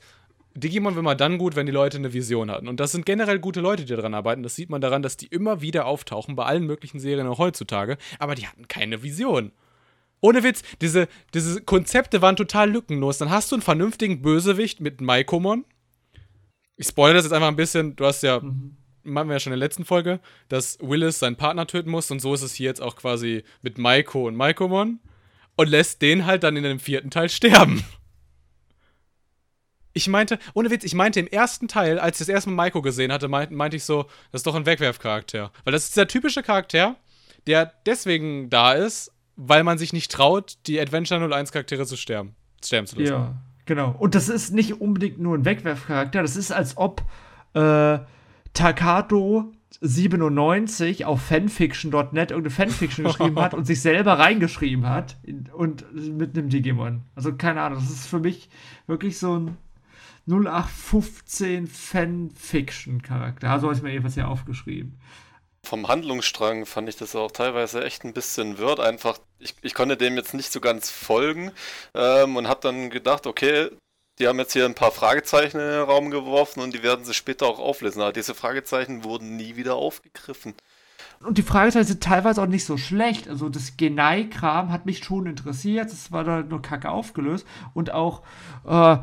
Digimon 0.55 0.95
will 0.95 1.01
mal 1.01 1.15
dann 1.15 1.37
gut, 1.37 1.55
wenn 1.55 1.65
die 1.65 1.71
Leute 1.71 1.97
eine 1.97 2.13
Vision 2.13 2.51
hatten. 2.51 2.67
Und 2.67 2.79
das 2.79 2.91
sind 2.91 3.05
generell 3.05 3.39
gute 3.39 3.59
Leute, 3.59 3.85
die 3.85 3.95
daran 3.95 4.13
arbeiten. 4.13 4.43
Das 4.43 4.55
sieht 4.55 4.69
man 4.69 4.81
daran, 4.81 5.01
dass 5.01 5.17
die 5.17 5.27
immer 5.27 5.61
wieder 5.61 5.85
auftauchen, 5.85 6.35
bei 6.35 6.45
allen 6.45 6.65
möglichen 6.65 6.99
Serien 6.99 7.27
auch 7.27 7.39
heutzutage. 7.39 7.97
Aber 8.19 8.35
die 8.35 8.47
hatten 8.47 8.67
keine 8.67 9.01
Vision. 9.01 9.51
Ohne 10.21 10.43
Witz, 10.43 10.61
diese, 10.79 11.07
diese 11.33 11.61
Konzepte 11.61 12.21
waren 12.21 12.35
total 12.35 12.71
lückenlos. 12.71 13.17
Dann 13.17 13.29
hast 13.29 13.51
du 13.51 13.55
einen 13.55 13.61
vernünftigen 13.61 14.21
Bösewicht 14.21 14.79
mit 14.79 15.01
Maikomon. 15.01 15.65
Ich 16.77 16.87
spoilere 16.87 17.15
das 17.15 17.25
jetzt 17.25 17.33
einfach 17.33 17.49
ein 17.49 17.55
bisschen. 17.55 17.95
Du 17.95 18.05
hast 18.05 18.23
ja, 18.23 18.39
mhm. 18.39 18.77
machen 19.03 19.27
wir 19.27 19.33
ja 19.33 19.39
schon 19.39 19.51
in 19.53 19.59
der 19.59 19.67
letzten 19.67 19.85
Folge, 19.85 20.19
dass 20.49 20.77
Willis 20.79 21.19
seinen 21.19 21.35
Partner 21.35 21.67
töten 21.67 21.89
muss. 21.89 22.09
Und 22.11 22.21
so 22.21 22.33
ist 22.33 22.43
es 22.43 22.53
hier 22.53 22.67
jetzt 22.67 22.81
auch 22.81 22.95
quasi 22.95 23.43
mit 23.63 23.77
Maiko 23.77 24.27
und 24.27 24.35
Maikomon. 24.35 24.99
Und 25.55 25.67
lässt 25.67 26.01
den 26.01 26.25
halt 26.25 26.43
dann 26.43 26.55
in 26.55 26.63
dem 26.63 26.79
vierten 26.79 27.11
Teil 27.11 27.29
sterben. 27.29 27.83
Ich 29.93 30.07
meinte, 30.07 30.39
ohne 30.53 30.71
Witz, 30.71 30.83
ich 30.83 30.95
meinte 30.95 31.19
im 31.19 31.27
ersten 31.27 31.67
Teil, 31.67 31.99
als 31.99 32.19
ich 32.19 32.27
das 32.27 32.33
erste 32.33 32.49
Mal 32.49 32.55
Maiko 32.65 32.81
gesehen 32.81 33.11
hatte, 33.11 33.27
meinte, 33.27 33.53
meinte 33.53 33.77
ich 33.77 33.83
so, 33.83 34.03
das 34.31 34.39
ist 34.39 34.47
doch 34.47 34.55
ein 34.55 34.65
Wegwerfcharakter. 34.65 35.51
Weil 35.63 35.71
das 35.71 35.83
ist 35.83 35.95
dieser 35.95 36.07
typische 36.07 36.41
Charakter, 36.41 36.95
der 37.45 37.71
deswegen 37.85 38.49
da 38.49 38.73
ist, 38.73 39.11
weil 39.35 39.63
man 39.63 39.77
sich 39.77 39.93
nicht 39.93 40.11
traut, 40.11 40.57
die 40.67 40.79
Adventure 40.79 41.23
01 41.23 41.51
Charaktere 41.51 41.85
zu 41.85 41.95
sterben, 41.95 42.35
sterben 42.63 42.87
zu 42.87 42.99
lassen. 42.99 43.11
Ja, 43.11 43.35
genau. 43.65 43.95
Und 43.97 44.15
das 44.15 44.29
ist 44.29 44.51
nicht 44.51 44.81
unbedingt 44.81 45.19
nur 45.19 45.37
ein 45.37 45.45
Wegwerfcharakter, 45.45 46.21
das 46.21 46.35
ist 46.35 46.51
als 46.51 46.77
ob 46.77 47.03
äh, 47.53 47.99
Takato 48.53 49.51
97 49.81 51.05
auf 51.05 51.21
fanfiction.net 51.21 52.31
irgendeine 52.31 52.49
Fanfiction 52.51 53.05
geschrieben 53.07 53.39
hat 53.39 53.53
und 53.53 53.65
sich 53.65 53.81
selber 53.81 54.19
reingeschrieben 54.19 54.87
hat 54.87 55.17
und 55.53 55.85
mit 55.93 56.37
einem 56.37 56.49
Digimon. 56.49 57.01
Also 57.15 57.33
keine 57.35 57.61
Ahnung, 57.61 57.79
das 57.79 57.89
ist 57.89 58.07
für 58.07 58.19
mich 58.19 58.49
wirklich 58.87 59.17
so 59.17 59.39
ein 59.39 59.57
0815 60.27 61.67
Fanfiction-Charakter. 61.67 63.59
So 63.59 63.67
habe 63.67 63.75
ich 63.75 63.83
mir 63.83 63.91
jedenfalls 63.91 64.15
hier 64.15 64.27
aufgeschrieben. 64.27 64.99
Vom 65.65 65.87
Handlungsstrang 65.87 66.65
fand 66.65 66.89
ich 66.89 66.97
das 66.97 67.15
auch 67.15 67.31
teilweise 67.31 67.83
echt 67.83 68.03
ein 68.03 68.13
bisschen 68.13 68.57
wirr. 68.57 68.79
Einfach, 68.79 69.19
ich, 69.39 69.55
ich 69.61 69.73
konnte 69.73 69.95
dem 69.97 70.15
jetzt 70.15 70.33
nicht 70.33 70.51
so 70.51 70.59
ganz 70.59 70.89
folgen 70.89 71.51
ähm, 71.93 72.35
und 72.35 72.47
habe 72.47 72.59
dann 72.61 72.89
gedacht, 72.89 73.27
okay, 73.27 73.69
die 74.19 74.27
haben 74.27 74.39
jetzt 74.39 74.53
hier 74.53 74.65
ein 74.65 74.75
paar 74.75 74.91
Fragezeichen 74.91 75.59
in 75.59 75.67
den 75.67 75.81
Raum 75.81 76.11
geworfen 76.11 76.61
und 76.61 76.73
die 76.73 76.83
werden 76.83 77.05
sie 77.05 77.13
später 77.13 77.47
auch 77.47 77.59
auflösen. 77.59 78.01
Aber 78.01 78.13
diese 78.13 78.35
Fragezeichen 78.35 79.03
wurden 79.03 79.35
nie 79.35 79.55
wieder 79.55 79.75
aufgegriffen. 79.75 80.53
Und 81.21 81.37
die 81.37 81.43
Fragezeichen 81.43 81.87
sind 81.87 82.03
teilweise 82.03 82.41
auch 82.41 82.47
nicht 82.47 82.65
so 82.65 82.77
schlecht. 82.77 83.29
Also 83.29 83.49
das 83.49 83.77
Genei-Kram 83.77 84.71
hat 84.71 84.85
mich 84.85 85.03
schon 85.03 85.25
interessiert. 85.25 85.91
Das 85.91 86.11
war 86.11 86.23
da 86.23 86.41
nur 86.41 86.61
kacke 86.61 86.89
aufgelöst. 86.89 87.47
Und 87.73 87.91
auch 87.91 88.23
äh, 88.67 88.97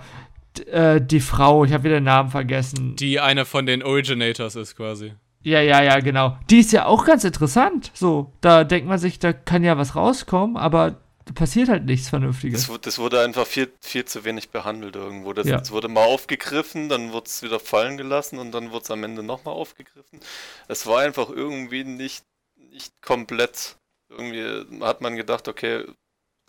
äh, 0.69 1.01
die 1.01 1.21
Frau, 1.21 1.65
ich 1.65 1.73
habe 1.73 1.85
wieder 1.85 1.97
den 1.97 2.05
Namen 2.05 2.31
vergessen. 2.31 2.97
Die 2.97 3.21
eine 3.21 3.45
von 3.45 3.67
den 3.67 3.83
Originators 3.83 4.57
ist 4.57 4.77
quasi. 4.77 5.13
Ja, 5.43 5.61
ja, 5.61 5.83
ja, 5.83 6.01
genau. 6.01 6.39
Die 6.51 6.61
ist 6.61 6.73
ja 6.73 6.87
auch 6.87 7.05
ganz 7.05 7.25
interessant. 7.25 7.91
So, 7.95 8.33
da 8.41 8.65
denkt 8.65 8.89
man 8.89 8.99
sich, 8.99 9.19
da 9.19 9.33
kann 9.33 9.65
ja 9.65 9.79
was 9.79 9.97
rauskommen, 9.97 10.57
aber 10.57 11.01
da 11.25 11.33
passiert 11.33 11.69
halt 11.69 11.85
nichts 11.85 12.11
Vernünftiges. 12.11 12.67
Das, 12.67 12.81
das 12.81 12.99
wurde 12.99 13.21
einfach 13.21 13.47
viel, 13.47 13.73
viel 13.81 14.05
zu 14.05 14.25
wenig 14.25 14.51
behandelt 14.51 14.97
irgendwo. 14.97 15.33
Das, 15.33 15.47
ja. 15.47 15.59
das 15.59 15.71
wurde 15.71 15.89
mal 15.89 16.05
aufgegriffen, 16.05 16.89
dann 16.89 17.13
wurde 17.13 17.27
es 17.27 17.43
wieder 17.43 17.59
fallen 17.59 17.97
gelassen 17.97 18.39
und 18.39 18.53
dann 18.53 18.71
wurde 18.71 18.85
es 18.85 18.91
am 18.91 19.03
Ende 19.03 19.23
nochmal 19.23 19.55
aufgegriffen. 19.55 20.21
Es 20.69 20.87
war 20.87 21.01
einfach 21.01 21.31
irgendwie 21.31 21.85
nicht, 21.85 22.25
nicht 22.73 22.93
komplett. 23.01 23.77
Irgendwie 24.11 24.85
hat 24.85 25.01
man 25.01 25.17
gedacht, 25.17 25.49
okay, 25.49 25.85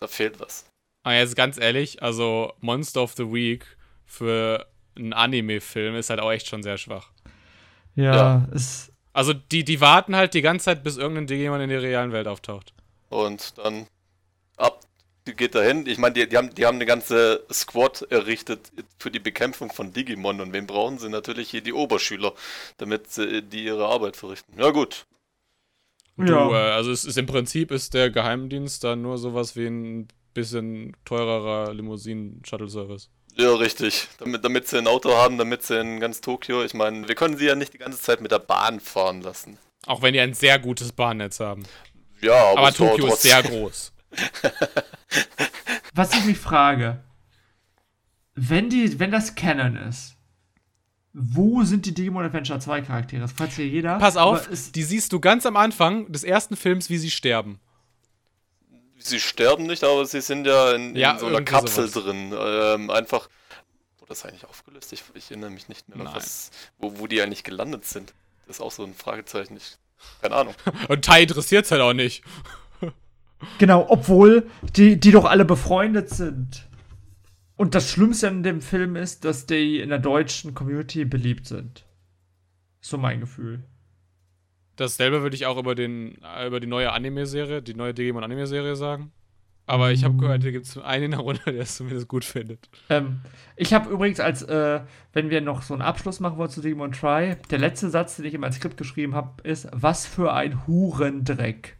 da 0.00 0.06
fehlt 0.06 0.38
was. 0.40 0.66
Aber 1.04 1.14
jetzt 1.14 1.36
ganz 1.36 1.58
ehrlich, 1.58 2.02
also 2.02 2.52
Monster 2.60 3.02
of 3.02 3.14
the 3.14 3.32
Week 3.32 3.64
für 4.12 4.66
einen 4.94 5.14
Anime-Film 5.14 5.94
ist 5.96 6.10
halt 6.10 6.20
auch 6.20 6.30
echt 6.30 6.46
schon 6.46 6.62
sehr 6.62 6.76
schwach. 6.76 7.10
Ja, 7.94 8.14
ja. 8.14 8.48
es. 8.54 8.92
Also 9.14 9.32
die, 9.32 9.64
die 9.64 9.80
warten 9.80 10.14
halt 10.16 10.34
die 10.34 10.42
ganze 10.42 10.66
Zeit, 10.66 10.84
bis 10.84 10.96
irgendein 10.96 11.26
Digimon 11.26 11.60
in 11.60 11.70
der 11.70 11.82
realen 11.82 12.12
Welt 12.12 12.26
auftaucht. 12.26 12.74
Und 13.08 13.58
dann 13.58 13.86
ab 14.56 14.80
geht 15.24 15.54
dahin. 15.54 15.86
Ich 15.86 15.98
meine, 15.98 16.14
die, 16.14 16.28
die, 16.28 16.36
haben, 16.36 16.54
die 16.54 16.66
haben 16.66 16.76
eine 16.76 16.86
ganze 16.86 17.44
Squad 17.52 18.02
errichtet 18.10 18.72
für 18.98 19.10
die 19.10 19.18
Bekämpfung 19.18 19.70
von 19.70 19.92
Digimon. 19.92 20.40
Und 20.40 20.52
wen 20.52 20.66
brauchen 20.66 20.98
sie? 20.98 21.08
Natürlich 21.08 21.50
hier 21.50 21.60
die 21.60 21.72
Oberschüler, 21.72 22.34
damit 22.78 23.10
sie, 23.10 23.42
die 23.42 23.64
ihre 23.64 23.86
Arbeit 23.86 24.16
verrichten. 24.16 24.58
Ja, 24.58 24.70
gut. 24.70 25.06
Du, 26.16 26.24
ja. 26.24 26.50
Äh, 26.50 26.72
also 26.72 26.90
es 26.90 27.04
ist 27.04 27.18
im 27.18 27.26
Prinzip 27.26 27.70
ist 27.70 27.94
der 27.94 28.10
Geheimdienst 28.10 28.84
da 28.84 28.96
nur 28.96 29.16
sowas 29.16 29.56
wie 29.56 29.66
ein 29.66 30.08
bisschen 30.34 30.96
teurerer 31.04 31.72
Limousinen-Shuttle-Service. 31.72 33.08
Ja, 33.36 33.54
richtig. 33.54 34.08
Damit, 34.18 34.44
damit 34.44 34.68
sie 34.68 34.78
ein 34.78 34.86
Auto 34.86 35.14
haben, 35.16 35.38
damit 35.38 35.62
sie 35.62 35.80
in 35.80 36.00
ganz 36.00 36.20
Tokio, 36.20 36.62
ich 36.62 36.74
meine, 36.74 37.08
wir 37.08 37.14
können 37.14 37.36
sie 37.36 37.46
ja 37.46 37.54
nicht 37.54 37.72
die 37.72 37.78
ganze 37.78 38.00
Zeit 38.00 38.20
mit 38.20 38.30
der 38.30 38.38
Bahn 38.38 38.80
fahren 38.80 39.22
lassen. 39.22 39.58
Auch 39.86 40.02
wenn 40.02 40.12
die 40.12 40.20
ein 40.20 40.34
sehr 40.34 40.58
gutes 40.58 40.92
Bahnnetz 40.92 41.40
haben. 41.40 41.64
Ja, 42.20 42.50
aber, 42.50 42.60
aber 42.60 42.72
Tokio 42.72 43.06
ist 43.06 43.22
sehr 43.22 43.42
groß. 43.42 43.92
Was 45.94 46.14
ich 46.14 46.24
mich 46.24 46.38
frage, 46.38 47.02
wenn, 48.34 48.70
die, 48.70 48.98
wenn 48.98 49.10
das 49.10 49.34
Canon 49.34 49.76
ist, 49.76 50.16
wo 51.14 51.62
sind 51.64 51.84
die 51.84 51.92
Digimon 51.92 52.24
Adventure 52.24 52.58
2 52.58 52.82
Charaktere? 52.82 53.20
Das 53.20 53.32
fragt 53.32 53.58
ja 53.58 53.64
jeder. 53.64 53.98
Pass 53.98 54.16
auf, 54.16 54.48
die 54.74 54.82
siehst 54.82 55.12
du 55.12 55.20
ganz 55.20 55.44
am 55.44 55.56
Anfang 55.56 56.10
des 56.10 56.24
ersten 56.24 56.56
Films, 56.56 56.88
wie 56.88 56.96
sie 56.96 57.10
sterben. 57.10 57.60
Sie 59.04 59.20
sterben 59.20 59.66
nicht, 59.66 59.84
aber 59.84 60.04
sie 60.06 60.20
sind 60.20 60.46
ja 60.46 60.72
in, 60.72 60.96
ja, 60.96 61.12
in 61.12 61.18
so 61.18 61.26
einer 61.26 61.42
Kapsel 61.42 61.88
sowas. 61.88 62.04
drin. 62.04 62.32
Ähm, 62.36 62.90
einfach. 62.90 63.28
Wurde 63.98 64.08
das 64.08 64.24
eigentlich 64.24 64.44
aufgelöst? 64.46 64.92
Ich, 64.92 65.02
ich 65.14 65.30
erinnere 65.30 65.50
mich 65.50 65.68
nicht 65.68 65.88
mehr, 65.88 66.04
was, 66.14 66.50
wo, 66.78 66.98
wo 66.98 67.06
die 67.06 67.20
eigentlich 67.22 67.44
gelandet 67.44 67.84
sind. 67.84 68.14
Das 68.46 68.56
ist 68.56 68.60
auch 68.60 68.72
so 68.72 68.84
ein 68.84 68.94
Fragezeichen. 68.94 69.56
Ich, 69.56 69.76
keine 70.20 70.34
Ahnung. 70.34 70.54
Und 70.88 71.04
Tai 71.04 71.22
interessiert 71.22 71.64
es 71.64 71.70
halt 71.70 71.82
auch 71.82 71.94
nicht. 71.94 72.22
Genau, 73.58 73.86
obwohl 73.88 74.48
die, 74.76 75.00
die 75.00 75.10
doch 75.10 75.24
alle 75.24 75.44
befreundet 75.44 76.10
sind. 76.10 76.68
Und 77.56 77.74
das 77.74 77.90
Schlimmste 77.90 78.28
an 78.28 78.44
dem 78.44 78.60
Film 78.60 78.94
ist, 78.94 79.24
dass 79.24 79.46
die 79.46 79.80
in 79.80 79.88
der 79.88 79.98
deutschen 79.98 80.54
Community 80.54 81.04
beliebt 81.04 81.48
sind. 81.48 81.84
So 82.80 82.98
mein 82.98 83.18
Gefühl. 83.18 83.64
Dasselbe 84.76 85.22
würde 85.22 85.36
ich 85.36 85.46
auch 85.46 85.58
über, 85.58 85.74
den, 85.74 86.18
über 86.46 86.60
die 86.60 86.66
neue 86.66 86.92
Anime-Serie, 86.92 87.62
die 87.62 87.74
neue 87.74 87.94
Digimon 87.94 88.24
Anime-Serie 88.24 88.76
sagen. 88.76 89.12
Aber 89.66 89.92
ich 89.92 90.02
habe 90.02 90.16
gehört, 90.16 90.42
hier 90.42 90.52
gibt 90.52 90.66
es 90.66 90.76
einen 90.76 91.04
in 91.04 91.10
der 91.12 91.20
Runde, 91.20 91.40
der 91.46 91.60
es 91.60 91.76
zumindest 91.76 92.08
gut 92.08 92.24
findet. 92.24 92.68
Ähm, 92.88 93.20
ich 93.56 93.72
habe 93.72 93.90
übrigens 93.90 94.18
als, 94.18 94.42
äh, 94.42 94.80
wenn 95.12 95.30
wir 95.30 95.40
noch 95.40 95.62
so 95.62 95.72
einen 95.72 95.82
Abschluss 95.82 96.20
machen 96.20 96.36
wollen 96.36 96.50
zu 96.50 96.60
Digimon 96.60 96.92
Try, 96.92 97.36
der 97.50 97.58
letzte 97.58 97.88
Satz, 97.88 98.16
den 98.16 98.24
ich 98.24 98.34
in 98.34 98.40
mein 98.40 98.52
Skript 98.52 98.76
geschrieben 98.76 99.14
habe, 99.14 99.40
ist, 99.48 99.68
was 99.72 100.06
für 100.06 100.32
ein 100.32 100.66
Hurendreck. 100.66 101.76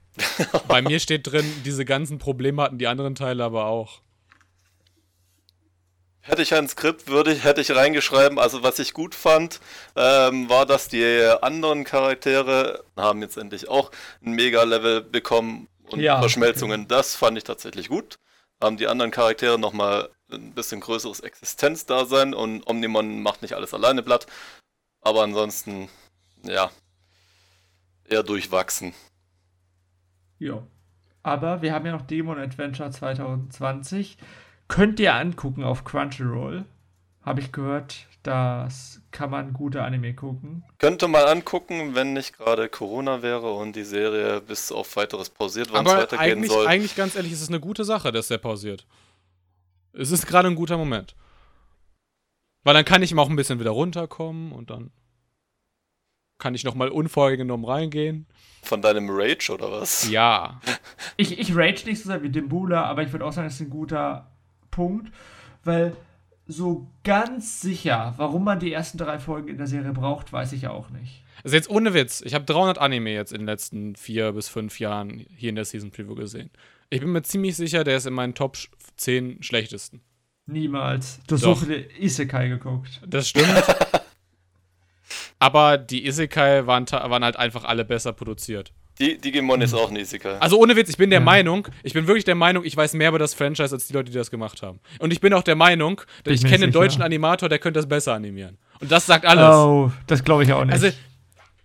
Bei 0.68 0.82
mir 0.82 1.00
steht 1.00 1.30
drin, 1.30 1.44
diese 1.64 1.84
ganzen 1.84 2.18
Probleme 2.18 2.62
hatten 2.62 2.78
die 2.78 2.86
anderen 2.86 3.14
Teile 3.14 3.44
aber 3.44 3.66
auch. 3.66 4.00
Hätte 6.24 6.42
ich 6.42 6.54
ein 6.54 6.68
Skript, 6.68 7.08
würde 7.08 7.32
ich, 7.32 7.42
hätte 7.42 7.60
ich 7.60 7.74
reingeschrieben, 7.74 8.38
also 8.38 8.62
was 8.62 8.78
ich 8.78 8.92
gut 8.94 9.16
fand, 9.16 9.58
ähm, 9.96 10.48
war, 10.48 10.66
dass 10.66 10.86
die 10.86 11.04
anderen 11.42 11.82
Charaktere 11.82 12.84
haben 12.96 13.22
jetzt 13.22 13.36
endlich 13.36 13.68
auch 13.68 13.90
ein 14.24 14.32
Mega-Level 14.32 15.02
bekommen 15.02 15.68
und 15.90 15.98
ja, 15.98 16.20
Verschmelzungen. 16.20 16.86
Das 16.86 17.16
fand 17.16 17.38
ich 17.38 17.44
tatsächlich 17.44 17.88
gut. 17.88 18.20
Haben 18.62 18.76
die 18.76 18.86
anderen 18.86 19.10
Charaktere 19.10 19.58
nochmal 19.58 20.10
ein 20.30 20.52
bisschen 20.52 20.80
größeres 20.80 21.18
Existenzdasein 21.18 22.34
und 22.34 22.68
Omnimon 22.68 23.20
macht 23.20 23.42
nicht 23.42 23.54
alles 23.54 23.74
alleine 23.74 24.04
platt. 24.04 24.26
Aber 25.00 25.24
ansonsten, 25.24 25.88
ja, 26.44 26.70
eher 28.04 28.22
durchwachsen. 28.22 28.94
Ja. 30.38 30.62
Aber 31.24 31.62
wir 31.62 31.72
haben 31.72 31.86
ja 31.86 31.92
noch 31.92 32.02
Demon 32.02 32.38
Adventure 32.38 32.90
2020. 32.90 34.18
Könnt 34.72 34.98
ihr 35.00 35.14
angucken 35.14 35.64
auf 35.64 35.84
Crunchyroll. 35.84 36.64
Habe 37.20 37.40
ich 37.40 37.52
gehört, 37.52 38.06
das 38.22 39.02
kann 39.10 39.28
man 39.28 39.52
gute 39.52 39.82
Anime 39.82 40.14
gucken. 40.14 40.64
Könnte 40.78 41.08
mal 41.08 41.26
angucken, 41.26 41.94
wenn 41.94 42.14
nicht 42.14 42.38
gerade 42.38 42.70
Corona 42.70 43.20
wäre 43.20 43.52
und 43.52 43.76
die 43.76 43.84
Serie 43.84 44.40
bis 44.40 44.72
auf 44.72 44.96
weiteres 44.96 45.28
pausiert, 45.28 45.70
wann 45.72 45.84
es 45.84 45.92
weitergehen 45.92 46.38
eigentlich, 46.38 46.50
soll. 46.50 46.66
Eigentlich, 46.66 46.96
ganz 46.96 47.14
ehrlich, 47.16 47.32
ist 47.32 47.42
es 47.42 47.50
eine 47.50 47.60
gute 47.60 47.84
Sache, 47.84 48.12
dass 48.12 48.28
der 48.28 48.38
pausiert. 48.38 48.86
Es 49.92 50.10
ist 50.10 50.26
gerade 50.26 50.48
ein 50.48 50.54
guter 50.54 50.78
Moment. 50.78 51.16
Weil 52.64 52.72
dann 52.72 52.86
kann 52.86 53.02
ich 53.02 53.12
ihm 53.12 53.18
auch 53.18 53.28
ein 53.28 53.36
bisschen 53.36 53.60
wieder 53.60 53.72
runterkommen 53.72 54.52
und 54.52 54.70
dann 54.70 54.90
kann 56.38 56.54
ich 56.54 56.64
nochmal 56.64 56.88
unvorgenommen 56.88 57.66
reingehen. 57.66 58.26
Von 58.62 58.80
deinem 58.80 59.10
Rage 59.10 59.52
oder 59.52 59.70
was? 59.70 60.08
Ja. 60.10 60.62
ich, 61.18 61.38
ich 61.38 61.54
rage 61.54 61.84
nicht 61.84 62.02
so 62.02 62.08
sehr 62.08 62.22
wie 62.22 62.30
Dimbula, 62.30 62.84
aber 62.84 63.02
ich 63.02 63.12
würde 63.12 63.26
auch 63.26 63.32
sagen, 63.32 63.48
das 63.48 63.56
ist 63.56 63.60
ein 63.60 63.68
guter 63.68 64.32
Punkt, 64.72 65.12
weil 65.62 65.96
so 66.48 66.88
ganz 67.04 67.60
sicher, 67.60 68.14
warum 68.16 68.42
man 68.42 68.58
die 68.58 68.72
ersten 68.72 68.98
drei 68.98 69.20
Folgen 69.20 69.48
in 69.48 69.58
der 69.58 69.68
Serie 69.68 69.92
braucht, 69.92 70.32
weiß 70.32 70.52
ich 70.52 70.66
auch 70.66 70.90
nicht. 70.90 71.22
Also 71.44 71.56
jetzt 71.56 71.70
ohne 71.70 71.94
Witz, 71.94 72.20
ich 72.24 72.34
habe 72.34 72.44
300 72.44 72.78
Anime 72.78 73.10
jetzt 73.10 73.32
in 73.32 73.42
den 73.42 73.46
letzten 73.46 73.94
vier 73.94 74.32
bis 74.32 74.48
fünf 74.48 74.80
Jahren 74.80 75.24
hier 75.36 75.50
in 75.50 75.54
der 75.54 75.64
Season 75.64 75.92
Preview 75.92 76.16
gesehen. 76.16 76.50
Ich 76.90 77.00
bin 77.00 77.12
mir 77.12 77.22
ziemlich 77.22 77.56
sicher, 77.56 77.84
der 77.84 77.96
ist 77.96 78.06
in 78.06 78.12
meinen 78.12 78.34
Top 78.34 78.56
10 78.96 79.42
schlechtesten. 79.42 80.02
Niemals. 80.46 81.20
Du 81.26 81.36
hast 81.36 81.42
so 81.42 81.54
viele 81.54 81.86
Isekai 81.98 82.48
geguckt. 82.48 83.00
Das 83.06 83.28
stimmt. 83.28 83.48
Aber 85.38 85.78
die 85.78 86.06
Isekai 86.06 86.66
waren, 86.66 86.90
waren 86.90 87.24
halt 87.24 87.36
einfach 87.36 87.64
alle 87.64 87.84
besser 87.84 88.12
produziert. 88.12 88.72
Die, 88.98 89.18
Digimon 89.18 89.60
ist 89.62 89.74
auch 89.74 89.90
ein 89.90 89.96
Isekai. 89.96 90.36
Also 90.38 90.58
ohne 90.58 90.76
Witz, 90.76 90.90
ich 90.90 90.96
bin 90.96 91.10
der 91.10 91.20
ja. 91.20 91.24
Meinung, 91.24 91.68
ich 91.82 91.94
bin 91.94 92.06
wirklich 92.06 92.24
der 92.24 92.34
Meinung, 92.34 92.64
ich 92.64 92.76
weiß 92.76 92.92
mehr 92.94 93.08
über 93.08 93.18
das 93.18 93.34
Franchise 93.34 93.74
als 93.74 93.86
die 93.86 93.92
Leute, 93.94 94.10
die 94.10 94.18
das 94.18 94.30
gemacht 94.30 94.62
haben. 94.62 94.80
Und 94.98 95.12
ich 95.12 95.20
bin 95.20 95.32
auch 95.32 95.42
der 95.42 95.56
Meinung, 95.56 96.02
ich, 96.26 96.34
ich 96.34 96.44
kenne 96.44 96.64
einen 96.64 96.72
deutschen 96.72 97.02
Animator, 97.02 97.48
der 97.48 97.58
könnte 97.58 97.78
das 97.78 97.88
besser 97.88 98.14
animieren. 98.14 98.58
Und 98.80 98.92
das 98.92 99.06
sagt 99.06 99.24
alles. 99.24 99.56
Oh, 99.56 99.90
das 100.06 100.22
glaube 100.24 100.44
ich 100.44 100.52
auch 100.52 100.64
nicht. 100.64 100.74
Also, 100.74 100.88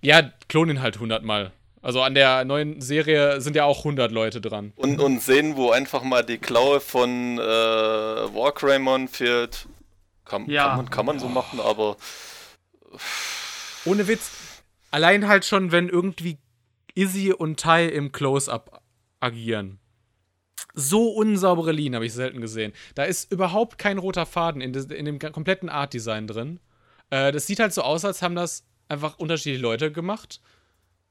ja, 0.01 0.31
klon 0.47 0.69
ihn 0.69 0.81
halt 0.81 0.99
hundertmal. 0.99 1.51
Also 1.81 2.01
an 2.01 2.15
der 2.15 2.43
neuen 2.43 2.81
Serie 2.81 3.39
sind 3.39 3.55
ja 3.55 3.65
auch 3.65 3.79
100 3.79 4.11
Leute 4.11 4.41
dran. 4.41 4.73
Und, 4.75 4.99
und 4.99 5.21
sehen, 5.21 5.55
wo 5.55 5.71
einfach 5.71 6.03
mal 6.03 6.23
die 6.23 6.37
Klaue 6.37 6.79
von 6.79 7.37
äh, 7.37 7.41
Warcraymon 7.41 9.07
fehlt. 9.07 9.67
Kann, 10.25 10.49
ja. 10.49 10.67
kann, 10.67 10.77
man, 10.77 10.89
kann 10.89 11.05
man 11.05 11.19
so 11.19 11.29
machen, 11.29 11.59
aber 11.59 11.97
ohne 13.85 14.07
Witz. 14.07 14.31
Allein 14.91 15.27
halt 15.27 15.45
schon, 15.45 15.71
wenn 15.71 15.89
irgendwie 15.89 16.37
Izzy 16.97 17.31
und 17.31 17.59
Tai 17.59 17.85
im 17.85 18.11
Close-Up 18.11 18.81
agieren. 19.19 19.79
So 20.73 21.09
unsaubere 21.09 21.71
Linien 21.71 21.95
habe 21.95 22.05
ich 22.05 22.13
selten 22.13 22.41
gesehen. 22.41 22.73
Da 22.95 23.03
ist 23.03 23.31
überhaupt 23.31 23.77
kein 23.77 23.97
roter 23.97 24.25
Faden 24.25 24.61
in, 24.61 24.73
in 24.73 25.05
dem 25.05 25.19
kompletten 25.19 25.69
Art-Design 25.69 26.27
drin. 26.27 26.59
Äh, 27.09 27.31
das 27.31 27.47
sieht 27.47 27.59
halt 27.59 27.73
so 27.73 27.81
aus, 27.81 28.03
als 28.03 28.21
haben 28.21 28.35
das 28.35 28.65
einfach 28.89 29.17
unterschiedliche 29.19 29.61
Leute 29.61 29.91
gemacht. 29.91 30.41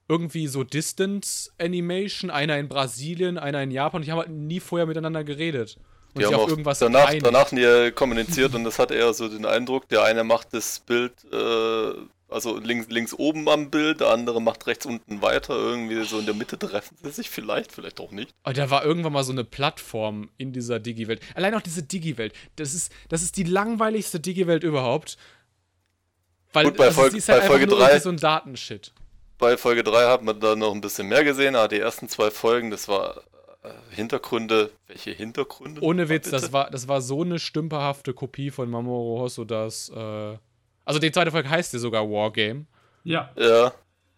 Irgendwie 0.08 0.46
so 0.46 0.62
Distance 0.62 1.50
Animation, 1.58 2.30
einer 2.30 2.58
in 2.58 2.68
Brasilien, 2.68 3.38
einer 3.38 3.62
in 3.62 3.70
Japan. 3.70 4.02
Die 4.02 4.10
haben 4.10 4.18
halt 4.18 4.30
nie 4.30 4.60
vorher 4.60 4.86
miteinander 4.86 5.24
geredet. 5.24 5.78
Und 6.14 6.22
die 6.22 6.26
haben 6.26 6.34
auch 6.34 6.48
irgendwas 6.48 6.78
danach, 6.78 7.12
danach 7.20 7.52
nie 7.52 7.90
kommuniziert 7.90 8.54
und 8.54 8.64
das 8.64 8.78
hat 8.78 8.90
eher 8.90 9.12
so 9.12 9.28
den 9.28 9.44
Eindruck, 9.44 9.88
der 9.88 10.02
eine 10.04 10.24
macht 10.24 10.54
das 10.54 10.80
Bild 10.80 11.12
äh, 11.30 11.92
also 12.28 12.58
links, 12.58 12.88
links 12.88 13.14
oben 13.14 13.48
am 13.48 13.70
Bild, 13.70 14.00
der 14.00 14.08
andere 14.08 14.42
macht 14.42 14.66
rechts 14.66 14.84
unten 14.84 15.22
weiter. 15.22 15.54
Irgendwie 15.54 16.04
so 16.04 16.18
in 16.18 16.26
der 16.26 16.34
Mitte 16.34 16.58
treffen 16.58 16.96
sie 17.02 17.10
sich 17.10 17.30
vielleicht, 17.30 17.72
vielleicht 17.72 18.00
auch 18.00 18.10
nicht. 18.10 18.34
Aber 18.42 18.54
da 18.54 18.70
war 18.70 18.84
irgendwann 18.84 19.12
mal 19.12 19.24
so 19.24 19.32
eine 19.32 19.44
Plattform 19.44 20.30
in 20.36 20.52
dieser 20.52 20.80
Digi-Welt. 20.80 21.20
Allein 21.34 21.54
auch 21.54 21.60
diese 21.60 21.82
Digi-Welt. 21.82 22.32
Das 22.56 22.74
ist, 22.74 22.92
das 23.08 23.22
ist 23.22 23.36
die 23.36 23.44
langweiligste 23.44 24.18
Digi-Welt 24.18 24.64
überhaupt. 24.64 25.16
Weil 26.52 26.64
Gut, 26.64 26.76
bei, 26.76 26.86
also, 26.86 27.00
Folge, 27.02 27.16
ist 27.16 27.28
halt 27.28 27.42
bei 27.42 27.46
Folge 27.46 27.66
3. 27.68 28.00
So 28.00 28.08
ein 28.08 28.16
Datenshit. 28.16 28.92
Bei 29.38 29.56
Folge 29.56 29.84
3 29.84 30.06
hat 30.06 30.22
man 30.22 30.40
da 30.40 30.56
noch 30.56 30.74
ein 30.74 30.80
bisschen 30.80 31.08
mehr 31.08 31.22
gesehen, 31.22 31.54
aber 31.54 31.68
die 31.68 31.78
ersten 31.78 32.08
zwei 32.08 32.30
Folgen, 32.30 32.70
das 32.70 32.88
war 32.88 33.18
äh, 33.62 33.68
Hintergründe. 33.90 34.70
Welche 34.88 35.10
Hintergründe? 35.10 35.82
Ohne 35.82 36.08
Witz, 36.08 36.30
das 36.30 36.52
war, 36.52 36.70
das 36.70 36.88
war 36.88 37.02
so 37.02 37.22
eine 37.22 37.38
stümperhafte 37.38 38.14
Kopie 38.14 38.50
von 38.50 38.68
Mamoru 38.68 39.20
Hosso, 39.20 39.44
dass. 39.44 39.90
Äh, 39.90 40.38
also 40.86 40.98
die 40.98 41.12
zweite 41.12 41.30
Folge 41.30 41.50
heißt 41.50 41.74
ja 41.74 41.78
sogar 41.78 42.08
Wargame. 42.08 42.64
Ja. 43.04 43.30
Ja. 43.36 43.72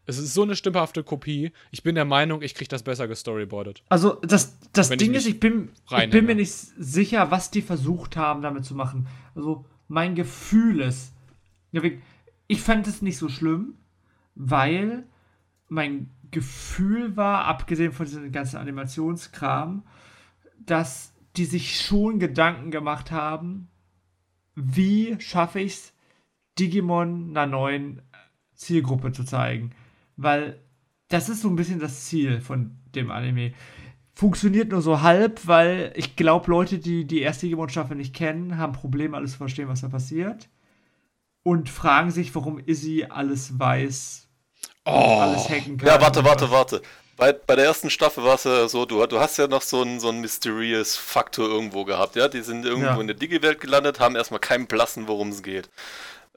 Es 0.07 0.17
ist 0.17 0.33
so 0.33 0.43
eine 0.43 0.57
stümperhafte 0.57 1.03
Kopie. 1.03 1.53
Ich 1.71 1.83
bin 1.83 1.95
der 1.95 2.07
Meinung, 2.07 2.41
ich 2.41 2.55
kriege 2.55 2.69
das 2.69 2.83
besser 2.83 3.09
gestoryboardet. 3.09 3.83
Also 3.91 4.15
das, 4.23 4.57
das 4.73 4.89
Ding 4.89 5.13
ist, 5.13 5.27
ich 5.27 5.41
bin, 5.41 5.71
ich 5.91 6.11
bin 6.11 6.25
mir 6.25 6.35
nicht 6.35 6.53
sicher, 6.53 7.31
was 7.31 7.51
die 7.51 7.61
versucht 7.61 8.17
haben, 8.17 8.41
damit 8.41 8.65
zu 8.65 8.75
machen. 8.75 9.07
Also 9.35 9.67
mein 9.89 10.15
Gefühl 10.15 10.81
ist, 10.81 11.13
ich 12.47 12.61
fand 12.63 12.87
es 12.87 13.03
nicht 13.03 13.19
so 13.19 13.29
schlimm, 13.29 13.75
weil 14.35 15.05
mein 15.69 16.09
Gefühl 16.31 17.17
war, 17.17 17.45
abgesehen 17.45 17.93
von 17.93 18.07
diesem 18.07 18.33
ganzen 18.33 18.57
Animationskram, 18.57 19.83
dass 20.59 21.13
die 21.37 21.45
sich 21.45 21.81
schon 21.81 22.19
Gedanken 22.19 22.71
gemacht 22.71 23.11
haben, 23.11 23.69
wie 24.55 25.21
schaffe 25.21 25.61
ich 25.61 25.75
es, 25.75 25.93
Digimon 26.59 27.31
einer 27.31 27.47
neuen 27.47 28.03
Zielgruppe 28.55 29.13
zu 29.13 29.25
zeigen. 29.25 29.71
Weil 30.17 30.61
das 31.09 31.29
ist 31.29 31.43
so 31.43 31.49
ein 31.49 31.57
bisschen 31.57 31.81
das 31.81 32.07
Ziel 32.07 32.41
von 32.41 32.77
dem 32.95 33.11
Anime. 33.11 33.53
funktioniert 34.15 34.71
nur 34.71 34.83
so 34.83 35.01
halb, 35.03 35.47
weil 35.47 35.93
ich 35.95 36.17
glaube, 36.17 36.51
Leute, 36.51 36.79
die 36.79 37.05
die 37.05 37.21
erste 37.21 37.47
Digimon-Staffel 37.47 37.97
nicht 37.97 38.15
kennen, 38.15 38.59
haben 38.59 38.73
Probleme, 38.73 39.17
alles 39.17 39.33
zu 39.33 39.39
verstehen, 39.39 39.69
was 39.69 39.81
da 39.81 39.89
passiert. 39.89 40.49
Und 41.45 41.71
fragen 41.71 42.11
sich, 42.11 42.35
warum 42.35 42.59
Izzy 42.59 43.07
alles 43.09 43.59
weiß. 43.59 44.29
Oh. 44.85 44.91
Alles 44.91 45.49
hacken 45.49 45.79
kann. 45.79 45.87
Ja, 45.87 46.01
warte, 46.01 46.25
warte, 46.25 46.51
warte. 46.51 46.83
Bei, 47.17 47.33
bei 47.33 47.57
der 47.57 47.65
ersten 47.65 47.91
Staffel 47.91 48.25
war 48.25 48.35
es 48.35 48.45
ja 48.45 48.69
so, 48.69 48.85
du, 48.85 49.05
du 49.07 49.19
hast 49.19 49.39
ja 49.39 49.47
noch 49.47 49.63
so 49.63 49.83
einen 49.83 49.99
so 49.99 50.13
mysterious 50.13 50.97
Faktor 50.97 51.49
irgendwo 51.49 51.85
gehabt, 51.85 52.17
ja? 52.17 52.29
Die 52.29 52.43
sind 52.43 52.65
irgendwo 52.65 52.91
ja. 52.91 53.01
in 53.01 53.07
der 53.07 53.17
Digi-Welt 53.17 53.61
gelandet, 53.61 53.99
haben 53.99 54.15
erstmal 54.15 54.41
keinen 54.41 54.67
Blassen, 54.67 55.09
worum 55.09 55.31
es 55.31 55.43
geht 55.43 55.69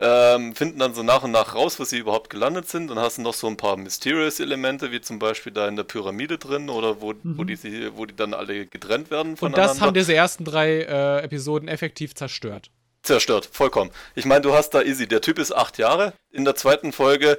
ähm, 0.02 0.56
finden 0.56 0.80
dann 0.80 0.96
so 0.96 1.04
nach 1.04 1.22
und 1.22 1.32
nach 1.32 1.54
raus, 1.54 1.80
wo 1.80 1.84
sie 1.84 2.00
überhaupt 2.00 2.32
gelandet 2.32 2.68
sind. 2.68 2.88
Dann 2.88 2.98
hast 2.98 3.20
du 3.20 3.22
noch 3.22 3.36
so 3.36 3.46
ein 3.48 3.56
paar 3.56 3.78
Mysterious-Elemente, 3.78 4.92
wie 4.92 5.00
zum 5.00 5.20
Beispiel 5.20 5.54
da 5.54 5.68
in 5.68 5.76
der 5.76 5.84
Pyramide 5.84 6.40
drin 6.40 6.70
oder 6.70 7.02
wo, 7.02 7.14
mhm. 7.14 7.38
wo, 7.38 7.44
die, 7.44 7.58
wo 7.96 8.08
die 8.08 8.16
dann 8.16 8.34
alle 8.34 8.66
getrennt 8.66 9.12
werden 9.12 9.38
voneinander. 9.38 9.72
Und 9.72 9.76
das 9.76 9.82
haben 9.82 9.94
diese 9.94 10.16
ersten 10.16 10.44
drei 10.44 10.82
äh, 10.82 11.22
Episoden 11.22 11.68
effektiv 11.68 12.16
zerstört. 12.16 12.72
Zerstört, 13.04 13.48
vollkommen. 13.52 13.92
Ich 14.16 14.26
meine, 14.26 14.42
du 14.42 14.54
hast 14.54 14.72
da 14.72 14.82
Easy, 14.82 15.08
der 15.08 15.22
Typ 15.22 15.38
ist 15.38 15.52
acht 15.52 15.78
Jahre. 15.78 16.14
In 16.32 16.46
der 16.46 16.56
zweiten 16.56 16.92
Folge 16.92 17.38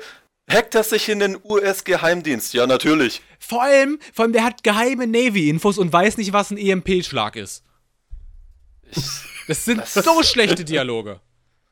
Hackt 0.50 0.74
er 0.74 0.82
sich 0.82 1.08
in 1.08 1.20
den 1.20 1.38
US-Geheimdienst? 1.44 2.52
Ja, 2.52 2.66
natürlich. 2.66 3.22
Vor 3.38 3.62
allem, 3.62 4.00
vor 4.12 4.24
allem, 4.24 4.32
der 4.32 4.42
hat 4.42 4.64
geheime 4.64 5.06
Navy-Infos 5.06 5.78
und 5.78 5.92
weiß 5.92 6.16
nicht, 6.16 6.32
was 6.32 6.50
ein 6.50 6.58
EMP-Schlag 6.58 7.36
ist. 7.36 7.62
Das 9.46 9.64
sind 9.64 9.86
so 9.86 10.22
schlechte 10.24 10.64
Dialoge 10.64 11.20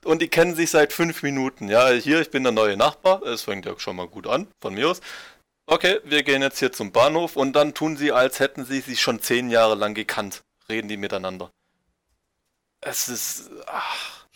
und 0.05 0.23
die 0.23 0.29
kennen 0.29 0.55
sich 0.55 0.71
seit 0.71 0.93
fünf 0.93 1.23
Minuten. 1.23 1.69
Ja, 1.69 1.91
hier, 1.91 2.21
ich 2.21 2.31
bin 2.31 2.43
der 2.43 2.53
neue 2.53 2.77
Nachbar. 2.77 3.23
Es 3.23 3.43
fängt 3.43 3.67
ja 3.67 3.79
schon 3.79 3.97
mal 3.97 4.09
gut 4.09 4.27
an, 4.27 4.49
von 4.61 4.75
mir 4.75 4.89
aus. 4.89 5.01
Okay, 5.67 6.01
wir 6.05 6.23
gehen 6.23 6.43
jetzt 6.43 6.59
hier 6.59 6.73
zum 6.73 6.91
Bahnhof 6.91 7.37
und 7.37 7.55
dann 7.55 7.75
tun 7.75 7.97
sie, 7.97 8.11
als 8.13 8.41
hätten 8.41 8.65
sie 8.65 8.81
sich 8.81 9.01
schon 9.01 9.21
zehn 9.21 9.51
Jahre 9.51 9.75
lang 9.75 9.95
gekannt. 9.95 10.43
Reden 10.69 10.89
die 10.89 10.97
miteinander. 10.97 11.51
Es 12.81 13.09
ist. 13.09 13.51
Ach. 13.67 14.27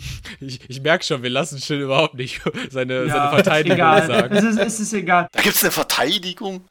Ich, 0.41 0.69
ich 0.69 0.83
merke 0.83 1.05
schon, 1.05 1.23
wir 1.23 1.31
lassen 1.31 1.61
Schill 1.61 1.81
überhaupt 1.81 2.15
nicht 2.15 2.43
seine, 2.71 3.05
ja, 3.05 3.09
seine 3.09 3.31
Verteidigung 3.31 3.77
egal. 3.77 4.07
sagen. 4.07 4.35
Es 4.35 4.45
ist, 4.45 4.59
es 4.59 4.81
ist 4.81 4.93
egal. 4.93 5.29
Da 5.33 5.41
gibt 5.41 5.55
es 5.55 5.63
eine 5.63 5.71
Verteidigung. 5.71 6.65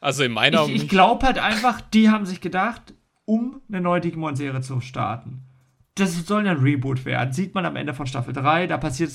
Also 0.00 0.22
in 0.22 0.32
meiner 0.32 0.62
Augen. 0.62 0.74
Ich, 0.74 0.84
ich 0.84 0.88
glaube 0.88 1.26
halt 1.26 1.38
einfach, 1.38 1.80
die 1.80 2.10
haben 2.10 2.26
sich 2.26 2.40
gedacht, 2.40 2.94
um 3.24 3.60
eine 3.68 3.80
neue 3.80 4.00
Digimon-Serie 4.00 4.60
zu 4.60 4.80
starten 4.80 5.42
das 5.94 6.26
soll 6.26 6.46
ein 6.46 6.56
Reboot 6.58 7.04
werden. 7.04 7.32
Sieht 7.32 7.54
man 7.54 7.66
am 7.66 7.76
Ende 7.76 7.94
von 7.94 8.06
Staffel 8.06 8.32
3, 8.32 8.66
da 8.66 8.78
passiert 8.78 9.12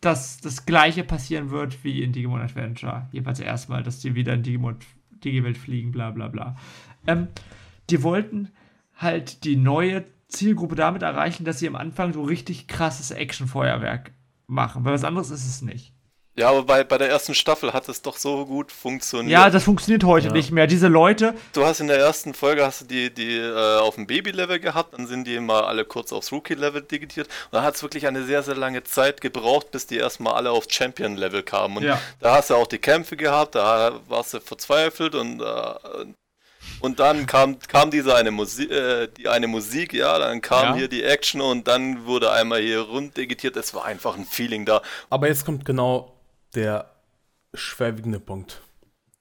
dass 0.00 0.38
das 0.38 0.66
gleiche 0.66 1.04
passieren 1.04 1.50
wird 1.50 1.82
wie 1.82 2.02
in 2.02 2.12
Digimon 2.12 2.40
Adventure. 2.40 3.08
Jedenfalls 3.12 3.40
erstmal, 3.40 3.82
dass 3.82 3.98
die 3.98 4.14
wieder 4.14 4.34
in 4.34 4.42
Digimon, 4.42 4.76
Digiwelt 5.10 5.56
fliegen, 5.56 5.90
bla 5.90 6.10
bla 6.10 6.28
bla. 6.28 6.56
Ähm, 7.06 7.28
die 7.90 8.02
wollten 8.02 8.50
halt 8.94 9.44
die 9.44 9.56
neue 9.56 10.04
Zielgruppe 10.28 10.74
damit 10.74 11.02
erreichen, 11.02 11.44
dass 11.44 11.58
sie 11.58 11.68
am 11.68 11.76
Anfang 11.76 12.12
so 12.12 12.22
richtig 12.22 12.68
krasses 12.68 13.10
Actionfeuerwerk 13.10 14.12
machen. 14.46 14.84
Weil 14.84 14.92
was 14.92 15.04
anderes 15.04 15.30
ist 15.30 15.46
es 15.46 15.62
nicht. 15.62 15.94
Ja, 16.38 16.50
aber 16.50 16.64
bei, 16.64 16.84
bei 16.84 16.98
der 16.98 17.08
ersten 17.08 17.34
Staffel 17.34 17.72
hat 17.72 17.88
es 17.88 18.02
doch 18.02 18.18
so 18.18 18.44
gut 18.44 18.70
funktioniert. 18.70 19.32
Ja, 19.32 19.48
das 19.48 19.64
funktioniert 19.64 20.04
heute 20.04 20.26
ja. 20.26 20.32
nicht 20.34 20.50
mehr. 20.50 20.66
Diese 20.66 20.88
Leute. 20.88 21.34
Du 21.54 21.64
hast 21.64 21.80
in 21.80 21.86
der 21.86 21.98
ersten 21.98 22.34
Folge 22.34 22.62
hast 22.62 22.82
du 22.82 22.84
die, 22.84 23.12
die 23.12 23.38
äh, 23.38 23.78
auf 23.78 23.94
dem 23.94 24.06
Baby-Level 24.06 24.60
gehabt, 24.60 24.92
dann 24.92 25.06
sind 25.06 25.26
die 25.26 25.40
mal 25.40 25.64
alle 25.64 25.86
kurz 25.86 26.12
aufs 26.12 26.30
Rookie-Level 26.32 26.82
digitiert. 26.82 27.26
Und 27.26 27.54
dann 27.54 27.64
hat 27.64 27.76
es 27.76 27.82
wirklich 27.82 28.06
eine 28.06 28.22
sehr, 28.24 28.42
sehr 28.42 28.54
lange 28.54 28.84
Zeit 28.84 29.22
gebraucht, 29.22 29.70
bis 29.70 29.86
die 29.86 29.96
erstmal 29.96 30.34
alle 30.34 30.50
auf 30.50 30.66
Champion-Level 30.68 31.42
kamen. 31.42 31.78
Und 31.78 31.84
ja. 31.84 31.98
da 32.20 32.36
hast 32.36 32.50
du 32.50 32.54
auch 32.54 32.66
die 32.66 32.78
Kämpfe 32.78 33.16
gehabt, 33.16 33.54
da 33.54 33.92
warst 34.08 34.34
du 34.34 34.40
verzweifelt 34.40 35.14
und 35.14 35.40
äh, 35.40 35.44
und 36.80 37.00
dann 37.00 37.26
kam, 37.26 37.58
kam 37.60 37.90
diese 37.90 38.14
eine 38.14 38.30
Musik, 38.30 38.70
äh, 38.70 39.08
die 39.08 39.28
eine 39.28 39.46
Musik, 39.46 39.94
ja, 39.94 40.18
dann 40.18 40.42
kam 40.42 40.70
ja. 40.70 40.74
hier 40.74 40.88
die 40.88 41.02
Action 41.02 41.40
und 41.40 41.66
dann 41.66 42.04
wurde 42.04 42.32
einmal 42.32 42.60
hier 42.60 42.80
rund 42.80 43.16
digitiert. 43.16 43.56
Es 43.56 43.72
war 43.72 43.86
einfach 43.86 44.16
ein 44.16 44.26
Feeling 44.26 44.66
da. 44.66 44.82
Aber 45.08 45.28
jetzt 45.28 45.46
kommt 45.46 45.64
genau 45.64 46.15
der 46.56 46.90
schwerwiegende 47.54 48.20
Punkt, 48.20 48.62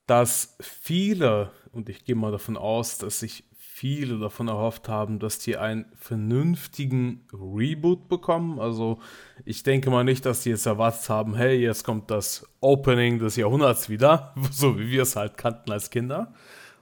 dass 0.07 0.57
viele, 0.59 1.51
und 1.71 1.89
ich 1.89 2.05
gehe 2.05 2.15
mal 2.15 2.31
davon 2.31 2.57
aus, 2.57 2.97
dass 2.97 3.19
sich 3.19 3.43
viele 3.75 4.19
davon 4.19 4.47
erhofft 4.47 4.88
haben, 4.88 5.19
dass 5.19 5.38
die 5.39 5.57
einen 5.57 5.86
vernünftigen 5.97 7.27
Reboot 7.33 8.07
bekommen. 8.07 8.57
Also 8.57 8.99
ich 9.43 9.63
denke 9.63 9.89
mal 9.89 10.05
nicht, 10.05 10.25
dass 10.25 10.43
die 10.43 10.49
jetzt 10.51 10.65
erwartet 10.65 11.09
haben, 11.09 11.36
hey, 11.36 11.57
jetzt 11.57 11.83
kommt 11.83 12.09
das 12.09 12.47
Opening 12.61 13.19
des 13.19 13.36
Jahrhunderts 13.36 13.89
wieder, 13.89 14.33
so 14.51 14.79
wie 14.79 14.91
wir 14.91 15.01
es 15.01 15.17
halt 15.17 15.38
kannten 15.38 15.73
als 15.73 15.89
Kinder. 15.89 16.33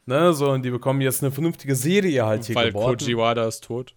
Ne, 0.06 0.34
so, 0.34 0.52
und 0.52 0.64
die 0.64 0.70
bekommen 0.70 1.02
jetzt 1.02 1.24
eine 1.24 1.32
vernünftige 1.32 1.76
Serie 1.76 2.26
halt 2.26 2.46
hier 2.46 2.56
Weil 2.56 2.68
geboten. 2.68 3.00
Fujiwara 3.00 3.48
ist 3.48 3.64
tot. 3.64 3.96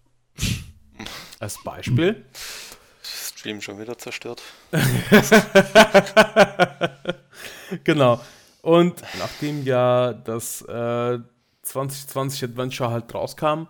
Als 1.38 1.62
Beispiel. 1.64 2.24
Stream 3.36 3.60
schon 3.60 3.78
wieder 3.78 3.98
zerstört. 3.98 4.42
genau. 7.84 8.20
Und 8.62 9.02
nachdem 9.18 9.64
ja 9.64 10.14
das 10.14 10.62
äh, 10.62 11.18
2020 11.62 12.44
Adventure 12.44 12.90
halt 12.90 13.14
rauskam, 13.14 13.66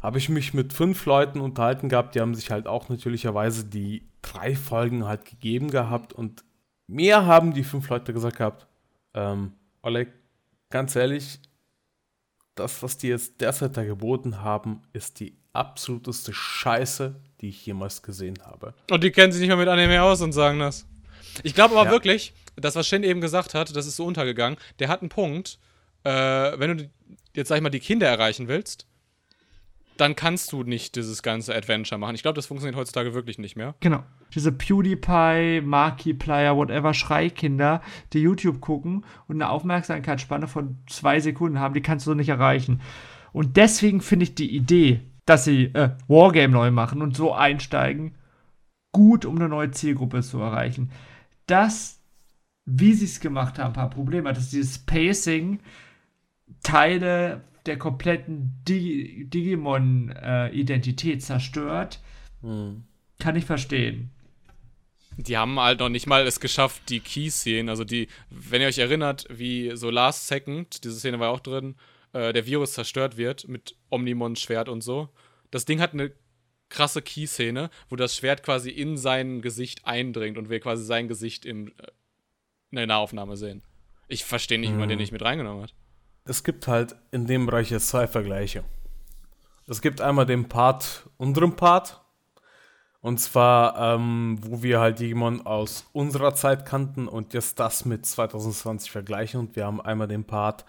habe 0.00 0.18
ich 0.18 0.28
mich 0.28 0.54
mit 0.54 0.72
fünf 0.72 1.04
Leuten 1.04 1.40
unterhalten 1.40 1.88
gehabt, 1.88 2.14
die 2.14 2.20
haben 2.20 2.34
sich 2.34 2.50
halt 2.50 2.66
auch 2.66 2.88
natürlicherweise 2.88 3.64
die 3.64 4.08
drei 4.22 4.54
Folgen 4.54 5.06
halt 5.06 5.24
gegeben 5.24 5.70
gehabt 5.70 6.12
und 6.12 6.44
mir 6.86 7.26
haben 7.26 7.54
die 7.54 7.64
fünf 7.64 7.88
Leute 7.88 8.12
gesagt 8.12 8.36
gehabt, 8.36 8.66
ähm, 9.14 9.52
Oleg, 9.82 10.12
ganz 10.70 10.96
ehrlich, 10.96 11.40
das, 12.54 12.82
was 12.82 12.98
die 12.98 13.08
jetzt 13.08 13.40
derzeit 13.40 13.76
da 13.76 13.84
geboten 13.84 14.42
haben, 14.42 14.82
ist 14.92 15.20
die 15.20 15.36
absoluteste 15.52 16.32
Scheiße, 16.32 17.14
die 17.42 17.48
ich 17.48 17.66
jemals 17.66 18.02
gesehen 18.02 18.38
habe. 18.44 18.72
Und 18.90 19.04
die 19.04 19.10
kennen 19.10 19.32
sich 19.32 19.40
nicht 19.40 19.50
mal 19.50 19.56
mit 19.56 19.68
Anime 19.68 20.02
aus 20.02 20.22
und 20.22 20.32
sagen 20.32 20.60
das. 20.60 20.86
Ich 21.42 21.54
glaube 21.54 21.74
aber 21.74 21.86
ja. 21.86 21.90
wirklich, 21.90 22.32
das, 22.56 22.76
was 22.76 22.86
Shin 22.86 23.02
eben 23.02 23.20
gesagt 23.20 23.54
hat, 23.54 23.74
das 23.74 23.86
ist 23.86 23.96
so 23.96 24.06
untergegangen, 24.06 24.58
der 24.78 24.88
hat 24.88 25.00
einen 25.02 25.08
Punkt. 25.08 25.58
Äh, 26.04 26.10
wenn 26.10 26.78
du 26.78 26.90
jetzt, 27.34 27.48
sag 27.48 27.56
ich 27.56 27.62
mal, 27.62 27.70
die 27.70 27.80
Kinder 27.80 28.06
erreichen 28.06 28.48
willst, 28.48 28.86
dann 29.96 30.16
kannst 30.16 30.52
du 30.52 30.62
nicht 30.62 30.96
dieses 30.96 31.22
ganze 31.22 31.54
Adventure 31.54 31.98
machen. 31.98 32.14
Ich 32.14 32.22
glaube, 32.22 32.36
das 32.36 32.46
funktioniert 32.46 32.76
heutzutage 32.76 33.14
wirklich 33.14 33.38
nicht 33.38 33.56
mehr. 33.56 33.74
Genau. 33.80 34.02
Diese 34.34 34.50
PewDiePie, 34.50 35.60
Markiplier, 35.62 36.56
whatever 36.56 36.94
Schreikinder, 36.94 37.82
die 38.12 38.20
YouTube 38.20 38.60
gucken 38.60 39.04
und 39.28 39.36
eine 39.36 39.50
Aufmerksamkeitsspanne 39.50 40.48
von 40.48 40.78
zwei 40.88 41.20
Sekunden 41.20 41.58
haben, 41.58 41.74
die 41.74 41.82
kannst 41.82 42.06
du 42.06 42.14
nicht 42.14 42.30
erreichen. 42.30 42.80
Und 43.32 43.56
deswegen 43.56 44.00
finde 44.00 44.24
ich 44.24 44.34
die 44.34 44.54
Idee, 44.54 45.02
dass 45.26 45.44
sie 45.44 45.64
äh, 45.66 45.90
Wargame 46.08 46.52
neu 46.52 46.70
machen 46.70 47.02
und 47.02 47.16
so 47.16 47.32
einsteigen, 47.32 48.14
gut, 48.92 49.24
um 49.24 49.36
eine 49.36 49.48
neue 49.48 49.70
Zielgruppe 49.70 50.22
zu 50.22 50.38
erreichen. 50.38 50.90
Das, 51.46 52.00
wie 52.64 52.92
sie 52.94 53.06
es 53.06 53.20
gemacht 53.20 53.58
haben, 53.58 53.68
ein 53.68 53.72
paar 53.72 53.90
Probleme, 53.90 54.32
dass 54.32 54.50
dieses 54.50 54.78
Pacing 54.78 55.60
Teile 56.62 57.42
der 57.66 57.78
kompletten 57.78 58.60
Digi 58.68 59.26
Digimon-Identität 59.28 61.16
äh, 61.16 61.18
zerstört, 61.18 62.00
hm. 62.42 62.84
kann 63.18 63.36
ich 63.36 63.44
verstehen. 63.44 64.10
Die 65.16 65.36
haben 65.36 65.58
halt 65.60 65.80
noch 65.80 65.88
nicht 65.88 66.06
mal 66.06 66.26
es 66.26 66.40
geschafft, 66.40 66.88
die 66.88 67.00
Key-Szenen, 67.00 67.68
also 67.68 67.84
die, 67.84 68.08
wenn 68.30 68.62
ihr 68.62 68.68
euch 68.68 68.78
erinnert, 68.78 69.26
wie 69.30 69.76
so 69.76 69.90
Last 69.90 70.26
Second, 70.26 70.84
diese 70.84 70.98
Szene 70.98 71.20
war 71.20 71.30
auch 71.30 71.40
drin, 71.40 71.76
äh, 72.12 72.32
der 72.32 72.46
Virus 72.46 72.72
zerstört 72.72 73.16
wird 73.16 73.48
mit 73.48 73.76
Omnimons 73.90 74.40
Schwert 74.40 74.68
und 74.68 74.82
so. 74.82 75.08
Das 75.50 75.64
Ding 75.64 75.80
hat 75.80 75.92
eine 75.92 76.12
krasse 76.68 77.02
Key-Szene, 77.02 77.70
wo 77.88 77.96
das 77.96 78.16
Schwert 78.16 78.42
quasi 78.42 78.70
in 78.70 78.96
sein 78.96 79.42
Gesicht 79.42 79.86
eindringt 79.86 80.38
und 80.38 80.48
wir 80.48 80.60
quasi 80.60 80.84
sein 80.84 81.08
Gesicht 81.08 81.44
im, 81.44 81.68
äh, 81.68 81.72
in 82.70 82.76
der 82.76 82.86
Nahaufnahme 82.86 83.36
sehen. 83.36 83.62
Ich 84.08 84.24
verstehe 84.24 84.58
nicht, 84.58 84.72
wie 84.72 84.76
man 84.76 84.88
den 84.88 84.96
mhm. 84.96 85.02
nicht 85.02 85.12
mit 85.12 85.22
reingenommen 85.22 85.62
hat. 85.62 85.74
Es 86.24 86.44
gibt 86.44 86.68
halt 86.68 86.96
in 87.10 87.26
dem 87.26 87.46
Bereich 87.46 87.70
jetzt 87.70 87.88
zwei 87.88 88.06
Vergleiche. 88.06 88.64
Es 89.66 89.80
gibt 89.80 90.00
einmal 90.00 90.26
den 90.26 90.48
Part, 90.48 91.08
unteren 91.16 91.56
Part, 91.56 92.02
und 93.02 93.18
zwar, 93.18 93.96
ähm, 93.96 94.38
wo 94.42 94.62
wir 94.62 94.78
halt 94.78 95.00
Digimon 95.00 95.44
aus 95.44 95.86
unserer 95.92 96.36
Zeit 96.36 96.64
kannten 96.64 97.08
und 97.08 97.34
jetzt 97.34 97.58
das 97.58 97.84
mit 97.84 98.06
2020 98.06 98.92
vergleichen. 98.92 99.40
Und 99.40 99.56
wir 99.56 99.66
haben 99.66 99.80
einmal 99.80 100.06
den 100.06 100.24
Part 100.24 100.64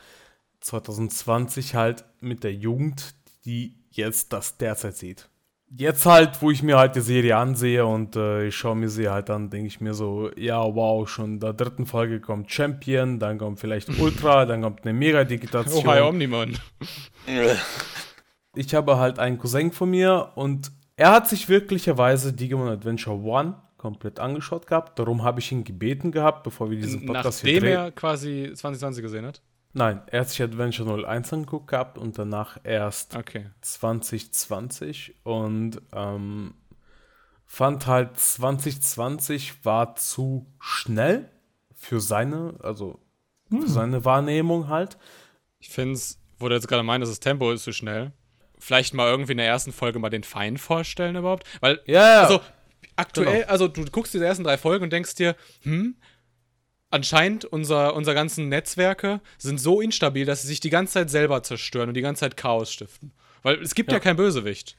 2020 0.64 1.76
halt 1.76 2.06
mit 2.22 2.44
der 2.44 2.54
Jugend, 2.54 3.16
die 3.46 3.76
jetzt 3.92 4.34
das 4.34 4.58
derzeit 4.58 4.96
sieht. 4.96 5.30
Jetzt 5.76 6.06
halt, 6.06 6.42
wo 6.42 6.52
ich 6.52 6.62
mir 6.62 6.78
halt 6.78 6.96
die 6.96 7.02
Serie 7.02 7.36
ansehe 7.36 7.86
und 7.86 8.16
äh, 8.16 8.48
ich 8.48 8.56
schaue 8.56 8.76
mir 8.76 8.90
sie 8.90 9.10
halt 9.10 9.30
an, 9.30 9.50
denke 9.50 9.68
ich 9.68 9.82
mir 9.82 9.96
so, 9.96 10.30
ja, 10.38 10.64
wow, 10.64 11.10
schon 11.10 11.34
in 11.34 11.40
der 11.40 11.54
dritten 11.54 11.88
Folge 11.88 12.22
kommt 12.22 12.52
Champion, 12.52 13.20
dann 13.20 13.40
kommt 13.40 13.60
vielleicht 13.60 13.90
Ultra, 14.00 14.46
dann 14.46 14.62
kommt 14.62 14.84
eine 14.84 14.94
Mega-Digitation. 14.94 15.84
Oh, 15.86 15.90
hi 15.90 16.02
Omnimon. 16.02 16.58
ich 18.56 18.76
habe 18.76 18.98
halt 18.98 19.18
einen 19.18 19.40
Cousin 19.40 19.72
von 19.72 19.90
mir 19.90 20.32
und 20.36 20.72
er 20.96 21.12
hat 21.12 21.28
sich 21.28 21.50
wirklicherweise 21.50 22.34
Digimon 22.34 22.68
Adventure 22.70 23.18
One 23.18 23.56
komplett 23.78 24.20
angeschaut 24.20 24.68
gehabt. 24.68 25.00
Darum 25.00 25.24
habe 25.24 25.40
ich 25.40 25.52
ihn 25.52 25.64
gebeten 25.64 26.12
gehabt, 26.12 26.44
bevor 26.44 26.70
wir 26.70 26.78
diesen 26.78 27.06
Podcast 27.06 27.44
Nachdem 27.44 27.50
hier 27.50 27.60
drehen. 27.62 27.80
er 27.80 27.92
quasi 27.92 28.52
2020 28.54 29.02
gesehen 29.02 29.26
hat? 29.26 29.42
Nein, 29.74 30.02
er 30.08 30.22
hat 30.22 30.30
sich 30.30 30.42
Adventure 30.42 31.04
01 31.04 31.34
angeguckt 31.34 31.68
gehabt 31.68 31.98
und 31.98 32.18
danach 32.18 32.58
erst 32.64 33.16
okay. 33.16 33.50
2020 33.62 35.16
und 35.24 35.82
ähm, 35.92 36.54
fand 37.46 37.88
halt 37.88 38.20
2020 38.20 39.66
war 39.66 39.96
zu 39.96 40.46
schnell 40.60 41.30
für 41.74 42.00
seine, 42.00 42.54
also 42.62 43.00
hm. 43.50 43.64
für 43.64 43.70
seine 43.70 44.06
Wahrnehmung 44.06 44.68
halt. 44.68 44.98
Ich 45.60 45.70
finde 45.70 45.94
es, 45.94 46.20
wo 46.38 46.50
du 46.50 46.56
jetzt 46.56 46.68
gerade 46.68 46.84
meinst, 46.84 47.10
das 47.12 47.20
Tempo 47.20 47.52
ist 47.52 47.64
zu 47.64 47.74
schnell. 47.74 48.12
Vielleicht 48.60 48.94
mal 48.94 49.10
irgendwie 49.10 49.32
in 49.32 49.40
der 49.40 49.48
ersten 49.48 49.72
Folge 49.72 49.98
mal 49.98 50.10
den 50.10 50.24
Feind 50.24 50.60
vorstellen 50.60 51.16
überhaupt, 51.16 51.48
weil 51.62 51.82
ja, 51.86 52.22
also 52.22 52.42
aktuell, 52.96 53.42
genau. 53.42 53.52
also 53.52 53.68
du 53.68 53.84
guckst 53.86 54.14
diese 54.14 54.26
ersten 54.26 54.44
drei 54.44 54.58
Folgen 54.58 54.84
und 54.84 54.94
denkst 54.94 55.16
dir, 55.16 55.36
hm, 55.64 55.96
anscheinend 56.94 57.44
unser, 57.46 57.96
unser 57.96 58.14
ganzen 58.14 58.50
Netzwerke 58.50 59.20
sind 59.38 59.60
so 59.60 59.82
instabil, 59.82 60.26
dass 60.26 60.44
sie 60.44 60.48
sich 60.48 60.60
die 60.60 60.70
ganze 60.70 60.94
Zeit 60.94 61.10
selber 61.10 61.42
zerstören 61.42 61.90
und 61.90 61.96
die 61.96 62.02
ganze 62.02 62.22
Zeit 62.22 62.38
Chaos 62.38 62.72
stiften. 62.72 63.12
Weil 63.42 63.62
es 63.62 63.74
gibt 63.74 63.92
ja, 63.92 63.98
ja 63.98 64.00
kein 64.00 64.16
Bösewicht. 64.16 64.78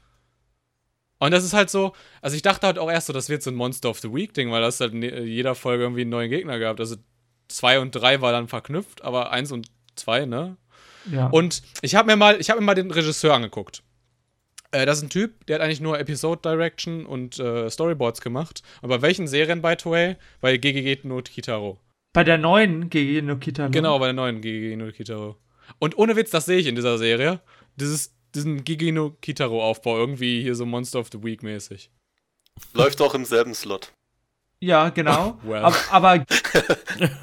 Und 1.18 1.32
das 1.32 1.44
ist 1.44 1.52
halt 1.52 1.70
so, 1.70 1.92
also 2.22 2.36
ich 2.36 2.42
dachte 2.42 2.66
halt 2.66 2.78
auch 2.78 2.90
erst 2.90 3.08
so, 3.08 3.12
das 3.12 3.28
wird 3.28 3.42
so 3.42 3.50
ein 3.50 3.56
Monster 3.56 3.90
of 3.90 3.98
the 3.98 4.12
Week-Ding, 4.12 4.50
weil 4.50 4.62
das 4.62 4.80
halt 4.80 4.94
in 4.94 5.02
jeder 5.02 5.54
Folge 5.54 5.82
irgendwie 5.82 6.02
einen 6.02 6.10
neuen 6.10 6.30
Gegner 6.30 6.58
gehabt. 6.58 6.80
Also 6.80 6.96
zwei 7.48 7.80
und 7.80 7.90
drei 7.90 8.20
war 8.20 8.32
dann 8.32 8.46
verknüpft, 8.46 9.02
aber 9.02 9.32
eins 9.32 9.50
und 9.50 9.68
zwei, 9.96 10.24
ne? 10.24 10.56
Ja. 11.10 11.26
Und 11.28 11.62
ich 11.82 11.96
habe 11.96 12.06
mir 12.06 12.16
mal, 12.16 12.40
ich 12.40 12.48
habe 12.48 12.60
mir 12.60 12.66
mal 12.66 12.74
den 12.74 12.90
Regisseur 12.90 13.34
angeguckt. 13.34 13.82
Äh, 14.70 14.86
das 14.86 14.98
ist 14.98 15.04
ein 15.04 15.10
Typ, 15.10 15.46
der 15.46 15.56
hat 15.56 15.62
eigentlich 15.62 15.80
nur 15.80 15.98
Episode 15.98 16.40
Direction 16.42 17.06
und 17.06 17.38
äh, 17.38 17.68
Storyboards 17.68 18.20
gemacht. 18.20 18.62
Und 18.82 18.88
bei 18.88 19.02
welchen 19.02 19.26
Serien, 19.26 19.62
by 19.62 19.74
the 19.78 19.90
way? 19.90 20.16
Bei 20.40 20.56
GGG 20.56 21.00
no 21.04 21.20
Kitaro. 21.20 21.80
Bei 22.14 22.22
der 22.22 22.38
neuen 22.38 22.90
GG 22.90 23.22
no 23.22 23.36
Kitaro. 23.36 23.70
Genau, 23.70 23.98
bei 23.98 24.06
der 24.06 24.14
neuen 24.14 24.40
GG 24.40 24.76
no 24.76 24.90
Kitaro. 24.92 25.36
Und 25.80 25.98
ohne 25.98 26.14
Witz, 26.14 26.30
das 26.30 26.46
sehe 26.46 26.58
ich 26.58 26.66
in 26.68 26.76
dieser 26.76 26.96
Serie. 26.96 27.40
Dieses, 27.74 28.14
diesen 28.34 28.62
GG 28.62 28.92
no 28.92 29.10
Kitaro-Aufbau, 29.20 29.98
irgendwie 29.98 30.40
hier 30.40 30.54
so 30.54 30.64
Monster 30.64 31.00
of 31.00 31.08
the 31.12 31.22
Week 31.24 31.42
mäßig. 31.42 31.90
Läuft 32.72 33.02
auch 33.02 33.14
im 33.14 33.24
selben 33.24 33.52
Slot. 33.52 33.92
Ja, 34.60 34.90
genau. 34.90 35.38
well. 35.42 35.64
Aber, 35.64 35.76
aber 35.90 36.24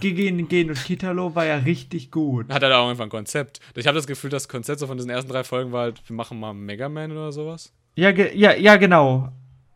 GG 0.02 0.32
no 0.32 0.74
Kitaro 0.74 1.34
war 1.36 1.46
ja 1.46 1.56
richtig 1.56 2.12
gut. 2.12 2.50
Hat 2.50 2.62
er 2.62 2.70
da 2.70 2.80
auch 2.80 2.90
einfach 2.90 3.06
ein 3.06 3.10
Konzept. 3.10 3.62
Ich 3.76 3.88
habe 3.88 3.96
das 3.96 4.08
Gefühl, 4.08 4.30
das 4.30 4.50
Konzept 4.50 4.82
so 4.82 4.88
von 4.88 4.98
diesen 4.98 5.10
ersten 5.10 5.32
drei 5.32 5.46
Folgen 5.46 5.72
war 5.72 5.84
halt, 5.84 6.02
wir 6.06 6.18
machen 6.18 6.38
mal 6.38 6.54
Mega 6.54 6.90
Man 6.90 7.14
oder 7.14 7.32
sowas. 7.32 7.72
Ja, 7.96 8.10
ja, 8.10 8.54
ja, 8.56 8.76
genau 8.76 9.32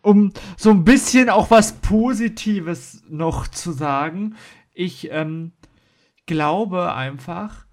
um 0.05 0.31
so 0.55 0.69
ein 0.69 0.83
bisschen 0.83 1.29
auch 1.29 1.49
was 1.49 1.73
Positives 1.73 3.01
noch 3.09 3.47
zu 3.47 3.71
sagen. 3.71 4.35
Ich 4.75 5.09
ähm, 5.11 5.53
glaube 6.25 6.93
einfach, 6.93 7.65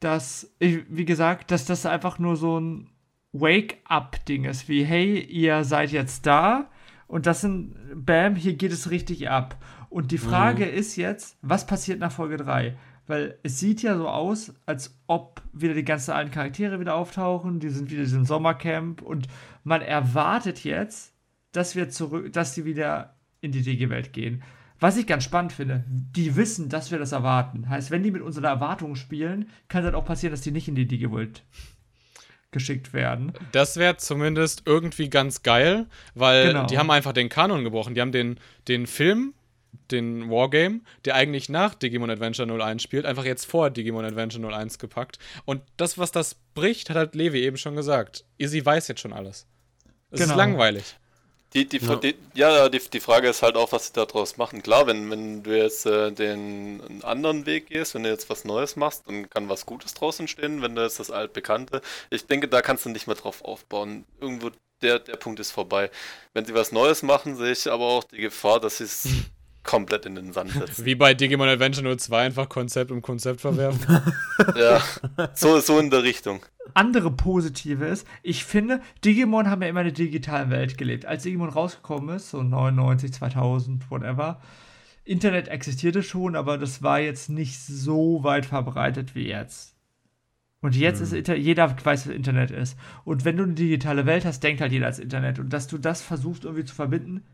dass, 0.00 0.54
ich, 0.58 0.84
wie 0.88 1.04
gesagt, 1.04 1.50
dass 1.50 1.64
das 1.64 1.86
einfach 1.86 2.18
nur 2.18 2.36
so 2.36 2.60
ein 2.60 2.90
Wake-up-Ding 3.32 4.44
ist, 4.44 4.68
wie, 4.68 4.84
hey, 4.84 5.20
ihr 5.20 5.64
seid 5.64 5.92
jetzt 5.92 6.26
da 6.26 6.70
und 7.06 7.26
das 7.26 7.40
sind, 7.40 7.74
bam, 7.94 8.36
hier 8.36 8.54
geht 8.54 8.72
es 8.72 8.90
richtig 8.90 9.30
ab. 9.30 9.56
Und 9.88 10.10
die 10.10 10.18
Frage 10.18 10.66
mhm. 10.66 10.74
ist 10.74 10.96
jetzt, 10.96 11.38
was 11.40 11.66
passiert 11.66 12.00
nach 12.00 12.12
Folge 12.12 12.36
3? 12.36 12.76
Weil 13.06 13.38
es 13.42 13.58
sieht 13.58 13.82
ja 13.82 13.96
so 13.96 14.08
aus, 14.08 14.52
als 14.66 15.00
ob 15.06 15.42
wieder 15.52 15.72
die 15.72 15.84
ganzen 15.84 16.10
alten 16.10 16.30
Charaktere 16.30 16.78
wieder 16.78 16.94
auftauchen, 16.94 17.58
die 17.60 17.70
sind 17.70 17.90
wieder 17.90 18.00
in 18.00 18.06
diesem 18.06 18.24
Sommercamp 18.26 19.00
und 19.00 19.28
man 19.64 19.80
erwartet 19.80 20.64
jetzt, 20.64 21.14
dass 21.52 21.74
wir 21.74 21.88
zurück, 21.88 22.32
dass 22.34 22.54
sie 22.54 22.66
wieder 22.66 23.16
in 23.40 23.52
die 23.52 23.62
DG-Welt 23.62 24.12
gehen. 24.12 24.42
Was 24.80 24.96
ich 24.96 25.06
ganz 25.06 25.24
spannend 25.24 25.52
finde, 25.52 25.84
die 25.88 26.36
wissen, 26.36 26.68
dass 26.68 26.90
wir 26.90 26.98
das 26.98 27.12
erwarten. 27.12 27.68
Heißt, 27.68 27.90
wenn 27.90 28.02
die 28.02 28.10
mit 28.10 28.22
unseren 28.22 28.44
Erwartungen 28.44 28.96
spielen, 28.96 29.50
kann 29.68 29.80
es 29.80 29.86
halt 29.86 29.94
auch 29.94 30.04
passieren, 30.04 30.32
dass 30.32 30.40
die 30.40 30.52
nicht 30.52 30.68
in 30.68 30.74
die 30.74 30.86
DG-Welt 30.86 31.42
geschickt 32.50 32.92
werden. 32.92 33.32
Das 33.52 33.76
wäre 33.76 33.96
zumindest 33.96 34.62
irgendwie 34.64 35.10
ganz 35.10 35.42
geil, 35.42 35.86
weil 36.14 36.48
genau. 36.48 36.66
die 36.66 36.78
haben 36.78 36.90
einfach 36.90 37.12
den 37.12 37.28
Kanon 37.28 37.64
gebrochen. 37.64 37.94
Die 37.94 38.00
haben 38.00 38.12
den, 38.12 38.38
den 38.68 38.86
Film, 38.86 39.34
den 39.90 40.30
Wargame, 40.30 40.80
der 41.04 41.14
eigentlich 41.14 41.48
nach 41.48 41.74
Digimon 41.74 42.10
Adventure 42.10 42.48
01 42.62 42.82
spielt, 42.82 43.04
einfach 43.04 43.24
jetzt 43.24 43.44
vor 43.44 43.70
Digimon 43.70 44.04
Adventure 44.04 44.54
01 44.54 44.78
gepackt. 44.78 45.18
Und 45.44 45.62
das, 45.76 45.98
was 45.98 46.12
das 46.12 46.36
bricht, 46.54 46.88
hat 46.88 46.96
halt 46.96 47.14
Levi 47.14 47.40
eben 47.40 47.56
schon 47.56 47.76
gesagt. 47.76 48.24
Izzy 48.38 48.64
weiß 48.64 48.88
jetzt 48.88 49.00
schon 49.00 49.12
alles. 49.12 49.46
Es 50.10 50.20
genau. 50.20 50.32
ist 50.32 50.38
langweilig. 50.38 50.96
Die, 51.54 51.66
die, 51.66 51.78
ja. 51.78 51.96
Die, 51.96 52.14
ja, 52.34 52.68
die, 52.68 52.78
die 52.78 53.00
Frage 53.00 53.28
ist 53.28 53.42
halt 53.42 53.56
auch, 53.56 53.72
was 53.72 53.86
sie 53.86 53.92
daraus 53.94 54.36
machen. 54.36 54.62
Klar, 54.62 54.86
wenn, 54.86 55.10
wenn 55.10 55.42
du 55.42 55.56
jetzt 55.56 55.86
äh, 55.86 56.12
den 56.12 57.02
anderen 57.02 57.46
Weg 57.46 57.68
gehst, 57.68 57.94
wenn 57.94 58.02
du 58.02 58.10
jetzt 58.10 58.28
was 58.28 58.44
Neues 58.44 58.76
machst, 58.76 59.04
dann 59.06 59.30
kann 59.30 59.48
was 59.48 59.64
Gutes 59.64 59.94
draus 59.94 60.20
entstehen. 60.20 60.60
Wenn 60.60 60.74
du 60.74 60.82
jetzt 60.82 61.00
das 61.00 61.10
Altbekannte, 61.10 61.80
ich 62.10 62.26
denke, 62.26 62.48
da 62.48 62.60
kannst 62.60 62.84
du 62.84 62.90
nicht 62.90 63.06
mehr 63.06 63.16
drauf 63.16 63.42
aufbauen. 63.44 64.04
Irgendwo 64.20 64.50
der, 64.82 64.98
der 64.98 65.16
Punkt 65.16 65.40
ist 65.40 65.50
vorbei. 65.50 65.90
Wenn 66.34 66.44
sie 66.44 66.54
was 66.54 66.70
Neues 66.70 67.02
machen, 67.02 67.36
sehe 67.36 67.52
ich 67.52 67.70
aber 67.70 67.84
auch 67.84 68.04
die 68.04 68.18
Gefahr, 68.18 68.60
dass 68.60 68.78
sie 68.78 68.84
es 68.84 69.08
komplett 69.68 70.06
in 70.06 70.14
den 70.14 70.32
Sand 70.32 70.52
setzen. 70.52 70.86
Wie 70.86 70.94
bei 70.94 71.12
Digimon 71.12 71.46
Adventure 71.46 71.94
02 71.94 72.18
einfach 72.18 72.48
Konzept 72.48 72.90
um 72.90 73.02
Konzept 73.02 73.42
verwerfen. 73.42 74.00
ja, 74.56 74.82
so, 75.34 75.60
so 75.60 75.78
in 75.78 75.90
der 75.90 76.02
Richtung 76.02 76.40
andere 76.74 77.10
Positive 77.10 77.86
ist, 77.86 78.06
ich 78.22 78.44
finde, 78.44 78.80
Digimon 79.04 79.48
haben 79.50 79.62
ja 79.62 79.68
immer 79.68 79.80
in 79.80 79.86
der 79.86 79.94
digitalen 79.94 80.50
Welt 80.50 80.78
gelebt. 80.78 81.06
Als 81.06 81.22
Digimon 81.22 81.48
rausgekommen 81.48 82.16
ist, 82.16 82.30
so 82.30 82.42
99, 82.42 83.12
2000, 83.12 83.90
whatever, 83.90 84.40
Internet 85.04 85.48
existierte 85.48 86.02
schon, 86.02 86.36
aber 86.36 86.58
das 86.58 86.82
war 86.82 87.00
jetzt 87.00 87.30
nicht 87.30 87.58
so 87.58 88.22
weit 88.22 88.46
verbreitet 88.46 89.14
wie 89.14 89.26
jetzt. 89.26 89.74
Und 90.60 90.76
jetzt 90.76 90.98
hm. 90.98 91.04
ist 91.04 91.12
Inter 91.12 91.36
jeder 91.36 91.70
weiß, 91.70 92.06
was 92.06 92.14
Internet 92.14 92.50
ist. 92.50 92.76
Und 93.04 93.24
wenn 93.24 93.36
du 93.36 93.44
eine 93.44 93.54
digitale 93.54 94.06
Welt 94.06 94.24
hast, 94.24 94.42
denkt 94.42 94.60
halt 94.60 94.72
jeder 94.72 94.86
als 94.86 94.98
Internet. 94.98 95.38
Und 95.38 95.52
dass 95.52 95.68
du 95.68 95.78
das 95.78 96.02
versuchst 96.02 96.44
irgendwie 96.44 96.64
zu 96.64 96.74
verbinden, 96.74 97.24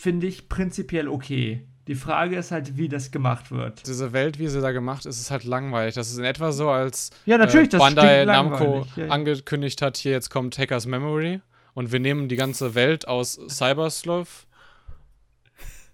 finde 0.00 0.26
ich 0.26 0.48
prinzipiell 0.48 1.08
okay. 1.08 1.66
Die 1.86 1.94
Frage 1.94 2.36
ist 2.36 2.52
halt, 2.52 2.76
wie 2.76 2.88
das 2.88 3.10
gemacht 3.10 3.50
wird. 3.50 3.86
Diese 3.86 4.12
Welt, 4.12 4.38
wie 4.38 4.48
sie 4.48 4.60
da 4.60 4.70
gemacht 4.72 5.04
ist, 5.06 5.20
ist 5.20 5.30
halt 5.30 5.44
langweilig. 5.44 5.94
Das 5.94 6.10
ist 6.10 6.18
in 6.18 6.24
etwa 6.24 6.52
so, 6.52 6.70
als 6.70 7.10
ja, 7.26 7.36
natürlich, 7.36 7.74
äh, 7.74 7.78
Bandai 7.78 8.24
Namco 8.24 8.86
ja, 8.96 9.06
ja. 9.06 9.10
angekündigt 9.10 9.82
hat, 9.82 9.96
hier 9.96 10.12
jetzt 10.12 10.30
kommt 10.30 10.56
Hackers 10.56 10.86
Memory 10.86 11.40
und 11.74 11.92
wir 11.92 12.00
nehmen 12.00 12.28
die 12.28 12.36
ganze 12.36 12.74
Welt 12.74 13.08
aus 13.08 13.40
Cybersloth 13.48 14.46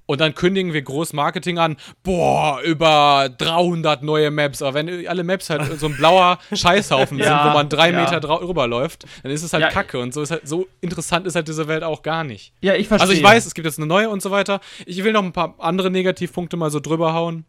und 0.07 0.21
dann 0.21 0.35
kündigen 0.35 0.73
wir 0.73 0.83
groß 0.83 1.13
Marketing 1.13 1.59
an, 1.59 1.77
boah, 2.03 2.61
über 2.63 3.29
300 3.37 4.03
neue 4.03 4.31
Maps. 4.31 4.63
Aber 4.63 4.75
wenn 4.75 5.07
alle 5.07 5.25
Maps 5.25 5.51
halt 5.51 5.79
so 5.79 5.87
ein 5.87 5.97
blauer 5.97 6.39
Scheißhaufen 6.53 7.19
ja, 7.19 7.25
sind, 7.25 7.51
wo 7.51 7.55
man 7.55 7.69
drei 7.69 7.91
ja. 7.91 8.01
Meter 8.01 8.21
drüber 8.21 8.67
läuft, 8.67 9.05
dann 9.23 9.33
ist 9.33 9.43
es 9.43 9.53
halt 9.53 9.63
ja, 9.63 9.71
Kacke. 9.71 9.99
Und 9.99 10.15
so 10.15 10.23
ist 10.23 10.31
halt, 10.31 10.47
so 10.47 10.69
interessant 10.81 11.27
ist 11.27 11.35
halt 11.35 11.49
diese 11.49 11.69
Welt 11.69 11.83
auch 11.83 12.03
gar 12.03 12.25
nicht. 12.25 12.53
Ja, 12.61 12.75
ich 12.75 12.89
verstehe. 12.89 13.09
Also 13.09 13.21
ich 13.21 13.23
weiß, 13.23 13.47
es 13.47 13.55
gibt 13.55 13.67
jetzt 13.67 13.79
eine 13.79 13.87
neue 13.87 14.09
und 14.09 14.23
so 14.23 14.31
weiter. 14.31 14.61
Ich 14.87 15.03
will 15.03 15.13
noch 15.13 15.25
ein 15.25 15.33
paar 15.33 15.55
andere 15.59 15.91
Negativpunkte 15.91 16.57
mal 16.57 16.71
so 16.71 16.81
drüber 16.81 17.13
hauen. 17.13 17.45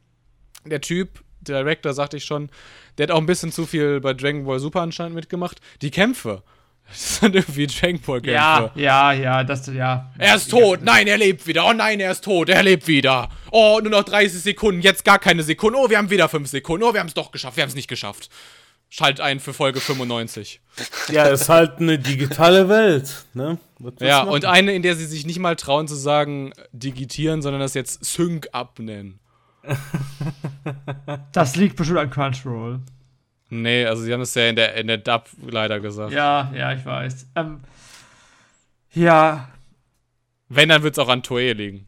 Der 0.66 0.82
Typ, 0.82 1.24
der 1.42 1.60
Director, 1.60 1.94
sagte 1.94 2.18
ich 2.18 2.26
schon, 2.26 2.50
der 2.98 3.04
hat 3.04 3.12
auch 3.12 3.20
ein 3.20 3.28
bisschen 3.28 3.52
zu 3.52 3.66
viel 3.66 4.02
bei 4.02 4.14
Dragon 4.14 4.46
Ball 4.46 4.60
Super 4.60 4.82
anscheinend 4.82 5.16
mitgemacht. 5.16 5.62
Die 5.82 5.92
Kämpfe. 5.92 6.42
Das 6.90 7.20
sind 7.20 7.36
irgendwie 7.36 7.68
Dragon 7.68 8.00
Ball 8.00 8.22
Kämpfe. 8.22 8.32
Ja, 8.34 8.72
ja, 8.76 9.12
ja, 9.12 9.44
das, 9.44 9.68
ja. 9.68 10.12
Er 10.18 10.36
ist 10.36 10.50
tot, 10.50 10.82
nein, 10.84 11.08
er 11.08 11.18
lebt 11.18 11.46
wieder. 11.46 11.66
Oh 11.66 11.74
nein, 11.74 12.00
er 12.00 12.12
ist 12.12 12.24
tot, 12.24 12.50
er 12.50 12.64
lebt 12.64 12.88
wieder. 12.88 13.30
Oh, 13.52 13.80
nur 13.82 13.92
noch 13.92 14.04
30 14.04 14.42
Sekunden, 14.42 14.82
jetzt 14.82 15.04
gar 15.04 15.20
keine 15.20 15.44
Sekunden. 15.44 15.78
Oh, 15.80 15.90
wir 15.90 15.98
haben 15.98 16.10
wieder 16.10 16.30
5 16.30 16.48
Sekunden. 16.48 16.84
Oh, 16.84 16.94
wir 16.94 17.00
haben 17.00 17.08
es 17.08 17.14
doch 17.14 17.32
geschafft, 17.32 17.58
wir 17.58 17.64
haben 17.64 17.70
es 17.70 17.76
nicht 17.76 17.90
geschafft. 17.90 18.30
Schalt 18.90 19.20
ein 19.20 19.42
für 19.42 19.54
Folge 19.54 19.82
95. 19.82 20.62
Ja, 21.10 21.26
ist 21.26 21.50
halt 21.50 21.80
eine 21.80 22.00
digitale 22.00 22.70
Welt, 22.70 23.26
ne? 23.34 23.58
Ja, 24.00 24.24
und 24.24 24.46
eine, 24.46 24.72
in 24.74 24.82
der 24.82 24.96
sie 24.96 25.06
sich 25.06 25.26
nicht 25.26 25.40
mal 25.40 25.58
trauen 25.58 25.90
zu 25.90 25.96
sagen, 25.96 26.54
digitieren, 26.72 27.42
sondern 27.42 27.60
das 27.60 27.74
jetzt 27.74 28.06
Sync 28.06 28.48
abnennen. 28.54 29.20
Das 31.34 31.58
liegt 31.58 31.76
bestimmt 31.76 32.00
an 32.00 32.10
Crunchyroll. 32.10 32.80
Nee, 33.50 33.86
also 33.86 34.04
sie 34.04 34.14
haben 34.14 34.22
es 34.22 34.36
ja 34.36 34.50
in 34.50 34.56
der, 34.56 34.76
in 34.76 34.88
der 34.88 34.98
Dub 34.98 35.30
leider 35.42 35.80
gesagt. 35.80 36.12
Ja, 36.12 36.52
ja, 36.54 36.74
ich 36.74 36.86
weiß. 36.86 37.32
Ähm, 37.36 37.62
ja. 38.92 39.50
Wenn, 40.50 40.70
dann 40.70 40.84
wird 40.84 40.94
es 40.94 41.00
auch 41.00 41.10
an 41.10 41.24
Toei 41.24 41.54
liegen. 41.54 41.88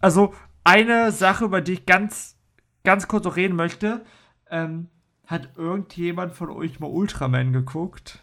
Also, 0.00 0.34
eine 0.64 1.12
Sache, 1.12 1.44
über 1.44 1.60
die 1.60 1.74
ich 1.74 1.86
ganz, 1.86 2.36
ganz 2.84 3.08
kurz 3.08 3.24
noch 3.24 3.36
reden 3.36 3.56
möchte. 3.56 4.04
Ähm, 4.50 4.88
hat 5.26 5.56
irgendjemand 5.56 6.34
von 6.34 6.50
euch 6.50 6.78
mal 6.78 6.88
Ultraman 6.88 7.52
geguckt? 7.52 8.20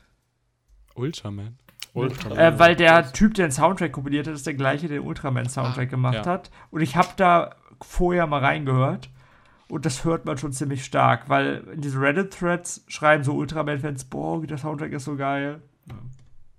Ultraman? 0.95 1.57
Ultraman. 1.93 2.37
Äh, 2.37 2.59
weil 2.59 2.75
der 2.75 3.11
Typ, 3.13 3.33
der 3.33 3.47
den 3.47 3.51
Soundtrack 3.51 3.91
komponiert 3.91 4.27
hat, 4.27 4.35
ist 4.35 4.45
der 4.45 4.53
gleiche, 4.53 4.87
der 4.87 4.99
den 4.99 5.07
Ultraman-Soundtrack 5.07 5.87
ah, 5.87 5.91
gemacht 5.91 6.25
ja. 6.25 6.25
hat. 6.25 6.51
Und 6.71 6.81
ich 6.81 6.95
habe 6.95 7.09
da 7.17 7.55
vorher 7.81 8.27
mal 8.27 8.43
reingehört. 8.43 9.09
Und 9.69 9.85
das 9.85 10.03
hört 10.03 10.25
man 10.25 10.37
schon 10.37 10.51
ziemlich 10.51 10.83
stark, 10.83 11.29
weil 11.29 11.63
in 11.73 11.81
diesen 11.81 12.01
Reddit-Threads 12.01 12.85
schreiben 12.87 13.23
so 13.23 13.33
Ultraman-Fans, 13.33 14.05
boah, 14.05 14.41
der 14.45 14.57
Soundtrack 14.57 14.91
ist 14.91 15.05
so 15.05 15.15
geil. 15.15 15.61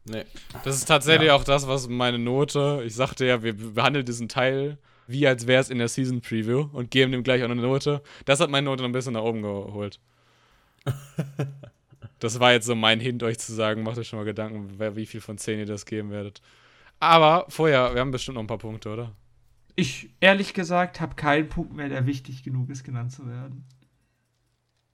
Nee. 0.04 0.24
Das 0.64 0.76
ist 0.76 0.86
tatsächlich 0.86 1.28
ja. 1.28 1.34
auch 1.34 1.44
das, 1.44 1.68
was 1.68 1.88
meine 1.88 2.18
Note, 2.18 2.82
ich 2.86 2.94
sagte 2.94 3.26
ja, 3.26 3.42
wir 3.42 3.54
behandeln 3.74 4.06
diesen 4.06 4.28
Teil 4.28 4.78
wie 5.10 5.26
als 5.26 5.46
wäre 5.46 5.60
es 5.60 5.70
in 5.70 5.78
der 5.78 5.88
Season 5.88 6.20
Preview 6.20 6.68
und 6.72 6.90
geben 6.90 7.12
dem 7.12 7.24
gleich 7.24 7.42
auch 7.42 7.50
eine 7.50 7.60
Note. 7.60 8.02
Das 8.24 8.40
hat 8.40 8.48
meine 8.48 8.66
Note 8.66 8.84
ein 8.84 8.92
bisschen 8.92 9.14
nach 9.14 9.22
oben 9.22 9.42
geholt. 9.42 9.98
das 12.20 12.38
war 12.38 12.52
jetzt 12.52 12.66
so 12.66 12.74
mein 12.74 13.00
Hint, 13.00 13.22
euch 13.22 13.38
zu 13.38 13.52
sagen, 13.52 13.82
macht 13.82 13.98
euch 13.98 14.08
schon 14.08 14.20
mal 14.20 14.24
Gedanken, 14.24 14.78
wie 14.78 15.06
viel 15.06 15.20
von 15.20 15.36
10 15.36 15.58
ihr 15.58 15.66
das 15.66 15.84
geben 15.84 16.10
werdet. 16.10 16.40
Aber 17.00 17.46
vorher, 17.48 17.92
wir 17.94 18.00
haben 18.00 18.12
bestimmt 18.12 18.36
noch 18.36 18.42
ein 18.42 18.46
paar 18.46 18.58
Punkte, 18.58 18.90
oder? 18.90 19.12
Ich, 19.80 20.10
ehrlich 20.20 20.52
gesagt, 20.52 21.00
habe 21.00 21.14
keinen 21.14 21.48
Punkt 21.48 21.72
mehr, 21.72 21.88
der 21.88 22.04
wichtig 22.04 22.42
genug 22.42 22.68
ist, 22.68 22.84
genannt 22.84 23.12
zu 23.12 23.26
werden. 23.26 23.64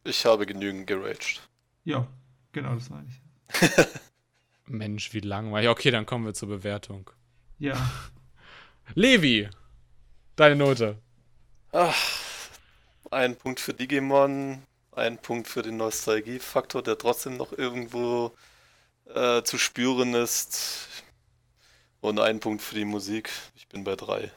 Ich 0.05 0.24
habe 0.24 0.47
genügend 0.47 0.87
geraged. 0.87 1.43
Ja, 1.82 2.07
genau, 2.53 2.72
das 2.76 2.89
meine 2.89 3.09
ich. 3.09 3.68
Mensch, 4.66 5.12
wie 5.12 5.18
langweilig. 5.18 5.70
Okay, 5.70 5.91
dann 5.91 6.07
kommen 6.07 6.24
wir 6.24 6.34
zur 6.34 6.51
Bewertung. 6.51 7.11
Ja. 7.59 7.74
Levi, 8.95 9.49
deine 10.37 10.55
Note. 10.55 11.03
Ach, 11.72 11.97
ein 13.11 13.34
Punkt 13.34 13.59
für 13.59 13.74
Digimon, 13.74 14.62
ein 14.93 15.18
Punkt 15.18 15.49
für 15.49 15.62
den 15.62 15.78
Nostalgiefaktor, 15.78 16.84
der 16.84 16.97
trotzdem 16.97 17.37
noch 17.37 17.51
irgendwo 17.53 18.37
äh, 19.12 19.43
zu 19.43 19.59
spüren 19.59 20.14
ist. 20.14 21.03
Und 22.01 22.20
ein 22.20 22.39
Punkt 22.39 22.62
für 22.62 22.76
die 22.76 22.84
Musik. 22.84 23.32
Ich 23.57 23.66
bin 23.66 23.82
bei 23.82 23.97
drei. 23.97 24.30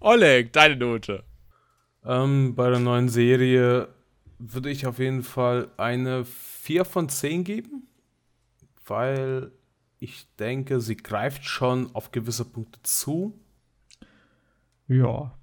Oleg, 0.00 0.52
deine 0.54 0.76
Note. 0.76 1.24
Ähm, 2.04 2.54
bei 2.54 2.70
der 2.70 2.80
neuen 2.80 3.10
Serie 3.10 3.88
würde 4.38 4.70
ich 4.70 4.86
auf 4.86 4.98
jeden 4.98 5.22
Fall 5.22 5.68
eine 5.76 6.24
4 6.24 6.86
von 6.86 7.10
10 7.10 7.44
geben, 7.44 7.86
weil 8.86 9.52
ich 9.98 10.26
denke, 10.38 10.80
sie 10.80 10.96
greift 10.96 11.44
schon 11.44 11.94
auf 11.94 12.12
gewisse 12.12 12.46
Punkte 12.46 12.80
zu. 12.82 13.38
Ja. 14.88 15.38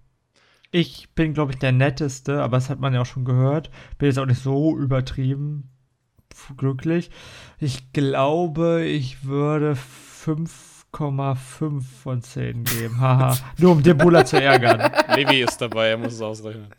Ich 0.72 1.14
bin, 1.14 1.36
glaube 1.36 1.52
ich, 1.52 1.60
der 1.60 1.72
Netteste, 1.72 2.42
aber 2.42 2.58
das 2.58 2.72
hat 2.72 2.80
man 2.80 2.96
ja 2.96 3.02
auch 3.02 3.06
schon 3.06 3.26
gehört. 3.26 3.70
Bin 4.00 4.08
jetzt 4.08 4.18
auch 4.18 4.26
nicht 4.26 4.42
so 4.42 4.76
übertrieben 4.76 5.70
glücklich. 6.58 7.12
Ich 7.60 7.94
glaube, 7.94 8.84
ich 8.86 9.24
würde 9.24 9.76
5,5 10.94 11.82
von 12.04 12.22
10 12.22 12.64
geben. 12.64 13.00
Haha. 13.00 13.38
Nur 13.58 13.72
um 13.74 13.84
den 13.84 13.98
Buller 13.98 14.26
zu 14.26 14.42
ärgern. 14.42 14.92
Levi 15.16 15.42
ist 15.42 15.58
dabei, 15.58 15.90
er 15.90 15.98
muss 15.98 16.14
es 16.14 16.22
ausrechnen. 16.22 16.74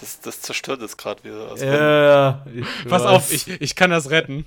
Das, 0.00 0.20
das 0.20 0.40
zerstört 0.42 0.82
es 0.82 0.96
gerade 0.96 1.22
wieder. 1.24 1.50
Also 1.50 1.64
ja, 1.64 2.44
Pass 2.88 3.02
weiß. 3.04 3.10
auf, 3.10 3.32
ich, 3.32 3.48
ich 3.60 3.76
kann 3.76 3.90
das 3.90 4.10
retten. 4.10 4.46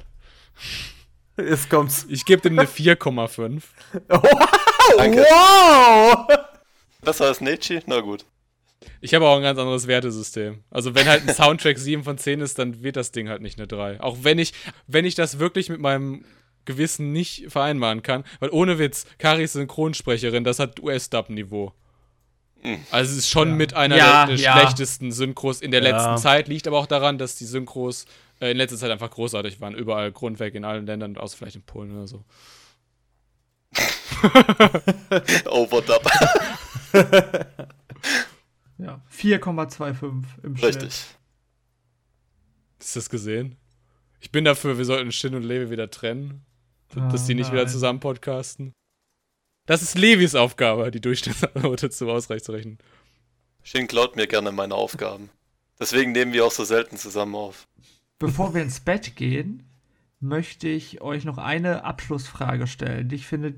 Jetzt 1.38 1.70
kommt's. 1.70 2.06
Ich 2.10 2.26
gebe 2.26 2.42
dem 2.42 2.60
eine 2.60 2.68
4,5. 2.68 3.62
Wow! 4.08 4.50
Danke. 4.98 5.20
Wow! 5.22 6.28
Besser 7.02 7.26
als 7.26 7.42
Nechi? 7.42 7.82
Na 7.86 8.02
gut. 8.02 8.26
Ich 9.02 9.14
habe 9.14 9.26
auch 9.26 9.38
ein 9.38 9.44
ganz 9.44 9.58
anderes 9.58 9.88
Wertesystem. 9.88 10.64
Also 10.70 10.94
wenn 10.96 11.08
halt 11.08 11.28
ein 11.28 11.34
Soundtrack 11.34 11.78
7 11.78 12.04
von 12.04 12.18
10 12.18 12.42
ist, 12.42 12.60
dann 12.60 12.84
wird 12.84 12.98
das 12.98 13.12
Ding 13.12 13.30
halt 13.30 13.42
nicht 13.42 13.58
eine 13.58 13.68
3. 13.68 14.02
Auch 14.02 14.18
wenn 14.22 14.40
ich, 14.40 14.54
wenn 14.88 15.06
ich 15.06 15.16
das 15.16 15.40
wirklich 15.40 15.70
mit 15.70 15.80
meinem 15.80 16.26
Gewissen 16.66 17.12
nicht 17.12 17.52
vereinbaren 17.52 18.04
kann. 18.04 18.24
Weil 18.40 18.50
ohne 18.50 18.80
Witz, 18.80 19.06
Karis 19.18 19.54
Synchronsprecherin, 19.54 20.44
das 20.44 20.60
hat 20.60 20.80
US-Dub-Niveau. 20.80 21.74
Also 22.92 23.12
es 23.12 23.18
ist 23.20 23.30
schon 23.30 23.50
ja. 23.50 23.56
mit 23.56 23.74
einer 23.74 23.98
ja, 23.98 24.26
der, 24.26 24.36
der 24.36 24.44
ja. 24.44 24.54
schlechtesten 24.58 25.12
Synchros 25.12 25.62
in 25.62 25.72
der 25.72 25.82
letzten 25.82 26.18
Zeit, 26.18 26.48
liegt 26.48 26.68
aber 26.68 26.80
auch 26.80 26.88
daran, 26.88 27.18
dass 27.18 27.36
die 27.36 27.46
Synchros 27.46 28.06
äh, 28.40 28.52
in 28.52 28.58
letzter 28.58 28.78
Zeit 28.78 28.92
einfach 28.92 29.12
großartig 29.12 29.62
waren. 29.62 29.76
Überall 29.76 30.12
grundweg 30.12 30.56
in 30.56 30.66
allen 30.66 30.86
Ländern, 30.86 31.18
außer 31.18 31.38
vielleicht 31.38 31.58
in 31.58 31.64
Polen 31.64 31.92
oder 31.96 32.08
so. 32.08 32.24
Overdub. 35.50 36.10
ja, 38.78 39.02
4,25 39.14 40.24
im 40.44 40.58
Schnitt. 40.58 40.76
Richtig. 40.76 41.06
Hast 42.80 42.96
du 42.96 43.00
das 43.00 43.10
gesehen? 43.10 43.58
Ich 44.20 44.32
bin 44.32 44.46
dafür, 44.46 44.78
wir 44.78 44.86
sollten 44.86 45.12
Shin 45.12 45.36
und 45.36 45.44
Levi 45.44 45.70
wieder 45.70 45.92
trennen. 45.92 46.46
Oh, 46.96 47.12
dass 47.12 47.26
die 47.26 47.36
nicht 47.36 47.48
nein. 47.48 47.54
wieder 47.54 47.68
zusammen 47.68 48.00
podcasten. 48.00 48.74
Das 49.66 49.82
ist 49.82 49.98
Levis 49.98 50.36
Aufgabe, 50.36 50.92
die 50.92 51.02
Durchschnittsnote 51.02 51.90
zu 51.90 52.10
ausreichend 52.10 52.46
zu 52.46 52.52
rechnen. 52.52 52.78
Shin 53.64 53.88
klaut 53.88 54.16
mir 54.16 54.28
gerne 54.28 54.52
meine 54.52 54.76
Aufgaben. 54.76 55.30
Deswegen 55.80 56.12
nehmen 56.12 56.34
wir 56.34 56.46
auch 56.46 56.52
so 56.52 56.64
selten 56.64 56.98
zusammen 56.98 57.36
auf. 57.36 57.68
Bevor 58.20 58.54
wir 58.54 58.62
ins 58.62 58.80
Bett 58.80 59.16
gehen, 59.16 59.64
möchte 60.20 60.68
ich 60.68 61.02
euch 61.02 61.26
noch 61.26 61.38
eine 61.38 61.84
Abschlussfrage 61.84 62.68
stellen, 62.68 63.10
die 63.10 63.16
ich 63.16 63.28
finde, 63.28 63.56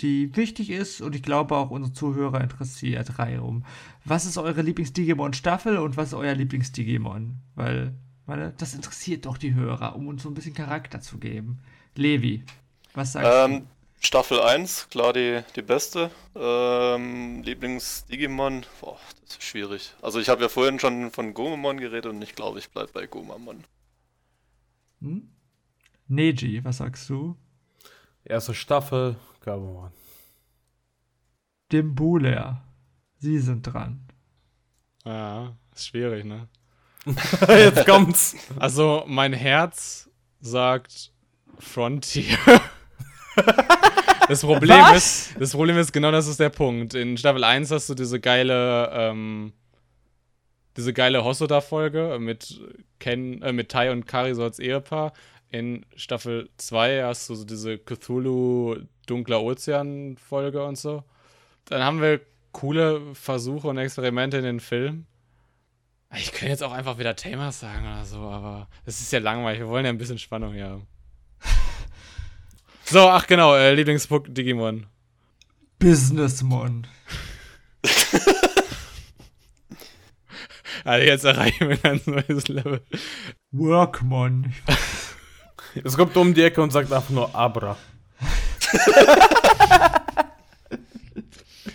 die 0.00 0.34
wichtig 0.36 0.70
ist 0.70 1.00
und 1.00 1.14
ich 1.14 1.22
glaube 1.22 1.56
auch 1.56 1.70
unsere 1.70 1.92
Zuhörer 1.92 2.40
interessiert. 2.40 3.18
Reihum. 3.18 3.64
Was 4.04 4.26
ist 4.26 4.38
eure 4.38 4.62
Lieblings-Digimon-Staffel 4.62 5.78
und 5.78 5.96
was 5.96 6.08
ist 6.08 6.14
euer 6.14 6.34
Lieblings-Digimon? 6.34 7.36
Weil, 7.54 7.94
meine, 8.26 8.52
das 8.58 8.74
interessiert 8.74 9.26
doch 9.26 9.38
die 9.38 9.54
Hörer, 9.54 9.96
um 9.96 10.08
uns 10.08 10.22
so 10.22 10.28
ein 10.28 10.34
bisschen 10.34 10.54
Charakter 10.54 11.00
zu 11.00 11.18
geben. 11.18 11.60
Levi, 11.98 12.44
was 12.94 13.12
sagst 13.12 13.30
ähm, 13.32 13.60
du? 13.60 13.66
Staffel 14.00 14.40
1, 14.40 14.88
klar 14.90 15.12
die, 15.12 15.42
die 15.56 15.62
beste. 15.62 16.10
Ähm, 16.34 17.42
Lieblings-Digimon, 17.42 18.64
boah, 18.80 18.98
das 19.22 19.36
ist 19.36 19.42
schwierig. 19.42 19.94
Also 20.00 20.20
ich 20.20 20.28
habe 20.28 20.42
ja 20.42 20.48
vorhin 20.48 20.78
schon 20.78 21.10
von 21.10 21.34
Gomamon 21.34 21.78
geredet 21.78 22.06
und 22.06 22.22
ich 22.22 22.34
glaube, 22.34 22.58
ich 22.58 22.70
bleibe 22.70 22.92
bei 22.92 23.06
Gomamon. 23.06 23.64
Hm? 25.00 25.28
Neji, 26.08 26.64
was 26.64 26.78
sagst 26.78 27.08
du? 27.08 27.36
Erste 28.24 28.54
Staffel, 28.54 29.16
Gabumon. 29.40 29.90
Dimbuler, 31.72 32.62
Sie 33.18 33.38
sind 33.38 33.62
dran. 33.62 34.06
Ja, 35.04 35.56
ist 35.74 35.88
schwierig, 35.88 36.24
ne? 36.24 36.48
Jetzt 37.48 37.86
kommt's. 37.86 38.36
Also, 38.58 39.04
mein 39.06 39.32
Herz 39.32 40.08
sagt 40.40 41.12
Frontier. 41.58 42.38
das 44.28 44.40
Problem 44.42 44.78
Was? 44.78 44.96
ist, 44.96 45.40
das 45.40 45.52
Problem 45.52 45.78
ist, 45.78 45.92
genau 45.92 46.10
das 46.10 46.26
ist 46.26 46.40
der 46.40 46.50
Punkt. 46.50 46.94
In 46.94 47.16
Staffel 47.16 47.44
1 47.44 47.70
hast 47.70 47.88
du 47.88 47.94
diese 47.94 48.20
geile, 48.20 48.90
ähm, 48.92 49.52
diese 50.76 50.92
geile 50.92 51.24
Hosoda-Folge 51.24 52.18
mit 52.20 52.60
Ken, 52.98 53.42
äh, 53.42 53.52
mit 53.52 53.70
Tai 53.70 53.90
und 53.92 54.06
Kari 54.06 54.34
so 54.34 54.42
als 54.42 54.58
Ehepaar. 54.58 55.12
In 55.50 55.86
Staffel 55.94 56.50
2 56.56 57.04
hast 57.04 57.28
du 57.30 57.34
so 57.34 57.44
diese 57.44 57.78
Cthulhu 57.78 58.76
Dunkler 59.06 59.42
Ozean-Folge 59.42 60.64
und 60.64 60.76
so. 60.76 61.04
Dann 61.66 61.82
haben 61.82 62.00
wir 62.00 62.20
coole 62.52 63.14
Versuche 63.14 63.68
und 63.68 63.78
Experimente 63.78 64.38
in 64.38 64.44
den 64.44 64.60
Film. 64.60 65.06
Ich 66.14 66.32
könnte 66.32 66.48
jetzt 66.48 66.62
auch 66.62 66.72
einfach 66.72 66.98
wieder 66.98 67.16
Tamers 67.16 67.60
sagen 67.60 67.84
oder 67.84 68.04
so, 68.04 68.18
aber 68.18 68.68
es 68.84 69.00
ist 69.00 69.12
ja 69.12 69.18
langweilig. 69.18 69.60
Wir 69.60 69.68
wollen 69.68 69.84
ja 69.84 69.90
ein 69.90 69.98
bisschen 69.98 70.18
Spannung 70.18 70.54
hier 70.54 70.68
haben. 70.68 70.86
So, 72.88 73.08
ach 73.08 73.26
genau, 73.26 73.54
äh, 73.54 73.74
Lieblingspunkt 73.74 74.36
Digimon. 74.36 74.86
Businessmon. 75.78 76.86
also 80.84 81.06
jetzt 81.06 81.24
erreichen 81.24 81.68
wir 81.68 81.76
ein 81.76 81.82
ganz 81.82 82.06
neues 82.06 82.48
Level. 82.48 82.80
Workmon. 83.50 84.54
Es 85.84 85.96
kommt 85.96 86.16
um 86.16 86.32
die 86.32 86.42
Ecke 86.42 86.62
und 86.62 86.70
sagt 86.72 86.92
einfach 86.92 87.10
nur 87.10 87.34
Abra. 87.34 87.76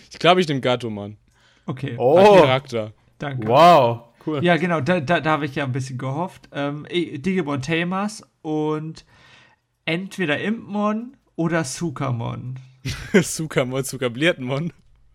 ich 0.09 0.19
glaube, 0.19 0.41
ich 0.41 0.47
nehme 0.47 0.61
Gatomon. 0.61 1.17
Okay. 1.65 1.95
Oh. 1.97 2.39
Charakter. 2.39 2.93
Danke. 3.19 3.47
Wow. 3.47 4.05
Cool. 4.25 4.43
Ja, 4.43 4.57
genau, 4.57 4.81
da, 4.81 4.99
da, 4.99 5.19
da 5.19 5.31
habe 5.31 5.45
ich 5.45 5.55
ja 5.55 5.63
ein 5.63 5.71
bisschen 5.71 5.97
gehofft. 5.97 6.49
Ähm, 6.51 6.87
Digimon 6.89 7.61
Tamers 7.61 8.23
und 8.41 9.05
entweder 9.85 10.39
Impmon 10.39 11.17
oder 11.35 11.63
Sukamon. 11.63 12.59
Sukamon, 13.13 13.83
Sukabliertenmon. 13.83 14.73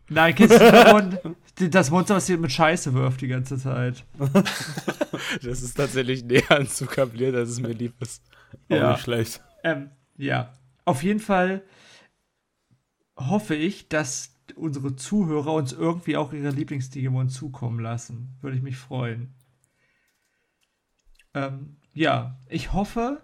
Nein, 0.08 0.34
kennst 0.34 0.60
du 0.60 0.66
Sukamon? 0.66 1.18
das 1.56 1.90
Monster, 1.90 2.16
was 2.16 2.26
hier 2.26 2.38
mit 2.38 2.52
Scheiße 2.52 2.92
wirft 2.94 3.22
die 3.22 3.28
ganze 3.28 3.56
Zeit. 3.58 4.04
das 5.42 5.62
ist 5.62 5.74
tatsächlich 5.74 6.24
näher 6.24 6.50
an 6.50 6.66
Sukabliert, 6.66 7.34
als 7.34 7.50
es 7.50 7.60
mir 7.60 7.72
lieb 7.72 7.94
ist. 8.00 8.22
Ja. 8.68 8.88
Auch 8.88 8.92
nicht 8.92 9.04
schlecht. 9.04 9.42
Ähm, 9.64 9.90
ja. 10.16 10.52
Auf 10.84 11.02
jeden 11.02 11.20
Fall 11.20 11.62
hoffe 13.16 13.54
ich, 13.54 13.88
dass 13.88 14.34
unsere 14.54 14.94
Zuhörer 14.96 15.54
uns 15.54 15.72
irgendwie 15.72 16.16
auch 16.16 16.32
ihre 16.32 16.50
Lieblings-Digimon 16.50 17.28
zukommen 17.30 17.80
lassen. 17.80 18.36
Würde 18.40 18.56
ich 18.56 18.62
mich 18.62 18.76
freuen. 18.76 19.34
Ähm, 21.34 21.76
ja, 21.92 22.38
ich 22.48 22.72
hoffe, 22.72 23.22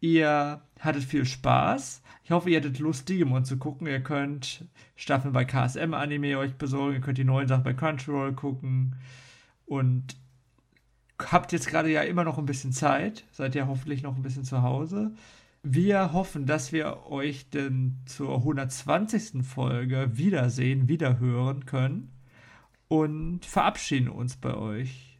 ihr 0.00 0.62
hattet 0.80 1.04
viel 1.04 1.24
Spaß. 1.24 2.02
Ich 2.24 2.30
hoffe, 2.30 2.50
ihr 2.50 2.58
hattet 2.58 2.78
Lust, 2.78 3.08
Digimon 3.08 3.44
zu 3.44 3.56
gucken. 3.56 3.86
Ihr 3.86 4.00
könnt 4.00 4.64
Staffeln 4.96 5.32
bei 5.32 5.44
KSM 5.44 5.94
Anime 5.94 6.38
euch 6.38 6.54
besorgen. 6.54 6.94
Ihr 6.94 7.00
könnt 7.00 7.18
die 7.18 7.24
neuen 7.24 7.48
Sachen 7.48 7.64
bei 7.64 7.74
Crunchyroll 7.74 8.32
gucken. 8.32 8.96
Und 9.66 10.16
habt 11.18 11.52
jetzt 11.52 11.68
gerade 11.68 11.90
ja 11.90 12.02
immer 12.02 12.24
noch 12.24 12.38
ein 12.38 12.46
bisschen 12.46 12.72
Zeit. 12.72 13.24
Seid 13.32 13.54
ja 13.54 13.66
hoffentlich 13.66 14.02
noch 14.02 14.16
ein 14.16 14.22
bisschen 14.22 14.44
zu 14.44 14.62
Hause. 14.62 15.12
Wir 15.62 16.12
hoffen, 16.12 16.46
dass 16.46 16.72
wir 16.72 17.06
euch 17.06 17.50
denn 17.50 17.98
zur 18.06 18.36
120. 18.36 19.44
Folge 19.44 20.10
wiedersehen, 20.14 20.88
wiederhören 20.88 21.66
können 21.66 22.12
und 22.88 23.44
verabschieden 23.44 24.08
uns 24.08 24.36
bei 24.36 24.54
euch. 24.54 25.18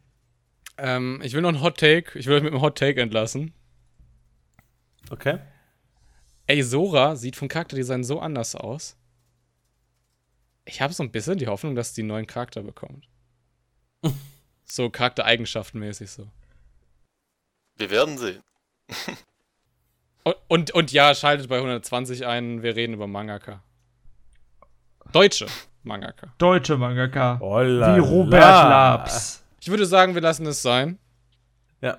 Ähm, 0.79 1.21
ich 1.23 1.33
will 1.33 1.41
noch 1.41 1.49
einen 1.49 1.61
Hot 1.61 1.77
Take. 1.77 2.17
Ich 2.17 2.25
will 2.25 2.35
euch 2.35 2.43
mit 2.43 2.53
einem 2.53 2.61
Hot 2.61 2.77
Take 2.77 2.99
entlassen. 2.99 3.53
Okay. 5.11 5.37
Ey, 6.51 6.63
Sora 6.63 7.15
sieht 7.15 7.37
vom 7.37 7.47
Charakterdesign 7.47 8.03
so 8.03 8.19
anders 8.19 8.55
aus. 8.55 8.97
Ich 10.65 10.81
habe 10.81 10.93
so 10.93 11.01
ein 11.01 11.09
bisschen 11.09 11.37
die 11.37 11.47
Hoffnung, 11.47 11.75
dass 11.75 11.93
die 11.93 12.01
einen 12.01 12.09
neuen 12.09 12.27
Charakter 12.27 12.61
bekommt. 12.61 13.07
so 14.65 14.89
Charaktereigenschaftenmäßig 14.89 16.11
so. 16.11 16.27
Wir 17.77 17.89
werden 17.89 18.17
sehen. 18.17 18.43
und, 20.25 20.35
und, 20.49 20.71
und, 20.71 20.91
ja, 20.91 21.15
schaltet 21.15 21.47
bei 21.47 21.55
120 21.55 22.25
ein, 22.25 22.61
wir 22.63 22.75
reden 22.75 22.95
über 22.95 23.07
Mangaka. 23.07 23.63
Deutsche 25.13 25.47
Mangaka. 25.83 26.33
Deutsche 26.37 26.75
Mangaka. 26.75 27.39
Oh 27.39 27.59
Wie 27.61 27.99
Robert 27.99 28.41
Labs. 28.41 29.41
Ich 29.61 29.69
würde 29.69 29.85
sagen, 29.85 30.15
wir 30.15 30.21
lassen 30.21 30.45
es 30.47 30.61
sein. 30.61 30.99
Ja. 31.79 31.97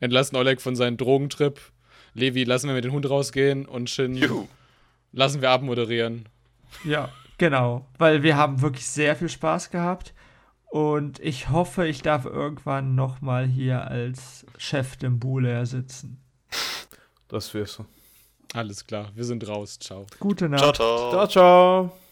Entlassen 0.00 0.36
Oleg 0.36 0.60
von 0.60 0.76
seinem 0.76 0.98
Drogentrip. 0.98 1.72
Levi, 2.14 2.44
lassen 2.44 2.68
wir 2.68 2.74
mit 2.74 2.84
dem 2.84 2.92
Hund 2.92 3.08
rausgehen 3.08 3.66
und 3.66 3.90
Shin 3.90 4.14
Juhu. 4.16 4.46
lassen 5.12 5.40
wir 5.40 5.50
abmoderieren. 5.50 6.26
Ja, 6.84 7.10
genau. 7.38 7.86
Weil 7.98 8.22
wir 8.22 8.36
haben 8.36 8.60
wirklich 8.60 8.86
sehr 8.86 9.16
viel 9.16 9.28
Spaß 9.28 9.70
gehabt. 9.70 10.14
Und 10.70 11.18
ich 11.20 11.48
hoffe, 11.48 11.86
ich 11.86 12.02
darf 12.02 12.26
irgendwann 12.26 12.94
nochmal 12.94 13.46
hier 13.46 13.88
als 13.90 14.44
Chef 14.58 14.96
dem 14.96 15.18
Buhler 15.18 15.64
sitzen. 15.64 16.20
Das 17.28 17.54
wirst 17.54 17.78
du. 17.78 17.86
Alles 18.54 18.86
klar, 18.86 19.10
wir 19.14 19.24
sind 19.24 19.46
raus. 19.48 19.78
Ciao. 19.78 20.06
Gute 20.20 20.48
Nacht. 20.48 20.60
Ciao, 20.60 20.72
ciao. 20.72 21.10
Ciao, 21.10 21.26
ciao. 21.28 22.07